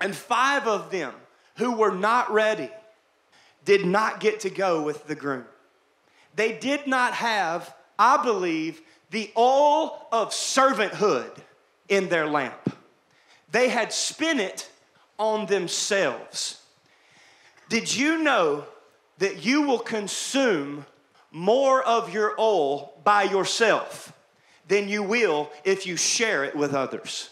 And 0.00 0.14
five 0.14 0.66
of 0.66 0.90
them 0.90 1.14
who 1.56 1.76
were 1.76 1.92
not 1.92 2.32
ready 2.32 2.70
did 3.64 3.86
not 3.86 4.20
get 4.20 4.40
to 4.40 4.50
go 4.50 4.82
with 4.82 5.06
the 5.06 5.14
groom 5.14 5.44
they 6.36 6.52
did 6.52 6.86
not 6.86 7.14
have, 7.14 7.74
I 7.98 8.22
believe, 8.22 8.80
the 9.10 9.30
oil 9.36 10.06
of 10.10 10.30
servanthood 10.30 11.30
in 11.88 12.08
their 12.08 12.26
lamp. 12.26 12.76
They 13.50 13.68
had 13.68 13.92
spent 13.92 14.40
it 14.40 14.68
on 15.18 15.46
themselves. 15.46 16.60
Did 17.68 17.94
you 17.94 18.22
know 18.22 18.64
that 19.18 19.44
you 19.44 19.62
will 19.62 19.78
consume 19.78 20.86
more 21.30 21.82
of 21.82 22.12
your 22.12 22.34
oil 22.38 22.92
by 23.04 23.24
yourself 23.24 24.12
than 24.66 24.88
you 24.88 25.02
will 25.02 25.50
if 25.64 25.86
you 25.86 25.96
share 25.96 26.44
it 26.44 26.56
with 26.56 26.74
others? 26.74 27.30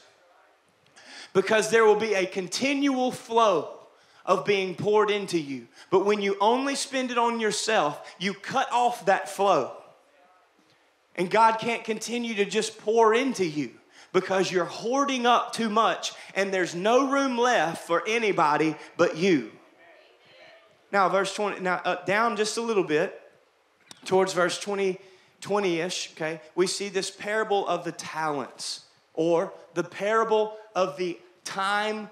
Because 1.32 1.70
there 1.70 1.84
will 1.84 1.96
be 1.96 2.14
a 2.14 2.26
continual 2.26 3.10
flow 3.10 3.81
of 4.24 4.44
being 4.44 4.74
poured 4.74 5.10
into 5.10 5.38
you. 5.38 5.66
But 5.90 6.04
when 6.04 6.20
you 6.20 6.36
only 6.40 6.74
spend 6.74 7.10
it 7.10 7.18
on 7.18 7.40
yourself, 7.40 8.14
you 8.18 8.34
cut 8.34 8.70
off 8.72 9.06
that 9.06 9.28
flow. 9.28 9.72
And 11.16 11.30
God 11.30 11.58
can't 11.58 11.84
continue 11.84 12.34
to 12.36 12.44
just 12.44 12.78
pour 12.78 13.14
into 13.14 13.44
you 13.44 13.70
because 14.12 14.50
you're 14.50 14.64
hoarding 14.64 15.26
up 15.26 15.52
too 15.52 15.68
much 15.68 16.12
and 16.34 16.52
there's 16.52 16.74
no 16.74 17.10
room 17.10 17.38
left 17.38 17.86
for 17.86 18.02
anybody 18.06 18.76
but 18.96 19.16
you. 19.16 19.50
Now, 20.90 21.08
verse 21.08 21.34
20, 21.34 21.60
now 21.60 21.80
uh, 21.84 22.04
down 22.04 22.36
just 22.36 22.58
a 22.58 22.62
little 22.62 22.84
bit 22.84 23.18
towards 24.04 24.32
verse 24.34 24.58
20, 24.58 24.98
20-ish, 25.40 26.12
okay, 26.12 26.40
we 26.54 26.66
see 26.66 26.88
this 26.88 27.10
parable 27.10 27.66
of 27.66 27.84
the 27.84 27.92
talents 27.92 28.84
or 29.14 29.52
the 29.74 29.84
parable 29.84 30.56
of 30.74 30.96
the 30.96 31.18
time 31.44 32.10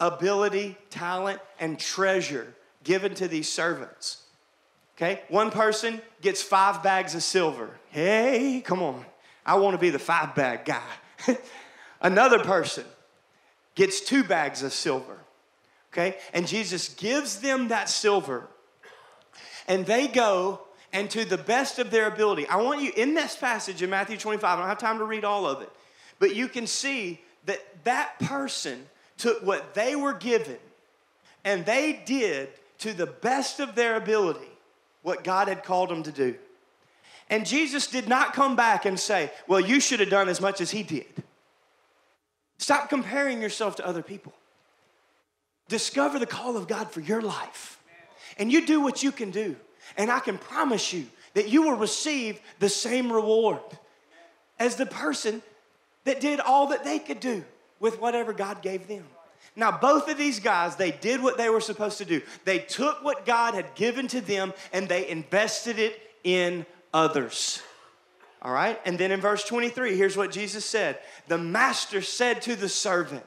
ability, 0.00 0.76
talent, 0.88 1.40
and 1.60 1.78
treasure 1.78 2.54
given 2.82 3.14
to 3.14 3.28
these 3.28 3.48
servants. 3.48 4.22
Okay? 4.96 5.22
One 5.28 5.50
person 5.50 6.00
gets 6.20 6.42
five 6.42 6.82
bags 6.82 7.14
of 7.14 7.22
silver. 7.22 7.78
Hey, 7.90 8.62
come 8.64 8.82
on. 8.82 9.04
I 9.44 9.56
want 9.56 9.74
to 9.74 9.78
be 9.78 9.90
the 9.90 9.98
five 9.98 10.34
bag 10.34 10.64
guy. 10.64 10.82
Another 12.00 12.38
person 12.38 12.84
gets 13.74 14.00
two 14.00 14.24
bags 14.24 14.62
of 14.62 14.72
silver. 14.72 15.18
Okay? 15.92 16.16
And 16.32 16.46
Jesus 16.46 16.90
gives 16.90 17.40
them 17.40 17.68
that 17.68 17.88
silver. 17.88 18.48
And 19.68 19.86
they 19.86 20.08
go 20.08 20.60
and 20.92 21.08
to 21.10 21.24
the 21.24 21.38
best 21.38 21.78
of 21.78 21.90
their 21.90 22.06
ability. 22.06 22.46
I 22.48 22.56
want 22.56 22.82
you, 22.82 22.92
in 22.96 23.14
this 23.14 23.36
passage 23.36 23.82
in 23.82 23.90
Matthew 23.90 24.16
25, 24.16 24.44
I 24.44 24.60
don't 24.60 24.68
have 24.68 24.78
time 24.78 24.98
to 24.98 25.04
read 25.04 25.24
all 25.24 25.46
of 25.46 25.62
it, 25.62 25.70
but 26.18 26.34
you 26.34 26.48
can 26.48 26.66
see 26.66 27.20
that 27.46 27.84
that 27.84 28.18
person 28.18 28.86
took 29.20 29.42
what 29.42 29.74
they 29.74 29.94
were 29.94 30.14
given 30.14 30.58
and 31.44 31.64
they 31.64 32.02
did 32.04 32.48
to 32.78 32.92
the 32.92 33.06
best 33.06 33.60
of 33.60 33.74
their 33.74 33.96
ability 33.96 34.40
what 35.02 35.24
God 35.24 35.48
had 35.48 35.64
called 35.64 35.90
them 35.90 36.02
to 36.02 36.12
do. 36.12 36.34
And 37.28 37.46
Jesus 37.46 37.86
did 37.86 38.08
not 38.08 38.34
come 38.34 38.56
back 38.56 38.84
and 38.84 38.98
say, 38.98 39.30
Well, 39.46 39.60
you 39.60 39.80
should 39.80 40.00
have 40.00 40.10
done 40.10 40.28
as 40.28 40.40
much 40.40 40.60
as 40.60 40.70
he 40.70 40.82
did. 40.82 41.06
Stop 42.58 42.88
comparing 42.88 43.40
yourself 43.40 43.76
to 43.76 43.86
other 43.86 44.02
people. 44.02 44.32
Discover 45.68 46.18
the 46.18 46.26
call 46.26 46.56
of 46.56 46.66
God 46.66 46.90
for 46.90 47.00
your 47.00 47.22
life. 47.22 47.78
And 48.36 48.50
you 48.50 48.66
do 48.66 48.80
what 48.80 49.02
you 49.02 49.12
can 49.12 49.30
do. 49.30 49.56
And 49.96 50.10
I 50.10 50.20
can 50.20 50.38
promise 50.38 50.92
you 50.92 51.06
that 51.34 51.48
you 51.48 51.62
will 51.62 51.76
receive 51.76 52.40
the 52.58 52.68
same 52.68 53.12
reward 53.12 53.60
as 54.58 54.76
the 54.76 54.86
person 54.86 55.42
that 56.04 56.20
did 56.20 56.40
all 56.40 56.68
that 56.68 56.84
they 56.84 56.98
could 56.98 57.20
do 57.20 57.44
with 57.80 58.00
whatever 58.00 58.32
God 58.32 58.62
gave 58.62 58.86
them. 58.86 59.04
Now, 59.56 59.76
both 59.76 60.08
of 60.08 60.16
these 60.16 60.38
guys, 60.38 60.76
they 60.76 60.92
did 60.92 61.22
what 61.22 61.36
they 61.36 61.48
were 61.48 61.60
supposed 61.60 61.98
to 61.98 62.04
do. 62.04 62.22
They 62.44 62.60
took 62.60 63.02
what 63.02 63.26
God 63.26 63.54
had 63.54 63.74
given 63.74 64.06
to 64.08 64.20
them 64.20 64.52
and 64.72 64.88
they 64.88 65.08
invested 65.08 65.78
it 65.78 66.00
in 66.22 66.66
others. 66.94 67.60
All 68.42 68.52
right? 68.52 68.80
And 68.84 68.96
then 68.96 69.10
in 69.10 69.20
verse 69.20 69.44
23, 69.44 69.96
here's 69.96 70.16
what 70.16 70.30
Jesus 70.30 70.64
said 70.64 70.98
The 71.26 71.38
master 71.38 72.00
said 72.00 72.42
to 72.42 72.54
the 72.54 72.68
servant, 72.68 73.24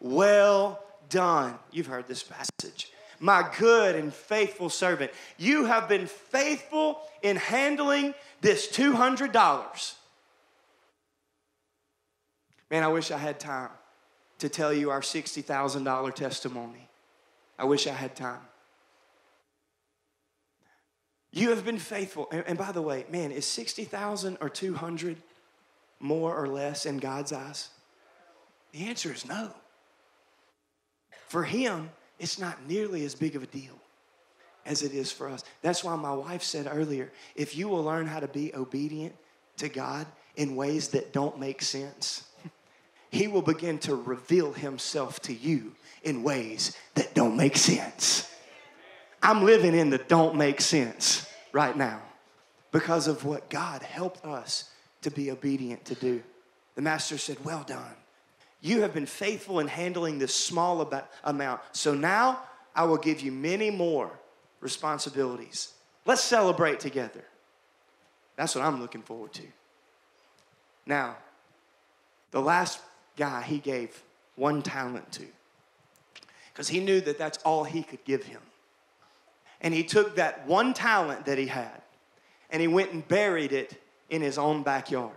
Well 0.00 0.82
done. 1.08 1.58
You've 1.72 1.86
heard 1.86 2.06
this 2.06 2.22
passage. 2.22 2.92
My 3.20 3.48
good 3.58 3.94
and 3.94 4.12
faithful 4.12 4.68
servant, 4.68 5.10
you 5.38 5.64
have 5.64 5.88
been 5.88 6.06
faithful 6.06 7.00
in 7.22 7.36
handling 7.36 8.14
this 8.40 8.68
$200. 8.68 9.94
Man, 12.70 12.82
I 12.82 12.88
wish 12.88 13.10
I 13.10 13.18
had 13.18 13.38
time 13.38 13.70
to 14.38 14.48
tell 14.48 14.72
you 14.72 14.90
our 14.90 15.00
$60,000 15.00 16.14
testimony. 16.14 16.88
I 17.58 17.64
wish 17.64 17.86
I 17.86 17.92
had 17.92 18.16
time. 18.16 18.40
You 21.30 21.50
have 21.50 21.64
been 21.64 21.78
faithful. 21.78 22.28
And, 22.30 22.56
by 22.56 22.72
the 22.72 22.82
way, 22.82 23.06
man, 23.10 23.32
is 23.32 23.46
60,000 23.46 24.38
or 24.40 24.48
200 24.48 25.16
more 25.98 26.36
or 26.36 26.46
less 26.46 26.86
in 26.86 26.98
God's 26.98 27.32
eyes? 27.32 27.70
The 28.72 28.86
answer 28.86 29.12
is 29.12 29.26
no. 29.26 29.52
For 31.28 31.42
him, 31.42 31.90
it's 32.18 32.38
not 32.38 32.68
nearly 32.68 33.04
as 33.04 33.14
big 33.14 33.34
of 33.34 33.42
a 33.42 33.46
deal 33.46 33.78
as 34.66 34.82
it 34.82 34.92
is 34.92 35.10
for 35.10 35.28
us. 35.28 35.44
That's 35.62 35.82
why 35.82 35.96
my 35.96 36.12
wife 36.12 36.42
said 36.42 36.68
earlier 36.70 37.10
if 37.34 37.56
you 37.56 37.68
will 37.68 37.82
learn 37.82 38.06
how 38.06 38.20
to 38.20 38.28
be 38.28 38.54
obedient 38.54 39.14
to 39.58 39.68
God 39.68 40.06
in 40.36 40.56
ways 40.56 40.88
that 40.88 41.12
don't 41.12 41.38
make 41.38 41.62
sense, 41.62 42.24
He 43.14 43.28
will 43.28 43.42
begin 43.42 43.78
to 43.80 43.94
reveal 43.94 44.52
Himself 44.52 45.20
to 45.22 45.32
you 45.32 45.72
in 46.02 46.22
ways 46.22 46.76
that 46.94 47.14
don't 47.14 47.36
make 47.36 47.56
sense. 47.56 48.30
I'm 49.22 49.44
living 49.44 49.74
in 49.74 49.90
the 49.90 49.98
don't 49.98 50.36
make 50.36 50.60
sense 50.60 51.26
right 51.52 51.76
now 51.76 52.02
because 52.72 53.08
of 53.08 53.24
what 53.24 53.48
God 53.48 53.82
helped 53.82 54.24
us 54.24 54.70
to 55.02 55.10
be 55.10 55.30
obedient 55.30 55.84
to 55.86 55.94
do. 55.94 56.22
The 56.74 56.82
master 56.82 57.16
said, 57.16 57.42
Well 57.44 57.62
done 57.62 57.94
you 58.64 58.80
have 58.80 58.94
been 58.94 59.04
faithful 59.04 59.60
in 59.60 59.68
handling 59.68 60.18
this 60.18 60.34
small 60.34 60.90
amount. 61.22 61.60
So 61.72 61.94
now 61.94 62.40
I 62.74 62.84
will 62.84 62.96
give 62.96 63.20
you 63.20 63.30
many 63.30 63.70
more 63.70 64.10
responsibilities. 64.62 65.74
Let's 66.06 66.24
celebrate 66.24 66.80
together. 66.80 67.22
That's 68.36 68.54
what 68.54 68.64
I'm 68.64 68.80
looking 68.80 69.02
forward 69.02 69.34
to. 69.34 69.42
Now, 70.86 71.16
the 72.30 72.40
last 72.40 72.80
guy 73.16 73.42
he 73.42 73.58
gave 73.58 74.02
one 74.36 74.62
talent 74.62 75.10
to 75.12 75.26
because 76.52 76.68
he 76.68 76.80
knew 76.80 77.00
that 77.00 77.18
that's 77.18 77.38
all 77.38 77.64
he 77.64 77.82
could 77.82 78.04
give 78.04 78.24
him. 78.24 78.40
And 79.60 79.72
he 79.72 79.82
took 79.82 80.16
that 80.16 80.46
one 80.46 80.74
talent 80.74 81.26
that 81.26 81.38
he 81.38 81.46
had 81.46 81.82
and 82.50 82.60
he 82.60 82.68
went 82.68 82.92
and 82.92 83.06
buried 83.06 83.52
it 83.52 83.80
in 84.10 84.22
his 84.22 84.38
own 84.38 84.62
backyard. 84.62 85.16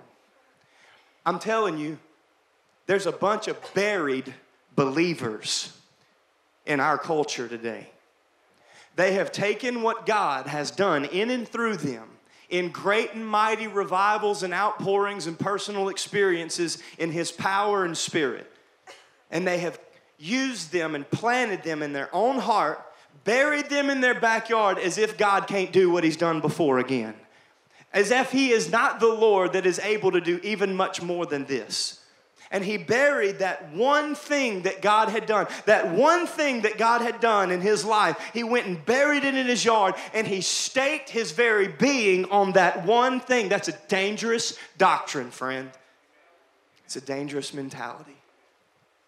I'm 1.26 1.40
telling 1.40 1.78
you, 1.78 2.00
there's 2.86 3.06
a 3.06 3.12
bunch 3.12 3.48
of 3.48 3.58
buried 3.74 4.34
believers 4.76 5.78
in 6.66 6.80
our 6.80 6.98
culture 6.98 7.48
today. 7.48 7.90
They 8.96 9.14
have 9.14 9.32
taken 9.32 9.82
what 9.82 10.06
God 10.06 10.48
has 10.48 10.72
done 10.72 11.06
in 11.06 11.30
and 11.30 11.48
through 11.48 11.78
them 11.78 12.17
in 12.50 12.70
great 12.70 13.14
and 13.14 13.28
mighty 13.28 13.68
revivals 13.68 14.44
and 14.44 14.54
outpourings 14.54 15.28
and 15.28 15.38
personal 15.38 15.90
experiences 15.90 16.78
in 16.98 17.12
His 17.12 17.32
power 17.32 17.84
and 17.84 17.98
spirit. 17.98 18.52
And 19.30 19.46
they 19.46 19.60
have 19.60 19.80
used 20.18 20.72
them 20.72 20.96
and 20.96 21.10
planted 21.10 21.64
them 21.64 21.84
in 21.84 21.94
their 21.94 22.14
own 22.14 22.40
heart, 22.40 22.84
buried 23.24 23.70
them 23.70 23.90
in 23.90 24.02
their 24.02 24.20
backyard 24.20 24.80
as 24.80 24.98
if 24.98 25.18
God 25.18 25.48
can't 25.48 25.72
do 25.72 25.92
what 25.92 26.04
He's 26.04 26.18
done 26.18 26.40
before 26.40 26.80
again. 26.80 27.14
As 27.94 28.12
if 28.12 28.32
He 28.32 28.52
is 28.52 28.72
not 28.72 29.00
the 29.00 29.08
Lord 29.08 29.54
that 29.54 29.66
is 29.66 29.80
able 29.80 30.12
to 30.12 30.22
do 30.22 30.40
even 30.44 30.76
much 30.76 31.02
more 31.02 31.26
than 31.26 31.46
this 31.46 32.02
and 32.52 32.64
he 32.64 32.78
buried 32.78 33.40
that 33.40 33.72
one 33.74 34.16
thing 34.16 34.64
that 34.64 34.82
God 34.82 35.10
had 35.10 35.26
done. 35.26 35.48
That 35.66 35.90
one 35.90 36.28
thing 36.28 36.62
that 36.62 36.78
God 36.78 37.02
had 37.02 37.20
done 37.20 37.52
in 37.52 37.62
his 37.62 37.84
life. 37.84 38.18
He 38.34 38.44
went 38.44 38.68
and 38.68 38.86
buried 38.86 39.24
it 39.24 39.36
in 39.36 39.48
his 39.48 39.66
yard 39.66 39.96
and 40.14 40.26
he 40.26 40.42
staked 40.42 41.10
his 41.10 41.32
very 41.32 41.68
being 41.68 42.26
on 42.26 42.54
that 42.54 42.86
one 42.86 43.20
thing. 43.20 43.50
That's 43.50 43.68
a 43.68 43.78
dangerous 43.88 44.58
doctrine, 44.78 45.32
friend. 45.32 45.72
It's 46.86 46.96
a 46.96 47.02
dangerous 47.02 47.54
mentality. 47.54 48.16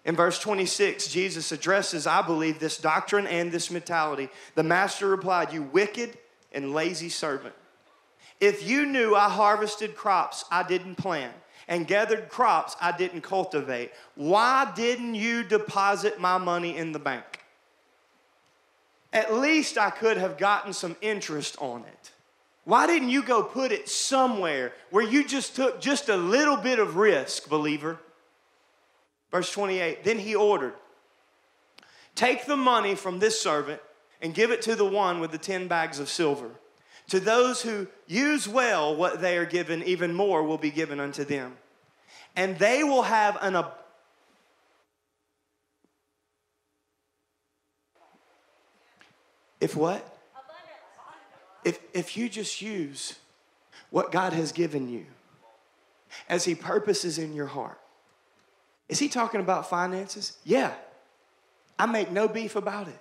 In 0.05 0.15
verse 0.15 0.39
26, 0.39 1.07
Jesus 1.07 1.51
addresses, 1.51 2.07
I 2.07 2.21
believe, 2.21 2.59
this 2.59 2.77
doctrine 2.77 3.27
and 3.27 3.51
this 3.51 3.69
mentality. 3.69 4.29
The 4.55 4.63
master 4.63 5.07
replied, 5.07 5.53
You 5.53 5.63
wicked 5.63 6.17
and 6.51 6.73
lazy 6.73 7.09
servant. 7.09 7.55
If 8.39 8.67
you 8.67 8.85
knew 8.85 9.15
I 9.15 9.29
harvested 9.29 9.95
crops 9.95 10.45
I 10.49 10.63
didn't 10.63 10.95
plant, 10.95 11.33
and 11.69 11.85
gathered 11.85 12.27
crops 12.29 12.75
I 12.81 12.91
didn't 12.91 13.21
cultivate. 13.21 13.91
Why 14.15 14.69
didn't 14.75 15.15
you 15.15 15.43
deposit 15.43 16.19
my 16.19 16.39
money 16.39 16.75
in 16.75 16.91
the 16.91 16.99
bank? 16.99 17.41
At 19.13 19.35
least 19.35 19.77
I 19.77 19.91
could 19.91 20.17
have 20.17 20.37
gotten 20.37 20.73
some 20.73 20.97
interest 20.99 21.55
on 21.59 21.81
it. 21.81 22.11
Why 22.65 22.87
didn't 22.87 23.09
you 23.09 23.23
go 23.23 23.43
put 23.43 23.71
it 23.71 23.87
somewhere 23.87 24.73
where 24.89 25.03
you 25.03 25.23
just 25.23 25.55
took 25.55 25.79
just 25.79 26.09
a 26.09 26.17
little 26.17 26.57
bit 26.57 26.79
of 26.79 26.97
risk, 26.97 27.47
believer? 27.47 27.99
Verse 29.31 29.51
28 29.51 30.03
Then 30.03 30.19
he 30.19 30.35
ordered, 30.35 30.73
Take 32.15 32.45
the 32.45 32.57
money 32.57 32.95
from 32.95 33.19
this 33.19 33.39
servant 33.39 33.81
and 34.21 34.33
give 34.33 34.51
it 34.51 34.63
to 34.63 34.75
the 34.75 34.85
one 34.85 35.19
with 35.19 35.31
the 35.31 35.37
10 35.37 35.67
bags 35.67 35.99
of 35.99 36.09
silver. 36.09 36.49
To 37.09 37.19
those 37.19 37.61
who 37.61 37.87
use 38.07 38.47
well 38.47 38.95
what 38.95 39.19
they 39.19 39.37
are 39.37 39.45
given, 39.45 39.83
even 39.83 40.13
more 40.13 40.43
will 40.43 40.59
be 40.59 40.69
given 40.69 40.99
unto 40.99 41.23
them. 41.23 41.57
And 42.35 42.57
they 42.59 42.83
will 42.83 43.01
have 43.01 43.37
an 43.41 43.55
ab- 43.55 43.73
If 49.59 49.75
what? 49.75 50.17
If, 51.65 51.79
if 51.93 52.15
you 52.15 52.29
just 52.29 52.61
use 52.61 53.17
what 53.89 54.11
God 54.11 54.31
has 54.33 54.51
given 54.51 54.89
you 54.89 55.05
as 56.29 56.45
He 56.45 56.55
purposes 56.55 57.17
in 57.17 57.33
your 57.33 57.47
heart. 57.47 57.79
Is 58.87 58.99
He 58.99 59.09
talking 59.09 59.41
about 59.41 59.69
finances? 59.69 60.37
Yeah. 60.45 60.73
I 61.77 61.87
make 61.87 62.11
no 62.11 62.27
beef 62.27 62.55
about 62.55 62.87
it. 62.87 62.99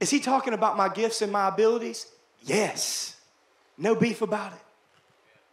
Is 0.00 0.10
He 0.10 0.18
talking 0.18 0.54
about 0.54 0.76
my 0.76 0.88
gifts 0.88 1.22
and 1.22 1.30
my 1.30 1.48
abilities? 1.48 2.06
Yes, 2.44 3.16
no 3.78 3.94
beef 3.94 4.22
about 4.22 4.52
it. 4.52 4.58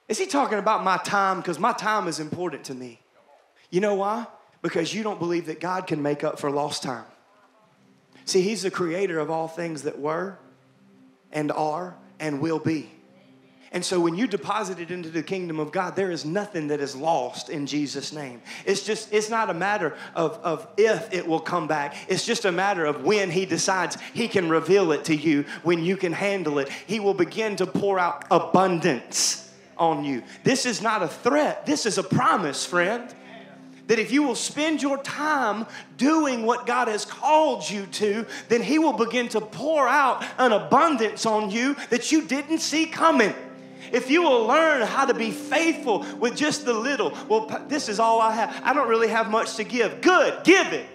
Is 0.07 0.17
he 0.17 0.25
talking 0.25 0.57
about 0.57 0.83
my 0.83 0.97
time? 0.97 1.37
Because 1.37 1.59
my 1.59 1.73
time 1.73 2.07
is 2.07 2.19
important 2.19 2.65
to 2.65 2.73
me. 2.73 2.99
You 3.69 3.79
know 3.79 3.95
why? 3.95 4.25
Because 4.61 4.93
you 4.93 5.03
don't 5.03 5.19
believe 5.19 5.45
that 5.45 5.59
God 5.59 5.85
can 5.85 6.01
make 6.01 6.23
up 6.23 6.39
for 6.39 6.49
lost 6.49 6.83
time. 6.83 7.05
See, 8.25 8.41
He's 8.41 8.63
the 8.63 8.71
creator 8.71 9.19
of 9.19 9.29
all 9.29 9.47
things 9.47 9.83
that 9.83 9.99
were 9.99 10.37
and 11.31 11.51
are 11.51 11.95
and 12.19 12.41
will 12.41 12.59
be. 12.59 12.91
And 13.71 13.85
so 13.85 13.99
when 13.99 14.15
you 14.15 14.25
deposit 14.25 14.79
it 14.79 14.89
into 14.89 15.09
the 15.09 15.21
kingdom 15.21 15.59
of 15.59 15.71
God, 15.71 15.95
there 15.95 16.09
is 16.09 16.25
nothing 16.25 16.69
that 16.69 16.79
is 16.79 16.95
lost 16.95 17.49
in 17.49 17.67
Jesus' 17.67 18.11
name. 18.11 18.41
It's 18.65 18.83
just, 18.83 19.13
it's 19.13 19.29
not 19.29 19.51
a 19.51 19.53
matter 19.53 19.95
of, 20.15 20.39
of 20.43 20.67
if 20.75 21.13
it 21.13 21.27
will 21.27 21.39
come 21.39 21.67
back. 21.67 21.95
It's 22.07 22.25
just 22.25 22.45
a 22.45 22.51
matter 22.51 22.85
of 22.85 23.03
when 23.03 23.29
He 23.29 23.45
decides 23.45 23.97
He 24.13 24.27
can 24.27 24.49
reveal 24.49 24.91
it 24.91 25.05
to 25.05 25.15
you, 25.15 25.45
when 25.61 25.83
you 25.83 25.97
can 25.97 26.13
handle 26.13 26.57
it. 26.57 26.69
He 26.87 26.99
will 26.99 27.13
begin 27.13 27.57
to 27.57 27.67
pour 27.67 27.99
out 27.99 28.25
abundance 28.31 29.53
on 29.77 30.03
you. 30.03 30.23
This 30.43 30.65
is 30.65 30.81
not 30.81 31.03
a 31.03 31.07
threat, 31.07 31.65
this 31.65 31.85
is 31.85 31.97
a 31.99 32.03
promise, 32.03 32.65
friend. 32.65 33.13
that 33.85 33.99
if 33.99 34.11
you 34.11 34.23
will 34.23 34.35
spend 34.35 34.81
your 34.81 34.97
time 34.99 35.65
doing 35.97 36.45
what 36.45 36.67
God 36.67 36.87
has 36.87 37.05
called 37.05 37.69
you 37.69 37.85
to, 37.87 38.25
then 38.47 38.61
He 38.61 38.79
will 38.79 38.93
begin 38.93 39.29
to 39.29 39.41
pour 39.41 39.87
out 39.87 40.23
an 40.37 40.53
abundance 40.53 41.25
on 41.25 41.51
you 41.51 41.75
that 41.89 42.11
you 42.11 42.23
didn't 42.23 42.59
see 42.59 42.87
coming. 42.87 43.33
If 43.91 44.09
you 44.09 44.21
will 44.21 44.45
learn 44.45 44.81
how 44.81 45.05
to 45.05 45.13
be 45.13 45.31
faithful 45.31 46.05
with 46.19 46.35
just 46.35 46.65
the 46.65 46.73
little, 46.73 47.13
well, 47.27 47.47
this 47.67 47.89
is 47.89 47.99
all 47.99 48.21
I 48.21 48.33
have. 48.33 48.61
I 48.63 48.73
don't 48.73 48.87
really 48.87 49.09
have 49.09 49.29
much 49.29 49.55
to 49.55 49.63
give. 49.63 50.01
Good, 50.01 50.43
give 50.43 50.73
it 50.73 50.87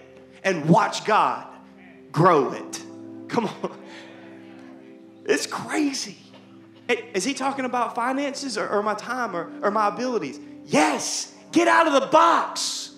and 0.42 0.68
watch 0.68 1.04
God 1.04 1.46
grow 2.14 2.52
it. 2.52 2.82
Come 3.28 3.46
on. 3.46 3.78
It's 5.26 5.46
crazy. 5.46 6.16
Is 6.88 7.24
he 7.24 7.34
talking 7.34 7.64
about 7.64 7.94
finances 7.94 8.56
or, 8.56 8.68
or 8.68 8.82
my 8.82 8.94
time 8.94 9.34
or, 9.34 9.50
or 9.62 9.70
my 9.70 9.88
abilities? 9.88 10.38
Yes. 10.64 11.34
Get 11.50 11.66
out 11.66 11.86
of 11.86 11.94
the 11.94 12.06
box. 12.08 12.94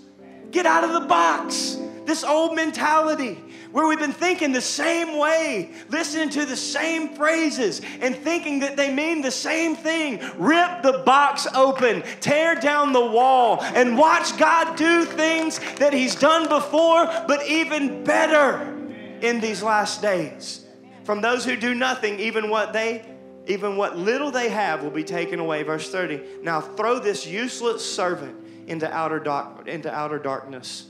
Get 0.51 0.67
out 0.67 0.85
of 0.85 0.93
the 0.93 1.09
box. 1.09 1.79
This 2.05 2.25
old 2.25 2.55
mentality 2.55 3.39
where 3.73 3.87
we've 3.87 3.99
been 3.99 4.13
thinking 4.13 4.53
the 4.53 4.61
same 4.61 5.19
way, 5.19 5.73
listening 5.89 6.31
to 6.31 6.45
the 6.45 6.57
same 6.57 7.15
phrases, 7.17 7.81
and 8.01 8.15
thinking 8.15 8.61
that 8.61 8.77
they 8.77 8.93
mean 8.93 9.23
the 9.23 9.31
same 9.31 9.77
thing. 9.77 10.21
Rip 10.37 10.83
the 10.83 11.03
box 11.05 11.47
open, 11.55 12.03
tear 12.21 12.55
down 12.55 12.93
the 12.93 13.05
wall, 13.05 13.63
and 13.63 13.97
watch 13.97 14.37
God 14.39 14.77
do 14.77 15.05
things 15.05 15.59
that 15.77 15.93
He's 15.93 16.15
done 16.15 16.49
before, 16.49 17.07
but 17.27 17.47
even 17.47 18.05
better 18.05 18.73
in 19.21 19.41
these 19.41 19.63
last 19.63 20.03
days. 20.03 20.65
From 21.05 21.21
those 21.21 21.45
who 21.45 21.57
do 21.57 21.75
nothing, 21.75 22.19
even 22.21 22.51
what 22.51 22.73
they 22.73 23.05
even 23.47 23.77
what 23.77 23.97
little 23.97 24.31
they 24.31 24.49
have 24.49 24.83
will 24.83 24.91
be 24.91 25.05
taken 25.05 25.39
away. 25.39 25.63
Verse 25.63 25.91
30. 25.91 26.21
Now 26.43 26.61
throw 26.61 26.99
this 26.99 27.27
useless 27.27 27.89
servant 27.89 28.37
into 28.67 28.93
outer, 28.93 29.21
dark, 29.21 29.69
into 29.69 29.93
outer 29.93 30.19
darkness. 30.19 30.87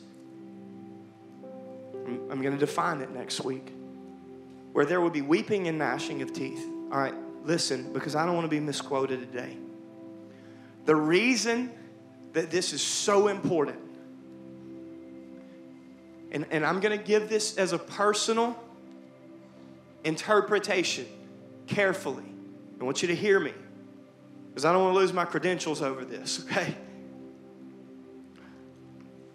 I'm, 2.07 2.41
going 2.41 2.55
to 2.55 2.59
define 2.59 3.01
it 3.01 3.11
next 3.11 3.43
week. 3.43 3.73
Where 4.73 4.85
there 4.85 5.01
will 5.01 5.11
be 5.11 5.23
weeping 5.23 5.69
and 5.69 5.79
gnashing 5.79 6.23
of 6.23 6.33
teeth. 6.33 6.65
All 6.93 6.99
right, 6.99 7.15
listen, 7.45 7.93
because 7.93 8.15
I 8.15 8.25
don't 8.27 8.35
want 8.35 8.45
to 8.45 8.51
be 8.51 8.61
misquoted 8.61 9.21
today. 9.21 9.57
The 10.85 10.95
reason 10.95 11.73
that 12.33 12.51
this 12.51 12.73
is 12.73 12.83
so 12.83 13.29
important, 13.29 13.81
and, 16.31 16.47
and 16.51 16.65
I'm 16.65 16.81
going 16.81 16.97
to 16.97 17.03
give 17.03 17.29
this 17.29 17.57
as 17.57 17.73
a 17.73 17.79
personal 17.79 18.57
interpretation 20.05 21.07
carefully. 21.67 22.25
I 22.81 22.85
want 22.85 23.03
you 23.03 23.09
to 23.09 23.17
hear 23.17 23.41
me 23.41 23.53
because 24.51 24.65
I 24.65 24.73
don't 24.73 24.83
want 24.83 24.95
to 24.95 25.01
lose 25.01 25.13
my 25.13 25.25
credentials 25.25 25.83
over 25.83 26.05
this, 26.05 26.45
okay? 26.51 26.75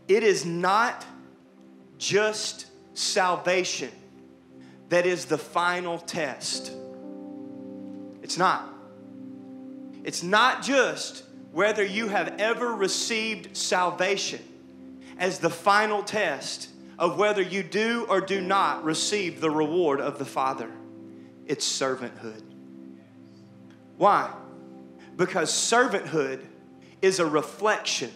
It 0.07 0.23
is 0.23 0.45
not 0.45 1.05
just 2.01 2.65
salvation 2.95 3.91
that 4.89 5.05
is 5.05 5.25
the 5.25 5.37
final 5.37 5.99
test. 5.99 6.73
It's 8.23 8.37
not. 8.37 8.67
It's 10.03 10.23
not 10.23 10.63
just 10.63 11.23
whether 11.51 11.85
you 11.85 12.07
have 12.07 12.35
ever 12.39 12.73
received 12.73 13.55
salvation 13.55 14.41
as 15.19 15.37
the 15.37 15.49
final 15.49 16.01
test 16.01 16.69
of 16.97 17.19
whether 17.19 17.41
you 17.41 17.61
do 17.61 18.07
or 18.09 18.19
do 18.19 18.41
not 18.41 18.83
receive 18.83 19.39
the 19.39 19.51
reward 19.51 20.01
of 20.01 20.17
the 20.17 20.25
Father. 20.25 20.71
It's 21.45 21.65
servanthood. 21.65 22.41
Why? 23.97 24.31
Because 25.15 25.51
servanthood 25.51 26.41
is 27.01 27.19
a 27.19 27.25
reflection 27.27 28.11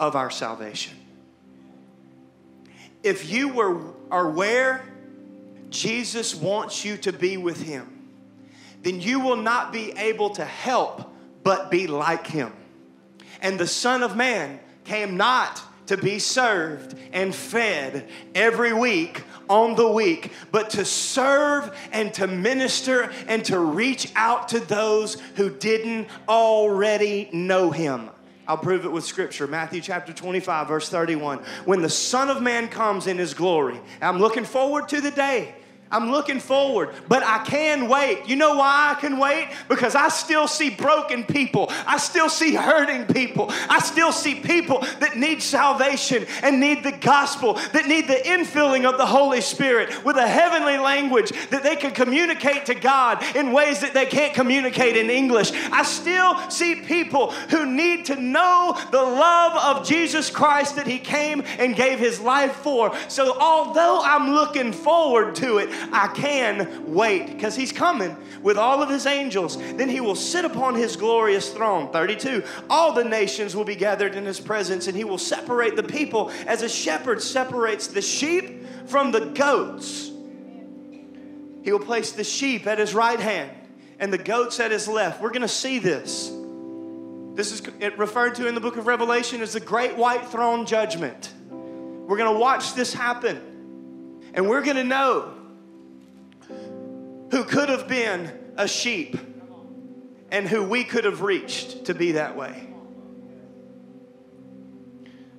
of 0.00 0.16
our 0.16 0.30
salvation. 0.30 0.96
If 3.04 3.30
you 3.30 3.48
were, 3.48 3.80
are 4.10 4.30
where 4.30 4.82
Jesus 5.68 6.34
wants 6.34 6.84
you 6.84 6.96
to 6.98 7.12
be 7.12 7.36
with 7.36 7.62
Him, 7.62 8.08
then 8.82 9.00
you 9.00 9.20
will 9.20 9.36
not 9.36 9.72
be 9.72 9.92
able 9.92 10.30
to 10.30 10.44
help 10.44 11.14
but 11.42 11.70
be 11.70 11.86
like 11.86 12.26
Him. 12.26 12.52
And 13.42 13.60
the 13.60 13.66
Son 13.66 14.02
of 14.02 14.16
Man 14.16 14.58
came 14.84 15.18
not 15.18 15.62
to 15.86 15.98
be 15.98 16.18
served 16.18 16.94
and 17.12 17.34
fed 17.34 18.08
every 18.34 18.72
week 18.72 19.22
on 19.50 19.74
the 19.74 19.88
week, 19.88 20.32
but 20.50 20.70
to 20.70 20.84
serve 20.84 21.76
and 21.92 22.12
to 22.14 22.26
minister 22.26 23.12
and 23.28 23.44
to 23.44 23.58
reach 23.58 24.10
out 24.16 24.48
to 24.48 24.60
those 24.60 25.20
who 25.36 25.50
didn't 25.50 26.08
already 26.26 27.28
know 27.34 27.70
him. 27.70 28.08
I'll 28.46 28.58
prove 28.58 28.84
it 28.84 28.92
with 28.92 29.04
scripture. 29.04 29.46
Matthew 29.46 29.80
chapter 29.80 30.12
25, 30.12 30.68
verse 30.68 30.88
31. 30.88 31.38
When 31.64 31.82
the 31.82 31.88
Son 31.88 32.28
of 32.30 32.42
Man 32.42 32.68
comes 32.68 33.06
in 33.06 33.18
his 33.18 33.34
glory, 33.34 33.80
I'm 34.02 34.18
looking 34.18 34.44
forward 34.44 34.88
to 34.90 35.00
the 35.00 35.10
day 35.10 35.54
I'm 35.94 36.10
looking 36.10 36.40
forward, 36.40 36.90
but 37.06 37.22
I 37.22 37.44
can 37.44 37.88
wait. 37.88 38.28
You 38.28 38.34
know 38.34 38.56
why 38.56 38.94
I 38.96 39.00
can 39.00 39.16
wait? 39.16 39.48
Because 39.68 39.94
I 39.94 40.08
still 40.08 40.48
see 40.48 40.70
broken 40.70 41.22
people. 41.22 41.70
I 41.86 41.98
still 41.98 42.28
see 42.28 42.54
hurting 42.54 43.06
people. 43.14 43.46
I 43.70 43.78
still 43.78 44.10
see 44.10 44.34
people 44.34 44.80
that 44.98 45.16
need 45.16 45.40
salvation 45.40 46.26
and 46.42 46.58
need 46.58 46.82
the 46.82 46.90
gospel, 46.90 47.54
that 47.72 47.86
need 47.86 48.08
the 48.08 48.14
infilling 48.14 48.90
of 48.90 48.98
the 48.98 49.06
Holy 49.06 49.40
Spirit 49.40 50.04
with 50.04 50.16
a 50.16 50.26
heavenly 50.26 50.78
language 50.78 51.30
that 51.50 51.62
they 51.62 51.76
can 51.76 51.92
communicate 51.92 52.66
to 52.66 52.74
God 52.74 53.22
in 53.36 53.52
ways 53.52 53.80
that 53.80 53.94
they 53.94 54.06
can't 54.06 54.34
communicate 54.34 54.96
in 54.96 55.10
English. 55.10 55.52
I 55.70 55.84
still 55.84 56.50
see 56.50 56.74
people 56.74 57.30
who 57.50 57.66
need 57.66 58.06
to 58.06 58.16
know 58.20 58.76
the 58.90 59.02
love 59.02 59.78
of 59.78 59.86
Jesus 59.86 60.28
Christ 60.28 60.74
that 60.74 60.88
He 60.88 60.98
came 60.98 61.44
and 61.58 61.76
gave 61.76 62.00
His 62.00 62.18
life 62.18 62.56
for. 62.56 62.96
So, 63.06 63.38
although 63.38 64.02
I'm 64.02 64.34
looking 64.34 64.72
forward 64.72 65.36
to 65.36 65.58
it, 65.58 65.70
I 65.92 66.08
can 66.08 66.92
wait 66.92 67.26
because 67.26 67.56
he's 67.56 67.72
coming 67.72 68.16
with 68.42 68.56
all 68.56 68.82
of 68.82 68.88
his 68.88 69.06
angels. 69.06 69.56
Then 69.56 69.88
he 69.88 70.00
will 70.00 70.14
sit 70.14 70.44
upon 70.44 70.74
his 70.74 70.96
glorious 70.96 71.50
throne. 71.50 71.90
32. 71.92 72.42
All 72.70 72.92
the 72.92 73.04
nations 73.04 73.56
will 73.56 73.64
be 73.64 73.76
gathered 73.76 74.14
in 74.14 74.24
his 74.24 74.40
presence, 74.40 74.86
and 74.86 74.96
he 74.96 75.04
will 75.04 75.18
separate 75.18 75.76
the 75.76 75.82
people 75.82 76.30
as 76.46 76.62
a 76.62 76.68
shepherd 76.68 77.22
separates 77.22 77.86
the 77.88 78.02
sheep 78.02 78.66
from 78.86 79.12
the 79.12 79.26
goats. 79.26 80.10
He 81.62 81.72
will 81.72 81.80
place 81.80 82.12
the 82.12 82.24
sheep 82.24 82.66
at 82.66 82.78
his 82.78 82.94
right 82.94 83.18
hand 83.18 83.50
and 83.98 84.12
the 84.12 84.18
goats 84.18 84.60
at 84.60 84.70
his 84.70 84.86
left. 84.86 85.22
We're 85.22 85.30
going 85.30 85.42
to 85.42 85.48
see 85.48 85.78
this. 85.78 86.30
This 87.34 87.50
is 87.50 87.62
referred 87.96 88.36
to 88.36 88.46
in 88.46 88.54
the 88.54 88.60
book 88.60 88.76
of 88.76 88.86
Revelation 88.86 89.40
as 89.40 89.54
the 89.54 89.60
great 89.60 89.96
white 89.96 90.28
throne 90.28 90.66
judgment. 90.66 91.32
We're 91.50 92.18
going 92.18 92.32
to 92.32 92.38
watch 92.38 92.74
this 92.74 92.92
happen. 92.92 94.20
And 94.34 94.48
we're 94.48 94.62
going 94.62 94.76
to 94.76 94.84
know 94.84 95.32
who 97.34 97.42
could 97.42 97.68
have 97.68 97.88
been 97.88 98.30
a 98.56 98.68
sheep 98.68 99.18
and 100.30 100.46
who 100.46 100.62
we 100.62 100.84
could 100.84 101.04
have 101.04 101.20
reached 101.20 101.86
to 101.86 101.92
be 101.92 102.12
that 102.12 102.36
way. 102.36 102.68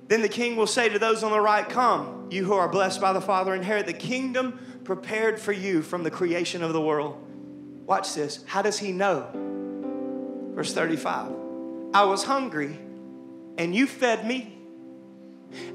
Then 0.06 0.20
the 0.20 0.28
king 0.28 0.56
will 0.56 0.66
say 0.66 0.90
to 0.90 0.98
those 0.98 1.22
on 1.22 1.32
the 1.32 1.40
right, 1.40 1.66
Come, 1.66 2.28
you 2.30 2.44
who 2.44 2.52
are 2.52 2.68
blessed 2.68 3.00
by 3.00 3.14
the 3.14 3.22
Father, 3.22 3.54
inherit 3.54 3.86
the 3.86 3.94
kingdom 3.94 4.82
prepared 4.84 5.40
for 5.40 5.52
you 5.52 5.80
from 5.80 6.02
the 6.02 6.10
creation 6.10 6.62
of 6.62 6.74
the 6.74 6.80
world. 6.82 7.16
Watch 7.86 8.12
this. 8.12 8.44
How 8.46 8.60
does 8.60 8.78
he 8.78 8.92
know? 8.92 9.30
Verse 10.54 10.74
35 10.74 11.32
I 11.94 12.04
was 12.04 12.24
hungry, 12.24 12.78
and 13.56 13.74
you 13.74 13.86
fed 13.86 14.26
me. 14.26 14.55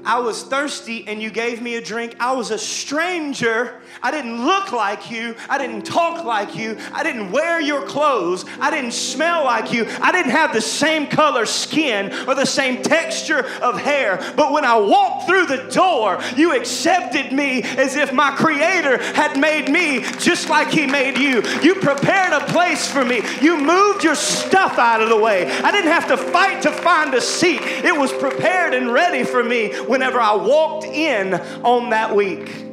I 0.04 0.18
was 0.18 0.42
thirsty 0.42 1.04
and 1.06 1.22
you 1.22 1.30
gave 1.30 1.62
me 1.62 1.76
a 1.76 1.80
drink. 1.80 2.16
I 2.18 2.32
was 2.32 2.50
a 2.50 2.58
stranger. 2.58 3.80
I 4.02 4.10
didn't 4.10 4.44
look 4.44 4.72
like 4.72 5.10
you. 5.10 5.36
I 5.48 5.58
didn't 5.58 5.82
talk 5.82 6.24
like 6.24 6.56
you. 6.56 6.76
I 6.92 7.02
didn't 7.04 7.30
wear 7.30 7.60
your 7.60 7.86
clothes. 7.86 8.44
I 8.60 8.70
didn't 8.70 8.92
smell 8.92 9.44
like 9.44 9.72
you. 9.72 9.86
I 10.00 10.10
didn't 10.10 10.32
have 10.32 10.52
the 10.52 10.60
same 10.60 11.06
color 11.06 11.46
skin 11.46 12.12
or 12.28 12.34
the 12.34 12.46
same 12.46 12.82
texture 12.82 13.46
of 13.60 13.80
hair. 13.80 14.16
But 14.36 14.52
when 14.52 14.64
I 14.64 14.76
walked 14.76 15.28
through 15.28 15.46
the 15.46 15.68
door, 15.70 16.20
you 16.36 16.56
accepted 16.56 17.32
me 17.32 17.62
as 17.62 17.94
if 17.94 18.12
my 18.12 18.32
Creator 18.32 18.98
had 19.14 19.38
made 19.38 19.70
me 19.70 20.02
just 20.18 20.48
like 20.48 20.68
He 20.68 20.86
made 20.86 21.16
you. 21.16 21.42
You 21.62 21.76
prepared 21.76 22.32
a 22.32 22.44
place 22.46 22.90
for 22.90 23.04
me. 23.04 23.22
You 23.40 23.60
moved 23.60 24.02
your 24.02 24.16
stuff 24.16 24.78
out 24.78 25.00
of 25.00 25.08
the 25.08 25.18
way. 25.18 25.50
I 25.50 25.70
didn't 25.70 25.92
have 25.92 26.08
to 26.08 26.16
fight 26.16 26.62
to 26.62 26.72
find 26.72 27.14
a 27.14 27.20
seat, 27.20 27.60
it 27.62 27.96
was 27.96 28.12
prepared 28.12 28.74
and 28.74 28.92
ready 28.92 29.22
for 29.22 29.44
me 29.44 29.61
whenever 29.68 30.20
I 30.20 30.34
walked 30.34 30.84
in 30.84 31.34
on 31.34 31.90
that 31.90 32.14
week. 32.14 32.66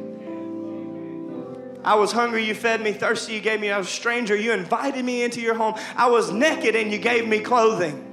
I 1.82 1.94
was 1.94 2.12
hungry, 2.12 2.44
you 2.44 2.54
fed 2.54 2.82
me, 2.82 2.92
thirsty, 2.92 3.34
you 3.34 3.40
gave 3.40 3.60
me, 3.60 3.70
I 3.70 3.78
was 3.78 3.86
a 3.86 3.90
stranger, 3.90 4.36
you 4.36 4.52
invited 4.52 5.04
me 5.04 5.22
into 5.22 5.40
your 5.40 5.54
home. 5.54 5.74
I 5.96 6.08
was 6.08 6.30
naked 6.30 6.76
and 6.76 6.92
you 6.92 6.98
gave 6.98 7.26
me 7.26 7.40
clothing. 7.40 8.06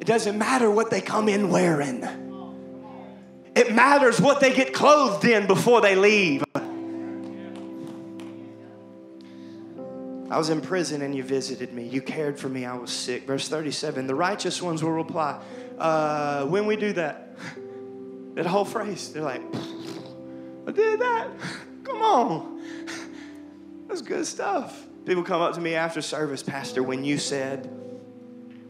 It 0.00 0.06
doesn't 0.06 0.38
matter 0.38 0.70
what 0.70 0.90
they 0.90 1.00
come 1.00 1.28
in 1.28 1.50
wearing, 1.50 2.04
it 3.54 3.74
matters 3.74 4.20
what 4.20 4.40
they 4.40 4.54
get 4.54 4.72
clothed 4.72 5.24
in 5.24 5.46
before 5.46 5.80
they 5.80 5.96
leave. 5.96 6.44
I 10.30 10.38
was 10.38 10.48
in 10.48 10.60
prison 10.60 11.02
and 11.02 11.12
you 11.12 11.24
visited 11.24 11.72
me. 11.72 11.88
You 11.88 12.00
cared 12.00 12.38
for 12.38 12.48
me. 12.48 12.64
I 12.64 12.76
was 12.76 12.92
sick. 12.92 13.26
Verse 13.26 13.48
37 13.48 14.06
The 14.06 14.14
righteous 14.14 14.62
ones 14.62 14.80
will 14.82 14.92
reply, 14.92 15.40
uh, 15.80 16.44
when 16.44 16.66
we 16.66 16.76
do 16.76 16.92
that, 16.92 17.36
that 18.34 18.46
whole 18.46 18.64
phrase, 18.64 19.12
they're 19.12 19.22
like, 19.22 19.42
I 20.66 20.72
did 20.72 21.00
that. 21.00 21.28
Come 21.84 22.02
on. 22.02 22.62
That's 23.88 24.02
good 24.02 24.26
stuff. 24.26 24.86
People 25.06 25.22
come 25.22 25.40
up 25.40 25.54
to 25.54 25.60
me 25.60 25.74
after 25.74 26.02
service, 26.02 26.42
Pastor, 26.42 26.82
when 26.82 27.04
you 27.04 27.18
said, 27.18 27.68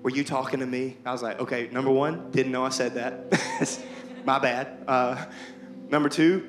were 0.02 0.11
you 0.11 0.24
talking 0.24 0.61
to 0.61 0.66
me? 0.66 0.96
I 1.04 1.12
was 1.12 1.22
like, 1.22 1.40
okay, 1.40 1.68
number 1.72 1.90
one, 1.90 2.30
didn't 2.30 2.52
know 2.52 2.64
I 2.64 2.70
said 2.70 2.94
that. 2.94 3.78
My 4.24 4.38
bad. 4.38 4.84
Uh, 4.86 5.26
number 5.90 6.08
two, 6.08 6.48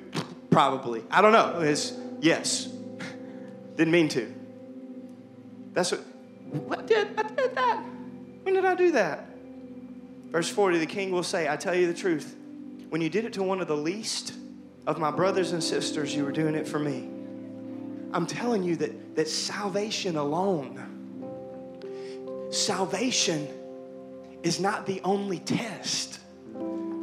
probably. 0.51 1.03
I 1.09 1.22
don't 1.22 1.34
know. 1.34 1.59
It's 1.62 1.93
yes. 2.22 2.66
Didn't 3.76 3.91
mean 3.91 4.09
to. 4.09 4.34
That's 5.74 5.91
what, 5.91 6.01
what 6.51 6.88
did, 6.88 7.07
I 7.18 7.24
did 7.24 7.55
that. 7.55 7.84
When 8.43 8.53
did 8.53 8.66
I 8.66 8.76
do 8.76 8.91
that? 8.91 9.31
Verse 10.32 10.50
40, 10.50 10.80
the 10.80 10.86
king 10.86 11.12
will 11.12 11.24
say, 11.24 11.50
I 11.50 11.58
tell 11.58 11.76
you 11.76 11.88
the 11.88 11.94
truth. 11.94 12.38
When 12.90 13.02
you 13.02 13.10
did 13.10 13.26
it 13.26 13.34
to 13.34 13.44
one 13.44 13.60
of 13.60 13.68
the 13.68 13.76
least 13.76 14.34
of 14.88 14.98
my 14.98 15.12
brothers 15.12 15.52
and 15.52 15.62
sisters, 15.64 16.16
you 16.16 16.24
were 16.24 16.32
doing 16.32 16.56
it 16.56 16.68
for 16.68 16.80
me. 16.80 17.10
I'm 18.14 18.26
telling 18.26 18.64
you 18.64 18.78
that, 18.78 19.16
that 19.16 19.28
salvation 19.28 20.16
alone, 20.16 20.78
salvation 22.50 23.48
is 24.44 24.60
not 24.60 24.86
the 24.86 25.02
only 25.04 25.40
test 25.40 26.20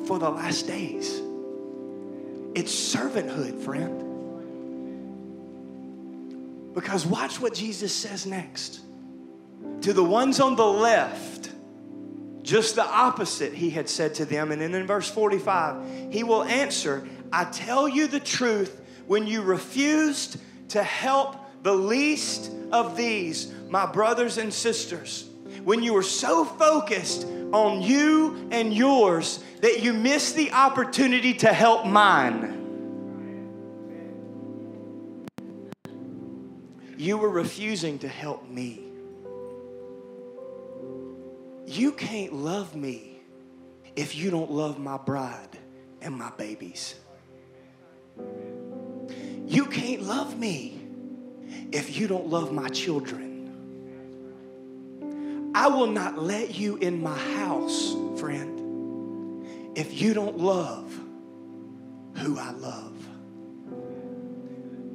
for 0.06 0.18
the 0.18 0.30
last 0.30 0.66
days. 0.66 1.20
It's 2.54 2.72
servanthood, 2.72 3.62
friend. 3.62 4.04
Because 6.74 7.06
watch 7.06 7.40
what 7.40 7.54
Jesus 7.54 7.94
says 7.94 8.26
next. 8.26 8.80
To 9.82 9.92
the 9.92 10.04
ones 10.04 10.40
on 10.40 10.56
the 10.56 10.66
left, 10.66 11.47
just 12.48 12.76
the 12.76 12.84
opposite 12.84 13.52
he 13.52 13.68
had 13.68 13.90
said 13.90 14.14
to 14.14 14.24
them. 14.24 14.50
And 14.50 14.62
then 14.62 14.74
in 14.74 14.86
verse 14.86 15.10
45, 15.10 16.10
he 16.10 16.24
will 16.24 16.44
answer, 16.44 17.06
I 17.30 17.44
tell 17.44 17.86
you 17.86 18.06
the 18.06 18.20
truth, 18.20 18.80
when 19.06 19.26
you 19.26 19.42
refused 19.42 20.38
to 20.70 20.82
help 20.82 21.36
the 21.62 21.74
least 21.74 22.50
of 22.72 22.96
these, 22.96 23.52
my 23.68 23.84
brothers 23.84 24.38
and 24.38 24.52
sisters, 24.52 25.28
when 25.62 25.82
you 25.82 25.92
were 25.92 26.02
so 26.02 26.46
focused 26.46 27.26
on 27.52 27.82
you 27.82 28.48
and 28.50 28.72
yours 28.72 29.44
that 29.60 29.82
you 29.82 29.92
missed 29.92 30.34
the 30.34 30.52
opportunity 30.52 31.34
to 31.34 31.52
help 31.52 31.84
mine. 31.84 32.54
You 36.96 37.18
were 37.18 37.28
refusing 37.28 37.98
to 37.98 38.08
help 38.08 38.48
me. 38.48 38.87
You 41.68 41.92
can't 41.92 42.32
love 42.32 42.74
me 42.74 43.20
if 43.94 44.16
you 44.16 44.30
don't 44.30 44.50
love 44.50 44.78
my 44.78 44.96
bride 44.96 45.58
and 46.00 46.16
my 46.16 46.30
babies. 46.30 46.94
You 49.46 49.66
can't 49.66 50.00
love 50.00 50.38
me 50.38 50.80
if 51.70 51.94
you 51.94 52.08
don't 52.08 52.28
love 52.28 52.52
my 52.52 52.70
children. 52.70 53.34
I 55.54 55.66
will 55.66 55.88
not 55.88 56.18
let 56.18 56.54
you 56.54 56.76
in 56.76 57.02
my 57.02 57.18
house, 57.18 57.94
friend, 58.18 59.46
if 59.76 60.00
you 60.00 60.14
don't 60.14 60.38
love 60.38 60.90
who 62.14 62.38
I 62.38 62.52
love. 62.52 62.96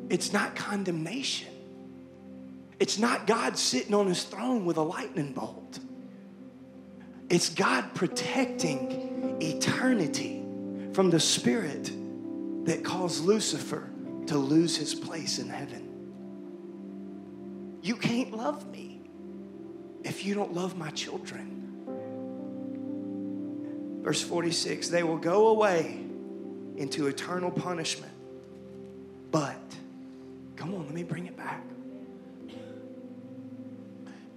It's 0.09 0.33
not 0.33 0.55
condemnation. 0.55 1.53
It's 2.79 2.97
not 2.97 3.27
God 3.27 3.59
sitting 3.59 3.93
on 3.93 4.07
his 4.07 4.23
throne 4.23 4.65
with 4.65 4.77
a 4.77 4.81
lightning 4.81 5.33
bolt. 5.33 5.77
It's 7.33 7.49
God 7.49 7.95
protecting 7.95 9.41
eternity 9.41 10.43
from 10.93 11.09
the 11.09 11.19
spirit 11.19 11.91
that 12.65 12.83
caused 12.83 13.25
Lucifer 13.25 13.89
to 14.27 14.37
lose 14.37 14.77
his 14.77 14.93
place 14.93 15.39
in 15.39 15.49
heaven. 15.49 15.89
You 17.81 17.95
can't 17.95 18.37
love 18.37 18.69
me 18.69 19.01
if 20.03 20.23
you 20.23 20.35
don't 20.35 20.53
love 20.53 20.77
my 20.77 20.91
children. 20.91 21.49
Verse 24.03 24.21
46 24.21 24.89
they 24.89 25.01
will 25.01 25.17
go 25.17 25.47
away 25.47 26.05
into 26.77 27.07
eternal 27.07 27.49
punishment. 27.49 28.13
But, 29.31 29.57
come 30.55 30.75
on, 30.75 30.85
let 30.85 30.93
me 30.93 31.01
bring 31.01 31.25
it 31.25 31.35
back. 31.35 31.63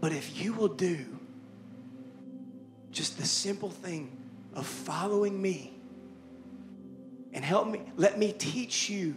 But 0.01 0.12
if 0.12 0.40
you 0.42 0.55
will 0.55 0.68
do 0.68 1.15
just 2.97 3.18
the 3.18 3.26
simple 3.26 3.68
thing 3.68 4.11
of 4.55 4.66
following 4.66 5.40
me 5.40 5.70
and 7.34 7.44
help 7.44 7.68
me, 7.68 7.82
let 7.97 8.18
me 8.18 8.32
teach 8.32 8.88
you 8.88 9.14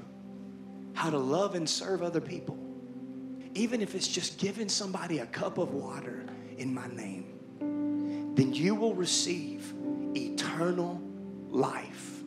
how 0.93 1.09
to 1.09 1.17
love 1.17 1.55
and 1.55 1.67
serve 1.69 2.03
other 2.03 2.19
people, 2.19 2.57
even 3.53 3.79
if 3.81 3.95
it's 3.95 4.09
just 4.09 4.37
giving 4.37 4.67
somebody 4.67 5.19
a 5.19 5.25
cup 5.27 5.57
of 5.57 5.73
water 5.73 6.25
in 6.57 6.73
my 6.73 6.87
name, 6.87 8.33
then 8.35 8.53
you 8.53 8.75
will 8.75 8.93
receive 8.93 9.73
eternal 10.13 11.01
life. 11.49 12.21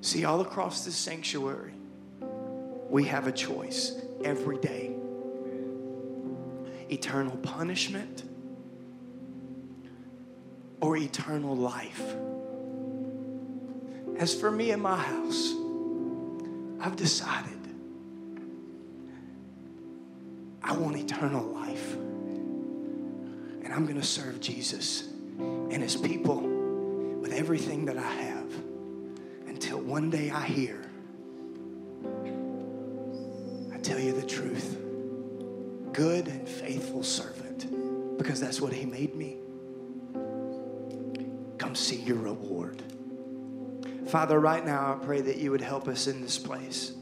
See, 0.00 0.24
all 0.24 0.42
across 0.42 0.84
this 0.84 0.94
sanctuary, 0.94 1.74
we 2.88 3.02
have 3.06 3.26
a 3.26 3.32
choice 3.32 4.00
every 4.24 4.58
day 4.58 4.92
eternal 6.88 7.36
punishment 7.38 8.22
or 10.80 10.96
eternal 10.96 11.56
life. 11.56 12.02
As 14.18 14.34
for 14.34 14.50
me 14.50 14.70
and 14.70 14.82
my 14.82 14.96
house, 14.96 15.54
I've 16.80 16.96
decided 16.96 17.52
I 20.62 20.72
want 20.72 20.96
eternal 20.96 21.44
life. 21.44 21.94
And 21.94 23.72
I'm 23.72 23.84
going 23.84 24.00
to 24.00 24.06
serve 24.06 24.40
Jesus 24.40 25.08
and 25.38 25.82
his 25.82 25.96
people 25.96 26.40
with 26.40 27.32
everything 27.32 27.84
that 27.86 27.98
I 27.98 28.10
have 28.10 28.52
until 29.46 29.78
one 29.78 30.10
day 30.10 30.30
I 30.30 30.44
hear, 30.44 30.82
I 33.72 33.78
tell 33.78 33.98
you 33.98 34.12
the 34.12 34.26
truth, 34.26 34.78
good 35.92 36.26
and 36.28 36.48
faithful 36.48 37.02
servant, 37.02 38.18
because 38.18 38.40
that's 38.40 38.60
what 38.60 38.72
he 38.72 38.86
made 38.86 39.14
me. 39.14 39.36
See 41.76 41.96
your 41.96 42.16
reward. 42.16 42.82
Father, 44.08 44.40
right 44.40 44.64
now 44.64 44.94
I 44.94 45.04
pray 45.04 45.20
that 45.20 45.36
you 45.36 45.50
would 45.50 45.60
help 45.60 45.88
us 45.88 46.06
in 46.06 46.22
this 46.22 46.38
place 46.38 46.92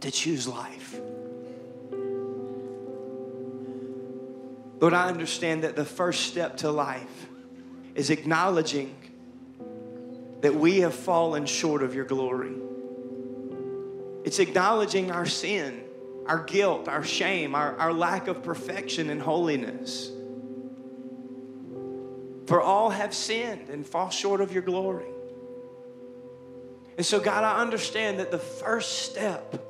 to 0.00 0.10
choose 0.12 0.46
life. 0.46 1.00
Lord, 4.80 4.94
I 4.94 5.08
understand 5.08 5.64
that 5.64 5.74
the 5.74 5.84
first 5.84 6.26
step 6.26 6.58
to 6.58 6.70
life 6.70 7.26
is 7.96 8.10
acknowledging 8.10 8.94
that 10.42 10.54
we 10.54 10.78
have 10.80 10.94
fallen 10.94 11.44
short 11.44 11.82
of 11.82 11.92
your 11.92 12.04
glory. 12.04 12.54
It's 14.22 14.38
acknowledging 14.38 15.10
our 15.10 15.26
sin, 15.26 15.82
our 16.26 16.44
guilt, 16.44 16.86
our 16.86 17.02
shame, 17.02 17.56
our, 17.56 17.76
our 17.78 17.92
lack 17.92 18.28
of 18.28 18.44
perfection 18.44 19.10
and 19.10 19.20
holiness. 19.20 20.12
For 22.46 22.60
all 22.60 22.90
have 22.90 23.14
sinned 23.14 23.68
and 23.68 23.86
fall 23.86 24.10
short 24.10 24.40
of 24.40 24.52
your 24.52 24.62
glory. 24.62 25.10
And 26.96 27.04
so, 27.04 27.20
God, 27.20 27.44
I 27.44 27.60
understand 27.60 28.20
that 28.20 28.30
the 28.30 28.38
first 28.38 29.02
step 29.02 29.62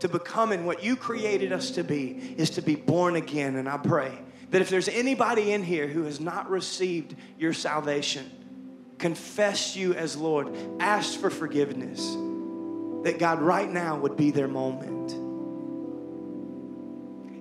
to 0.00 0.08
becoming 0.08 0.64
what 0.64 0.82
you 0.82 0.96
created 0.96 1.52
us 1.52 1.72
to 1.72 1.84
be 1.84 2.34
is 2.36 2.50
to 2.50 2.62
be 2.62 2.74
born 2.74 3.16
again. 3.16 3.56
And 3.56 3.68
I 3.68 3.76
pray 3.76 4.16
that 4.50 4.62
if 4.62 4.70
there's 4.70 4.88
anybody 4.88 5.52
in 5.52 5.62
here 5.62 5.86
who 5.86 6.04
has 6.04 6.20
not 6.20 6.50
received 6.50 7.14
your 7.38 7.52
salvation, 7.52 8.30
confess 8.98 9.76
you 9.76 9.94
as 9.94 10.16
Lord, 10.16 10.56
ask 10.78 11.18
for 11.18 11.30
forgiveness, 11.30 12.00
that 13.04 13.18
God 13.18 13.40
right 13.40 13.70
now 13.70 13.98
would 13.98 14.16
be 14.16 14.30
their 14.30 14.48
moment. 14.48 15.12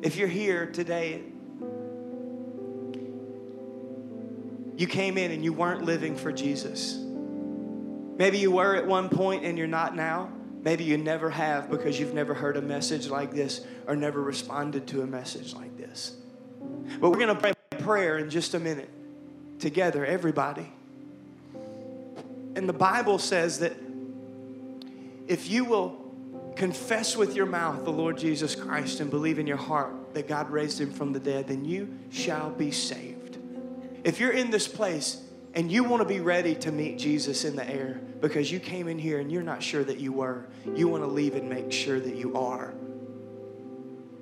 If 0.01 0.17
you're 0.17 0.27
here 0.27 0.65
today, 0.65 1.23
you 4.79 4.87
came 4.87 5.17
in 5.17 5.31
and 5.31 5.43
you 5.43 5.51
weren't 5.51 5.83
living 5.83 6.15
for 6.15 6.31
Jesus. 6.31 6.95
Maybe 6.95 8.37
you 8.37 8.49
were 8.49 8.77
at 8.77 8.87
one 8.87 9.09
point 9.09 9.43
and 9.43 9.57
you're 9.57 9.67
not 9.67 9.93
now. 9.93 10.31
Maybe 10.63 10.85
you 10.85 10.97
never 10.97 11.29
have 11.29 11.69
because 11.69 11.99
you've 11.99 12.13
never 12.13 12.33
heard 12.33 12.55
a 12.55 12.61
message 12.61 13.09
like 13.09 13.33
this 13.33 13.59
or 13.87 13.97
never 13.97 14.21
responded 14.21 14.87
to 14.87 15.01
a 15.01 15.05
message 15.05 15.53
like 15.53 15.75
this. 15.75 16.15
But 17.01 17.09
we're 17.09 17.17
going 17.17 17.27
to 17.27 17.35
pray 17.35 17.51
a 17.73 17.75
prayer 17.75 18.19
in 18.19 18.29
just 18.29 18.53
a 18.53 18.59
minute 18.59 18.89
together, 19.59 20.05
everybody. 20.05 20.71
And 22.55 22.69
the 22.69 22.73
Bible 22.73 23.19
says 23.19 23.59
that 23.59 23.73
if 25.27 25.49
you 25.49 25.65
will 25.65 26.53
confess 26.55 27.17
with 27.17 27.35
your 27.35 27.47
mouth 27.47 27.83
the 27.83 27.91
Lord 27.91 28.17
Jesus 28.17 28.55
Christ 28.55 29.01
and 29.01 29.09
believe 29.09 29.39
in 29.39 29.47
your 29.47 29.57
heart 29.57 30.13
that 30.13 30.29
God 30.29 30.49
raised 30.49 30.79
him 30.79 30.93
from 30.93 31.11
the 31.11 31.19
dead, 31.19 31.49
then 31.49 31.65
you 31.65 31.99
shall 32.11 32.49
be 32.49 32.71
saved. 32.71 33.18
If 34.03 34.19
you're 34.19 34.31
in 34.31 34.51
this 34.51 34.67
place 34.67 35.21
and 35.53 35.71
you 35.71 35.83
want 35.83 36.01
to 36.01 36.07
be 36.07 36.19
ready 36.19 36.55
to 36.55 36.71
meet 36.71 36.97
Jesus 36.97 37.43
in 37.43 37.55
the 37.55 37.67
air 37.69 37.99
because 38.21 38.51
you 38.51 38.59
came 38.59 38.87
in 38.87 38.99
here 38.99 39.19
and 39.19 39.31
you're 39.31 39.43
not 39.43 39.63
sure 39.63 39.83
that 39.83 39.99
you 39.99 40.13
were, 40.13 40.47
you 40.75 40.87
want 40.87 41.03
to 41.03 41.07
leave 41.07 41.35
and 41.35 41.49
make 41.49 41.71
sure 41.71 41.99
that 41.99 42.15
you 42.15 42.35
are. 42.37 42.73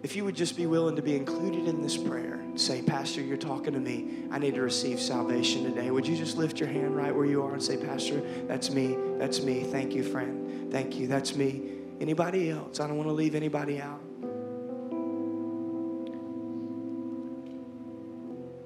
If 0.04 0.16
you 0.16 0.24
would 0.26 0.36
just 0.36 0.56
be 0.56 0.68
willing 0.68 0.96
to 0.96 1.02
be 1.02 1.16
included 1.16 1.68
in 1.68 1.82
this 1.82 1.98
prayer, 1.98 2.40
say, 2.56 2.82
Pastor, 2.82 3.22
you're 3.22 3.36
talking 3.36 3.74
to 3.74 3.80
me. 3.80 4.24
I 4.32 4.40
need 4.40 4.56
to 4.56 4.62
receive 4.62 5.00
salvation 5.00 5.64
today. 5.64 5.92
Would 5.92 6.08
you 6.08 6.16
just 6.16 6.38
lift 6.38 6.60
your 6.60 6.70
hand 6.70 6.96
right 6.96 7.14
where 7.14 7.26
you 7.26 7.44
are 7.44 7.54
and 7.54 7.62
say, 7.62 7.78
Pastor, 7.78 8.22
that's 8.48 8.70
me. 8.70 8.96
That's 9.18 9.42
me. 9.42 9.64
Thank 9.64 9.94
you, 9.94 10.04
friend. 10.04 10.72
Thank 10.72 10.96
you. 10.96 11.08
That's 11.08 11.36
me. 11.36 11.72
Anybody 12.00 12.52
else? 12.52 12.80
I 12.80 12.88
don't 12.88 12.98
want 12.98 13.10
to 13.10 13.14
leave 13.14 13.36
anybody 13.36 13.82
out. 13.82 14.02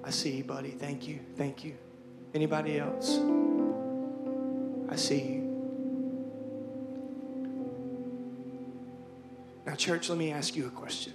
I 0.04 0.10
see 0.10 0.38
you, 0.38 0.44
buddy. 0.44 0.72
Thank 0.72 1.08
you. 1.08 1.20
Thank 1.38 1.64
you. 1.64 1.76
Anybody 2.34 2.80
else? 2.80 3.20
I 4.90 4.96
see 4.96 5.22
you. 5.22 5.42
Now, 9.66 9.76
church, 9.76 10.10
let 10.10 10.18
me 10.18 10.32
ask 10.32 10.56
you 10.56 10.68
a 10.68 10.70
question. 10.70 11.14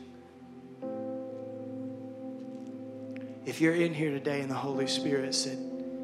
If 3.45 3.61
you're 3.61 3.75
in 3.75 3.93
here 3.95 4.11
today 4.11 4.41
and 4.41 4.51
the 4.51 4.55
Holy 4.55 4.87
Spirit 4.87 5.35
said, 5.35 5.59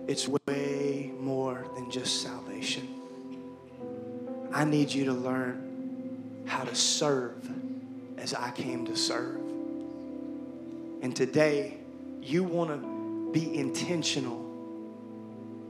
it's 0.08 0.28
way 0.28 1.12
more 1.18 1.66
than 1.74 1.90
just 1.90 2.22
salvation, 2.22 2.88
I 4.52 4.64
need 4.64 4.92
you 4.92 5.04
to 5.06 5.12
learn 5.12 6.44
how 6.46 6.64
to 6.64 6.74
serve 6.74 7.48
as 8.18 8.34
I 8.34 8.50
came 8.50 8.86
to 8.86 8.96
serve. 8.96 9.40
And 11.02 11.14
today, 11.16 11.78
you 12.22 12.44
want 12.44 12.70
to 12.70 13.30
be 13.32 13.56
intentional 13.56 14.40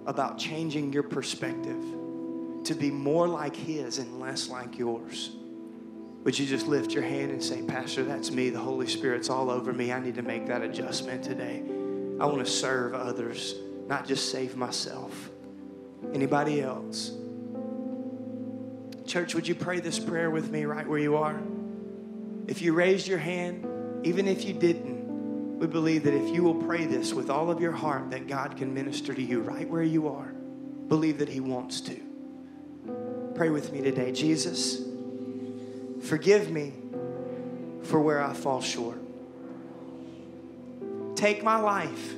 about 0.06 0.38
changing 0.38 0.92
your 0.92 1.02
perspective 1.02 1.82
to 2.64 2.74
be 2.74 2.90
more 2.90 3.26
like 3.26 3.56
His 3.56 3.98
and 3.98 4.20
less 4.20 4.48
like 4.48 4.78
yours. 4.78 5.30
Would 6.24 6.38
you 6.38 6.46
just 6.46 6.66
lift 6.66 6.92
your 6.92 7.02
hand 7.02 7.32
and 7.32 7.42
say, 7.42 7.62
Pastor, 7.62 8.04
that's 8.04 8.30
me. 8.30 8.50
The 8.50 8.60
Holy 8.60 8.86
Spirit's 8.86 9.28
all 9.28 9.50
over 9.50 9.72
me. 9.72 9.92
I 9.92 9.98
need 9.98 10.14
to 10.16 10.22
make 10.22 10.46
that 10.46 10.62
adjustment 10.62 11.24
today. 11.24 11.62
I 12.20 12.26
want 12.26 12.38
to 12.38 12.46
serve 12.46 12.94
others, 12.94 13.56
not 13.88 14.06
just 14.06 14.30
save 14.30 14.56
myself. 14.56 15.30
Anybody 16.14 16.60
else? 16.60 17.12
Church, 19.06 19.34
would 19.34 19.48
you 19.48 19.56
pray 19.56 19.80
this 19.80 19.98
prayer 19.98 20.30
with 20.30 20.50
me 20.50 20.64
right 20.64 20.86
where 20.86 20.98
you 20.98 21.16
are? 21.16 21.40
If 22.46 22.62
you 22.62 22.72
raised 22.72 23.08
your 23.08 23.18
hand, 23.18 23.66
even 24.04 24.28
if 24.28 24.44
you 24.44 24.52
didn't, 24.52 25.01
we 25.62 25.68
believe 25.68 26.02
that 26.02 26.12
if 26.12 26.34
you 26.34 26.42
will 26.42 26.56
pray 26.56 26.86
this 26.86 27.14
with 27.14 27.30
all 27.30 27.48
of 27.48 27.60
your 27.60 27.70
heart, 27.70 28.10
that 28.10 28.26
God 28.26 28.56
can 28.56 28.74
minister 28.74 29.14
to 29.14 29.22
you 29.22 29.42
right 29.42 29.68
where 29.68 29.84
you 29.84 30.08
are. 30.08 30.26
Believe 30.88 31.18
that 31.18 31.28
He 31.28 31.38
wants 31.38 31.80
to. 31.82 32.00
Pray 33.36 33.48
with 33.48 33.72
me 33.72 33.80
today. 33.80 34.10
Jesus, 34.10 34.82
Forgive 36.02 36.50
me 36.50 36.72
for 37.84 38.00
where 38.00 38.20
I 38.20 38.32
fall 38.32 38.60
short. 38.60 38.98
Take 41.14 41.44
my 41.44 41.60
life, 41.60 42.14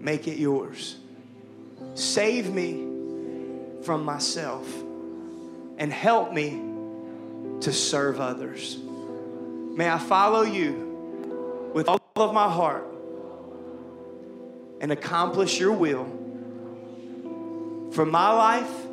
make 0.00 0.26
it 0.26 0.38
yours. 0.38 0.96
Save 1.96 2.50
me 2.50 2.86
from 3.82 4.06
myself 4.06 4.66
and 5.76 5.92
help 5.92 6.32
me 6.32 6.62
to 7.60 7.74
serve 7.74 8.22
others. 8.22 8.78
May 8.78 9.90
I 9.90 9.98
follow 9.98 10.40
you 10.40 11.70
with 11.74 11.90
all 11.90 12.05
of 12.24 12.32
my 12.32 12.50
heart 12.50 12.86
and 14.80 14.92
accomplish 14.92 15.58
your 15.58 15.72
will 15.72 16.04
for 17.92 18.04
my 18.04 18.30
life 18.30 18.86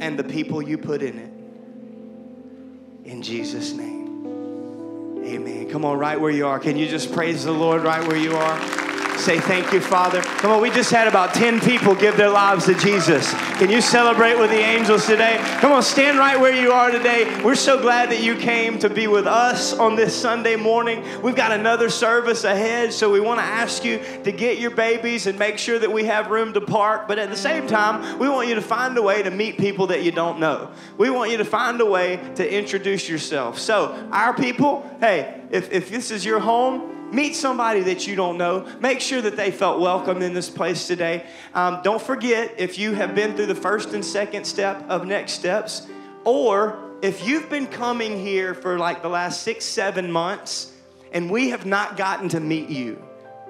and 0.00 0.18
the 0.18 0.24
people 0.24 0.62
you 0.62 0.78
put 0.78 1.02
in 1.02 1.18
it 1.18 3.08
in 3.08 3.22
Jesus' 3.22 3.72
name. 3.72 5.24
Amen. 5.24 5.68
Come 5.70 5.84
on, 5.84 5.98
right 5.98 6.20
where 6.20 6.30
you 6.30 6.46
are. 6.46 6.58
Can 6.58 6.76
you 6.76 6.86
just 6.86 7.12
praise 7.12 7.44
the 7.44 7.52
Lord 7.52 7.82
right 7.82 8.06
where 8.06 8.16
you 8.16 8.34
are? 8.36 8.77
Say 9.18 9.40
thank 9.40 9.72
you, 9.72 9.80
Father. 9.80 10.22
Come 10.22 10.52
on, 10.52 10.62
we 10.62 10.70
just 10.70 10.92
had 10.92 11.08
about 11.08 11.34
10 11.34 11.60
people 11.60 11.94
give 11.96 12.16
their 12.16 12.30
lives 12.30 12.66
to 12.66 12.74
Jesus. 12.74 13.32
Can 13.58 13.68
you 13.68 13.80
celebrate 13.80 14.38
with 14.38 14.50
the 14.50 14.60
angels 14.60 15.06
today? 15.06 15.38
Come 15.60 15.72
on, 15.72 15.82
stand 15.82 16.18
right 16.18 16.38
where 16.38 16.54
you 16.54 16.70
are 16.70 16.92
today. 16.92 17.42
We're 17.42 17.56
so 17.56 17.80
glad 17.80 18.10
that 18.10 18.22
you 18.22 18.36
came 18.36 18.78
to 18.78 18.88
be 18.88 19.08
with 19.08 19.26
us 19.26 19.74
on 19.74 19.96
this 19.96 20.14
Sunday 20.14 20.54
morning. 20.54 21.04
We've 21.20 21.34
got 21.34 21.50
another 21.50 21.90
service 21.90 22.44
ahead, 22.44 22.92
so 22.92 23.10
we 23.10 23.18
want 23.18 23.40
to 23.40 23.44
ask 23.44 23.84
you 23.84 24.00
to 24.22 24.30
get 24.30 24.58
your 24.58 24.70
babies 24.70 25.26
and 25.26 25.36
make 25.36 25.58
sure 25.58 25.80
that 25.80 25.92
we 25.92 26.04
have 26.04 26.30
room 26.30 26.52
to 26.52 26.60
park. 26.60 27.08
But 27.08 27.18
at 27.18 27.28
the 27.28 27.36
same 27.36 27.66
time, 27.66 28.20
we 28.20 28.28
want 28.28 28.48
you 28.48 28.54
to 28.54 28.62
find 28.62 28.96
a 28.96 29.02
way 29.02 29.24
to 29.24 29.32
meet 29.32 29.58
people 29.58 29.88
that 29.88 30.04
you 30.04 30.12
don't 30.12 30.38
know. 30.38 30.70
We 30.96 31.10
want 31.10 31.32
you 31.32 31.38
to 31.38 31.44
find 31.44 31.80
a 31.80 31.86
way 31.86 32.20
to 32.36 32.56
introduce 32.56 33.08
yourself. 33.08 33.58
So, 33.58 34.08
our 34.12 34.32
people, 34.32 34.88
hey, 35.00 35.42
if, 35.50 35.72
if 35.72 35.90
this 35.90 36.12
is 36.12 36.24
your 36.24 36.38
home, 36.38 36.97
Meet 37.12 37.36
somebody 37.36 37.80
that 37.80 38.06
you 38.06 38.16
don't 38.16 38.36
know. 38.36 38.66
Make 38.80 39.00
sure 39.00 39.22
that 39.22 39.36
they 39.36 39.50
felt 39.50 39.80
welcome 39.80 40.20
in 40.20 40.34
this 40.34 40.50
place 40.50 40.86
today. 40.86 41.24
Um, 41.54 41.80
don't 41.82 42.02
forget 42.02 42.54
if 42.58 42.78
you 42.78 42.92
have 42.92 43.14
been 43.14 43.34
through 43.34 43.46
the 43.46 43.54
first 43.54 43.94
and 43.94 44.04
second 44.04 44.44
step 44.44 44.84
of 44.88 45.06
next 45.06 45.32
steps, 45.32 45.86
or 46.24 46.78
if 47.00 47.26
you've 47.26 47.48
been 47.48 47.66
coming 47.66 48.18
here 48.18 48.52
for 48.54 48.78
like 48.78 49.00
the 49.00 49.08
last 49.08 49.42
six, 49.42 49.64
seven 49.64 50.12
months, 50.12 50.72
and 51.12 51.30
we 51.30 51.50
have 51.50 51.64
not 51.64 51.96
gotten 51.96 52.28
to 52.28 52.40
meet 52.40 52.68
you, 52.68 53.02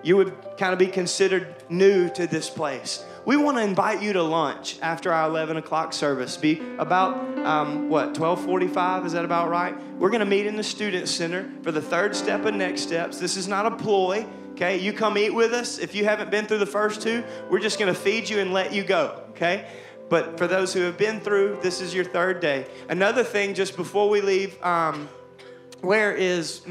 you 0.05 0.17
would 0.17 0.33
kind 0.57 0.73
of 0.73 0.79
be 0.79 0.87
considered 0.87 1.53
new 1.69 2.09
to 2.11 2.27
this 2.29 2.49
place 2.49 3.05
we 3.29 3.37
want 3.37 3.59
to 3.59 3.63
invite 3.63 4.01
you 4.01 4.15
to 4.15 4.23
lunch 4.23 4.79
after 4.81 5.13
our 5.13 5.29
11 5.29 5.59
o'clock 5.59 5.93
service. 5.93 6.39
Be 6.39 6.63
about 6.79 7.15
um, 7.45 7.91
what 7.91 8.15
12:45? 8.15 9.05
Is 9.05 9.13
that 9.13 9.27
about 9.27 9.51
right? 9.51 9.75
We're 9.99 10.09
going 10.09 10.21
to 10.21 10.27
meet 10.27 10.47
in 10.47 10.57
the 10.57 10.63
student 10.63 11.09
center 11.09 11.47
for 11.61 11.71
the 11.71 11.83
third 11.83 12.17
step 12.17 12.47
and 12.47 12.57
next 12.57 12.81
steps. 12.81 13.19
This 13.19 13.37
is 13.37 13.47
not 13.47 13.67
a 13.67 13.71
ploy. 13.73 14.27
Okay, 14.53 14.79
you 14.79 14.95
come 14.95 15.19
eat 15.19 15.35
with 15.35 15.53
us. 15.53 15.77
If 15.77 15.95
you 15.95 16.07
haven't 16.07 16.31
been 16.31 16.47
through 16.47 16.61
the 16.61 16.65
first 16.65 17.03
two, 17.03 17.23
we're 17.51 17.59
just 17.59 17.79
going 17.79 17.93
to 17.93 18.01
feed 18.01 18.31
you 18.31 18.39
and 18.39 18.55
let 18.55 18.73
you 18.73 18.83
go. 18.83 19.23
Okay. 19.33 19.69
But 20.09 20.39
for 20.39 20.47
those 20.47 20.73
who 20.73 20.81
have 20.81 20.97
been 20.97 21.21
through, 21.21 21.59
this 21.61 21.83
is 21.83 21.95
your 21.95 22.07
third 22.07 22.41
day. 22.41 22.67
Another 22.89 23.23
thing, 23.23 23.53
just 23.53 23.77
before 23.77 24.09
we 24.09 24.23
leave, 24.23 24.57
um, 24.65 25.07
where 25.83 26.15
is 26.15 26.63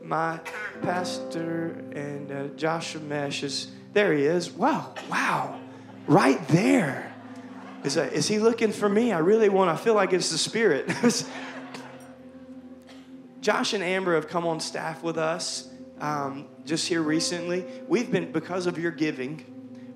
my 0.00 0.38
pastor 0.80 1.70
and 1.90 2.30
uh, 2.30 2.46
Joshua 2.54 3.00
Mesh? 3.00 3.42
Is 3.42 3.72
there? 3.94 4.12
He 4.12 4.26
is. 4.26 4.52
Wow! 4.52 4.94
Wow! 5.10 5.58
Right 6.08 6.46
there. 6.48 7.12
Is, 7.84 7.94
that, 7.94 8.12
is 8.12 8.26
he 8.26 8.40
looking 8.40 8.72
for 8.72 8.88
me? 8.88 9.12
I 9.12 9.18
really 9.18 9.48
want, 9.48 9.70
I 9.70 9.76
feel 9.76 9.94
like 9.94 10.12
it's 10.12 10.30
the 10.30 10.38
Spirit. 10.38 10.90
Josh 13.40 13.72
and 13.72 13.84
Amber 13.84 14.16
have 14.16 14.26
come 14.26 14.46
on 14.46 14.58
staff 14.58 15.02
with 15.02 15.16
us 15.16 15.68
um, 16.00 16.46
just 16.64 16.88
here 16.88 17.02
recently. 17.02 17.64
We've 17.86 18.10
been, 18.10 18.32
because 18.32 18.66
of 18.66 18.78
your 18.78 18.90
giving, 18.90 19.44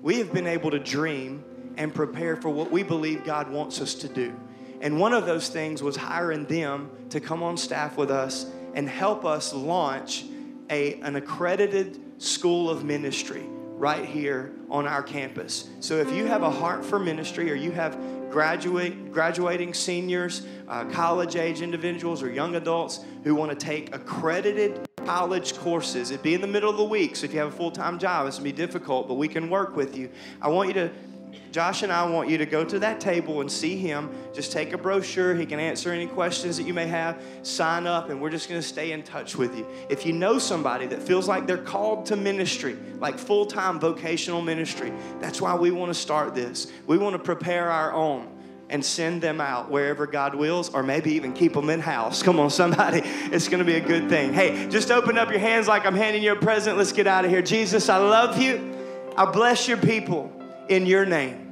we 0.01 0.19
have 0.19 0.31
been 0.31 0.47
able 0.47 0.71
to 0.71 0.79
dream 0.79 1.43
and 1.75 1.93
prepare 1.93 2.37
for 2.37 2.49
what 2.49 2.71
we 2.71 2.83
believe 2.83 3.25
God 3.25 3.49
wants 3.49 3.81
us 3.81 3.95
to 3.95 4.07
do. 4.07 4.39
And 4.79 4.99
one 4.99 5.13
of 5.13 5.25
those 5.25 5.49
things 5.49 5.81
was 5.81 5.95
hiring 5.95 6.45
them 6.45 6.91
to 7.09 7.19
come 7.19 7.41
on 7.41 7.57
staff 7.57 7.97
with 7.97 8.11
us 8.11 8.45
and 8.75 8.87
help 8.87 9.25
us 9.25 9.53
launch 9.53 10.25
a, 10.69 10.95
an 11.01 11.15
accredited 11.15 12.21
school 12.21 12.69
of 12.69 12.83
ministry 12.83 13.47
right 13.83 14.05
here 14.05 14.49
on 14.69 14.87
our 14.87 15.03
campus. 15.03 15.67
So 15.81 15.97
if 15.97 16.09
you 16.13 16.25
have 16.25 16.41
a 16.41 16.49
heart 16.49 16.85
for 16.85 16.99
ministry 16.99 17.51
or 17.51 17.55
you 17.55 17.71
have 17.71 17.99
graduate, 18.31 19.11
graduating 19.11 19.73
seniors, 19.73 20.47
uh, 20.69 20.85
college 20.85 21.35
age 21.35 21.61
individuals, 21.61 22.23
or 22.23 22.31
young 22.31 22.55
adults 22.55 23.01
who 23.25 23.35
want 23.35 23.51
to 23.51 23.57
take 23.57 23.93
accredited 23.93 24.87
college 25.05 25.57
courses, 25.57 26.11
it'd 26.11 26.23
be 26.23 26.33
in 26.33 26.39
the 26.39 26.47
middle 26.47 26.69
of 26.69 26.77
the 26.77 26.83
week. 26.85 27.17
So 27.17 27.25
if 27.25 27.33
you 27.33 27.39
have 27.39 27.49
a 27.49 27.57
full 27.57 27.71
time 27.71 27.99
job, 27.99 28.25
it's 28.25 28.37
to 28.37 28.41
be 28.41 28.53
difficult, 28.53 29.09
but 29.09 29.15
we 29.15 29.27
can 29.27 29.49
work 29.49 29.75
with 29.75 29.97
you. 29.97 30.09
I 30.41 30.47
want 30.47 30.69
you 30.69 30.75
to 30.75 30.89
Josh 31.53 31.83
and 31.83 31.93
I 31.93 32.03
want 32.09 32.29
you 32.29 32.39
to 32.39 32.47
go 32.47 32.65
to 32.65 32.79
that 32.79 32.99
table 32.99 33.39
and 33.39 33.51
see 33.51 33.77
him. 33.77 34.09
Just 34.33 34.51
take 34.51 34.73
a 34.73 34.77
brochure. 34.77 35.35
He 35.35 35.45
can 35.45 35.59
answer 35.59 35.91
any 35.91 36.07
questions 36.07 36.57
that 36.57 36.63
you 36.63 36.73
may 36.73 36.87
have. 36.87 37.21
Sign 37.43 37.85
up, 37.85 38.09
and 38.09 38.19
we're 38.19 38.31
just 38.31 38.49
going 38.49 38.59
to 38.59 38.67
stay 38.67 38.91
in 38.91 39.03
touch 39.03 39.35
with 39.35 39.55
you. 39.55 39.67
If 39.87 40.03
you 40.03 40.13
know 40.13 40.39
somebody 40.39 40.87
that 40.87 41.03
feels 41.03 41.27
like 41.27 41.45
they're 41.45 41.59
called 41.59 42.07
to 42.07 42.15
ministry, 42.15 42.75
like 42.97 43.19
full 43.19 43.45
time 43.45 43.79
vocational 43.79 44.41
ministry, 44.41 44.91
that's 45.19 45.39
why 45.39 45.53
we 45.53 45.69
want 45.69 45.91
to 45.91 45.93
start 45.93 46.33
this. 46.33 46.71
We 46.87 46.97
want 46.97 47.13
to 47.13 47.19
prepare 47.19 47.69
our 47.69 47.93
own 47.93 48.35
and 48.71 48.83
send 48.83 49.21
them 49.21 49.39
out 49.39 49.69
wherever 49.69 50.07
God 50.07 50.33
wills, 50.33 50.73
or 50.73 50.81
maybe 50.81 51.11
even 51.11 51.33
keep 51.33 51.53
them 51.53 51.69
in 51.69 51.81
house. 51.81 52.23
Come 52.23 52.39
on, 52.39 52.49
somebody. 52.49 53.03
It's 53.31 53.47
going 53.47 53.59
to 53.59 53.65
be 53.65 53.75
a 53.75 53.79
good 53.79 54.09
thing. 54.09 54.33
Hey, 54.33 54.67
just 54.69 54.89
open 54.89 55.19
up 55.19 55.29
your 55.29 55.39
hands 55.39 55.67
like 55.67 55.85
I'm 55.85 55.93
handing 55.93 56.23
you 56.23 56.31
a 56.31 56.35
present. 56.35 56.79
Let's 56.79 56.93
get 56.93 57.05
out 57.05 57.25
of 57.25 57.29
here. 57.29 57.43
Jesus, 57.43 57.89
I 57.89 57.97
love 57.97 58.41
you. 58.41 58.75
I 59.15 59.25
bless 59.25 59.67
your 59.67 59.77
people 59.77 60.31
in 60.67 60.87
your 60.87 61.05
name. 61.05 61.42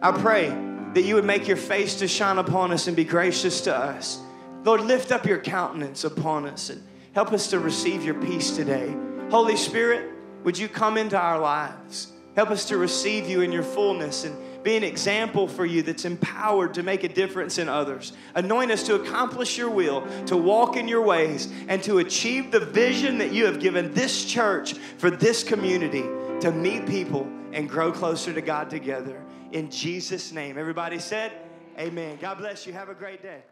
I 0.00 0.12
pray 0.12 0.48
that 0.94 1.02
you 1.02 1.14
would 1.16 1.24
make 1.24 1.48
your 1.48 1.56
face 1.56 1.96
to 1.96 2.08
shine 2.08 2.38
upon 2.38 2.72
us 2.72 2.86
and 2.86 2.96
be 2.96 3.04
gracious 3.04 3.60
to 3.62 3.76
us. 3.76 4.20
Lord, 4.64 4.82
lift 4.82 5.12
up 5.12 5.26
your 5.26 5.38
countenance 5.38 6.04
upon 6.04 6.46
us 6.46 6.70
and 6.70 6.82
Help 7.18 7.32
us 7.32 7.48
to 7.48 7.58
receive 7.58 8.04
your 8.04 8.14
peace 8.14 8.54
today. 8.54 8.94
Holy 9.28 9.56
Spirit, 9.56 10.08
would 10.44 10.56
you 10.56 10.68
come 10.68 10.96
into 10.96 11.18
our 11.18 11.40
lives? 11.40 12.12
Help 12.36 12.50
us 12.50 12.66
to 12.66 12.76
receive 12.76 13.28
you 13.28 13.40
in 13.40 13.50
your 13.50 13.64
fullness 13.64 14.24
and 14.24 14.36
be 14.62 14.76
an 14.76 14.84
example 14.84 15.48
for 15.48 15.66
you 15.66 15.82
that's 15.82 16.04
empowered 16.04 16.74
to 16.74 16.84
make 16.84 17.02
a 17.02 17.08
difference 17.08 17.58
in 17.58 17.68
others. 17.68 18.12
Anoint 18.36 18.70
us 18.70 18.84
to 18.84 18.94
accomplish 18.94 19.58
your 19.58 19.68
will, 19.68 20.06
to 20.26 20.36
walk 20.36 20.76
in 20.76 20.86
your 20.86 21.02
ways, 21.02 21.52
and 21.66 21.82
to 21.82 21.98
achieve 21.98 22.52
the 22.52 22.60
vision 22.60 23.18
that 23.18 23.32
you 23.32 23.46
have 23.46 23.58
given 23.58 23.92
this 23.94 24.24
church 24.24 24.74
for 24.98 25.10
this 25.10 25.42
community 25.42 26.04
to 26.40 26.52
meet 26.52 26.86
people 26.86 27.28
and 27.52 27.68
grow 27.68 27.90
closer 27.90 28.32
to 28.32 28.40
God 28.40 28.70
together. 28.70 29.20
In 29.52 29.70
Jesus' 29.70 30.32
name. 30.32 30.58
Everybody 30.58 30.98
said, 30.98 31.32
Amen. 31.78 32.18
God 32.20 32.38
bless 32.38 32.66
you. 32.66 32.72
Have 32.72 32.88
a 32.88 32.94
great 32.94 33.22
day. 33.22 33.42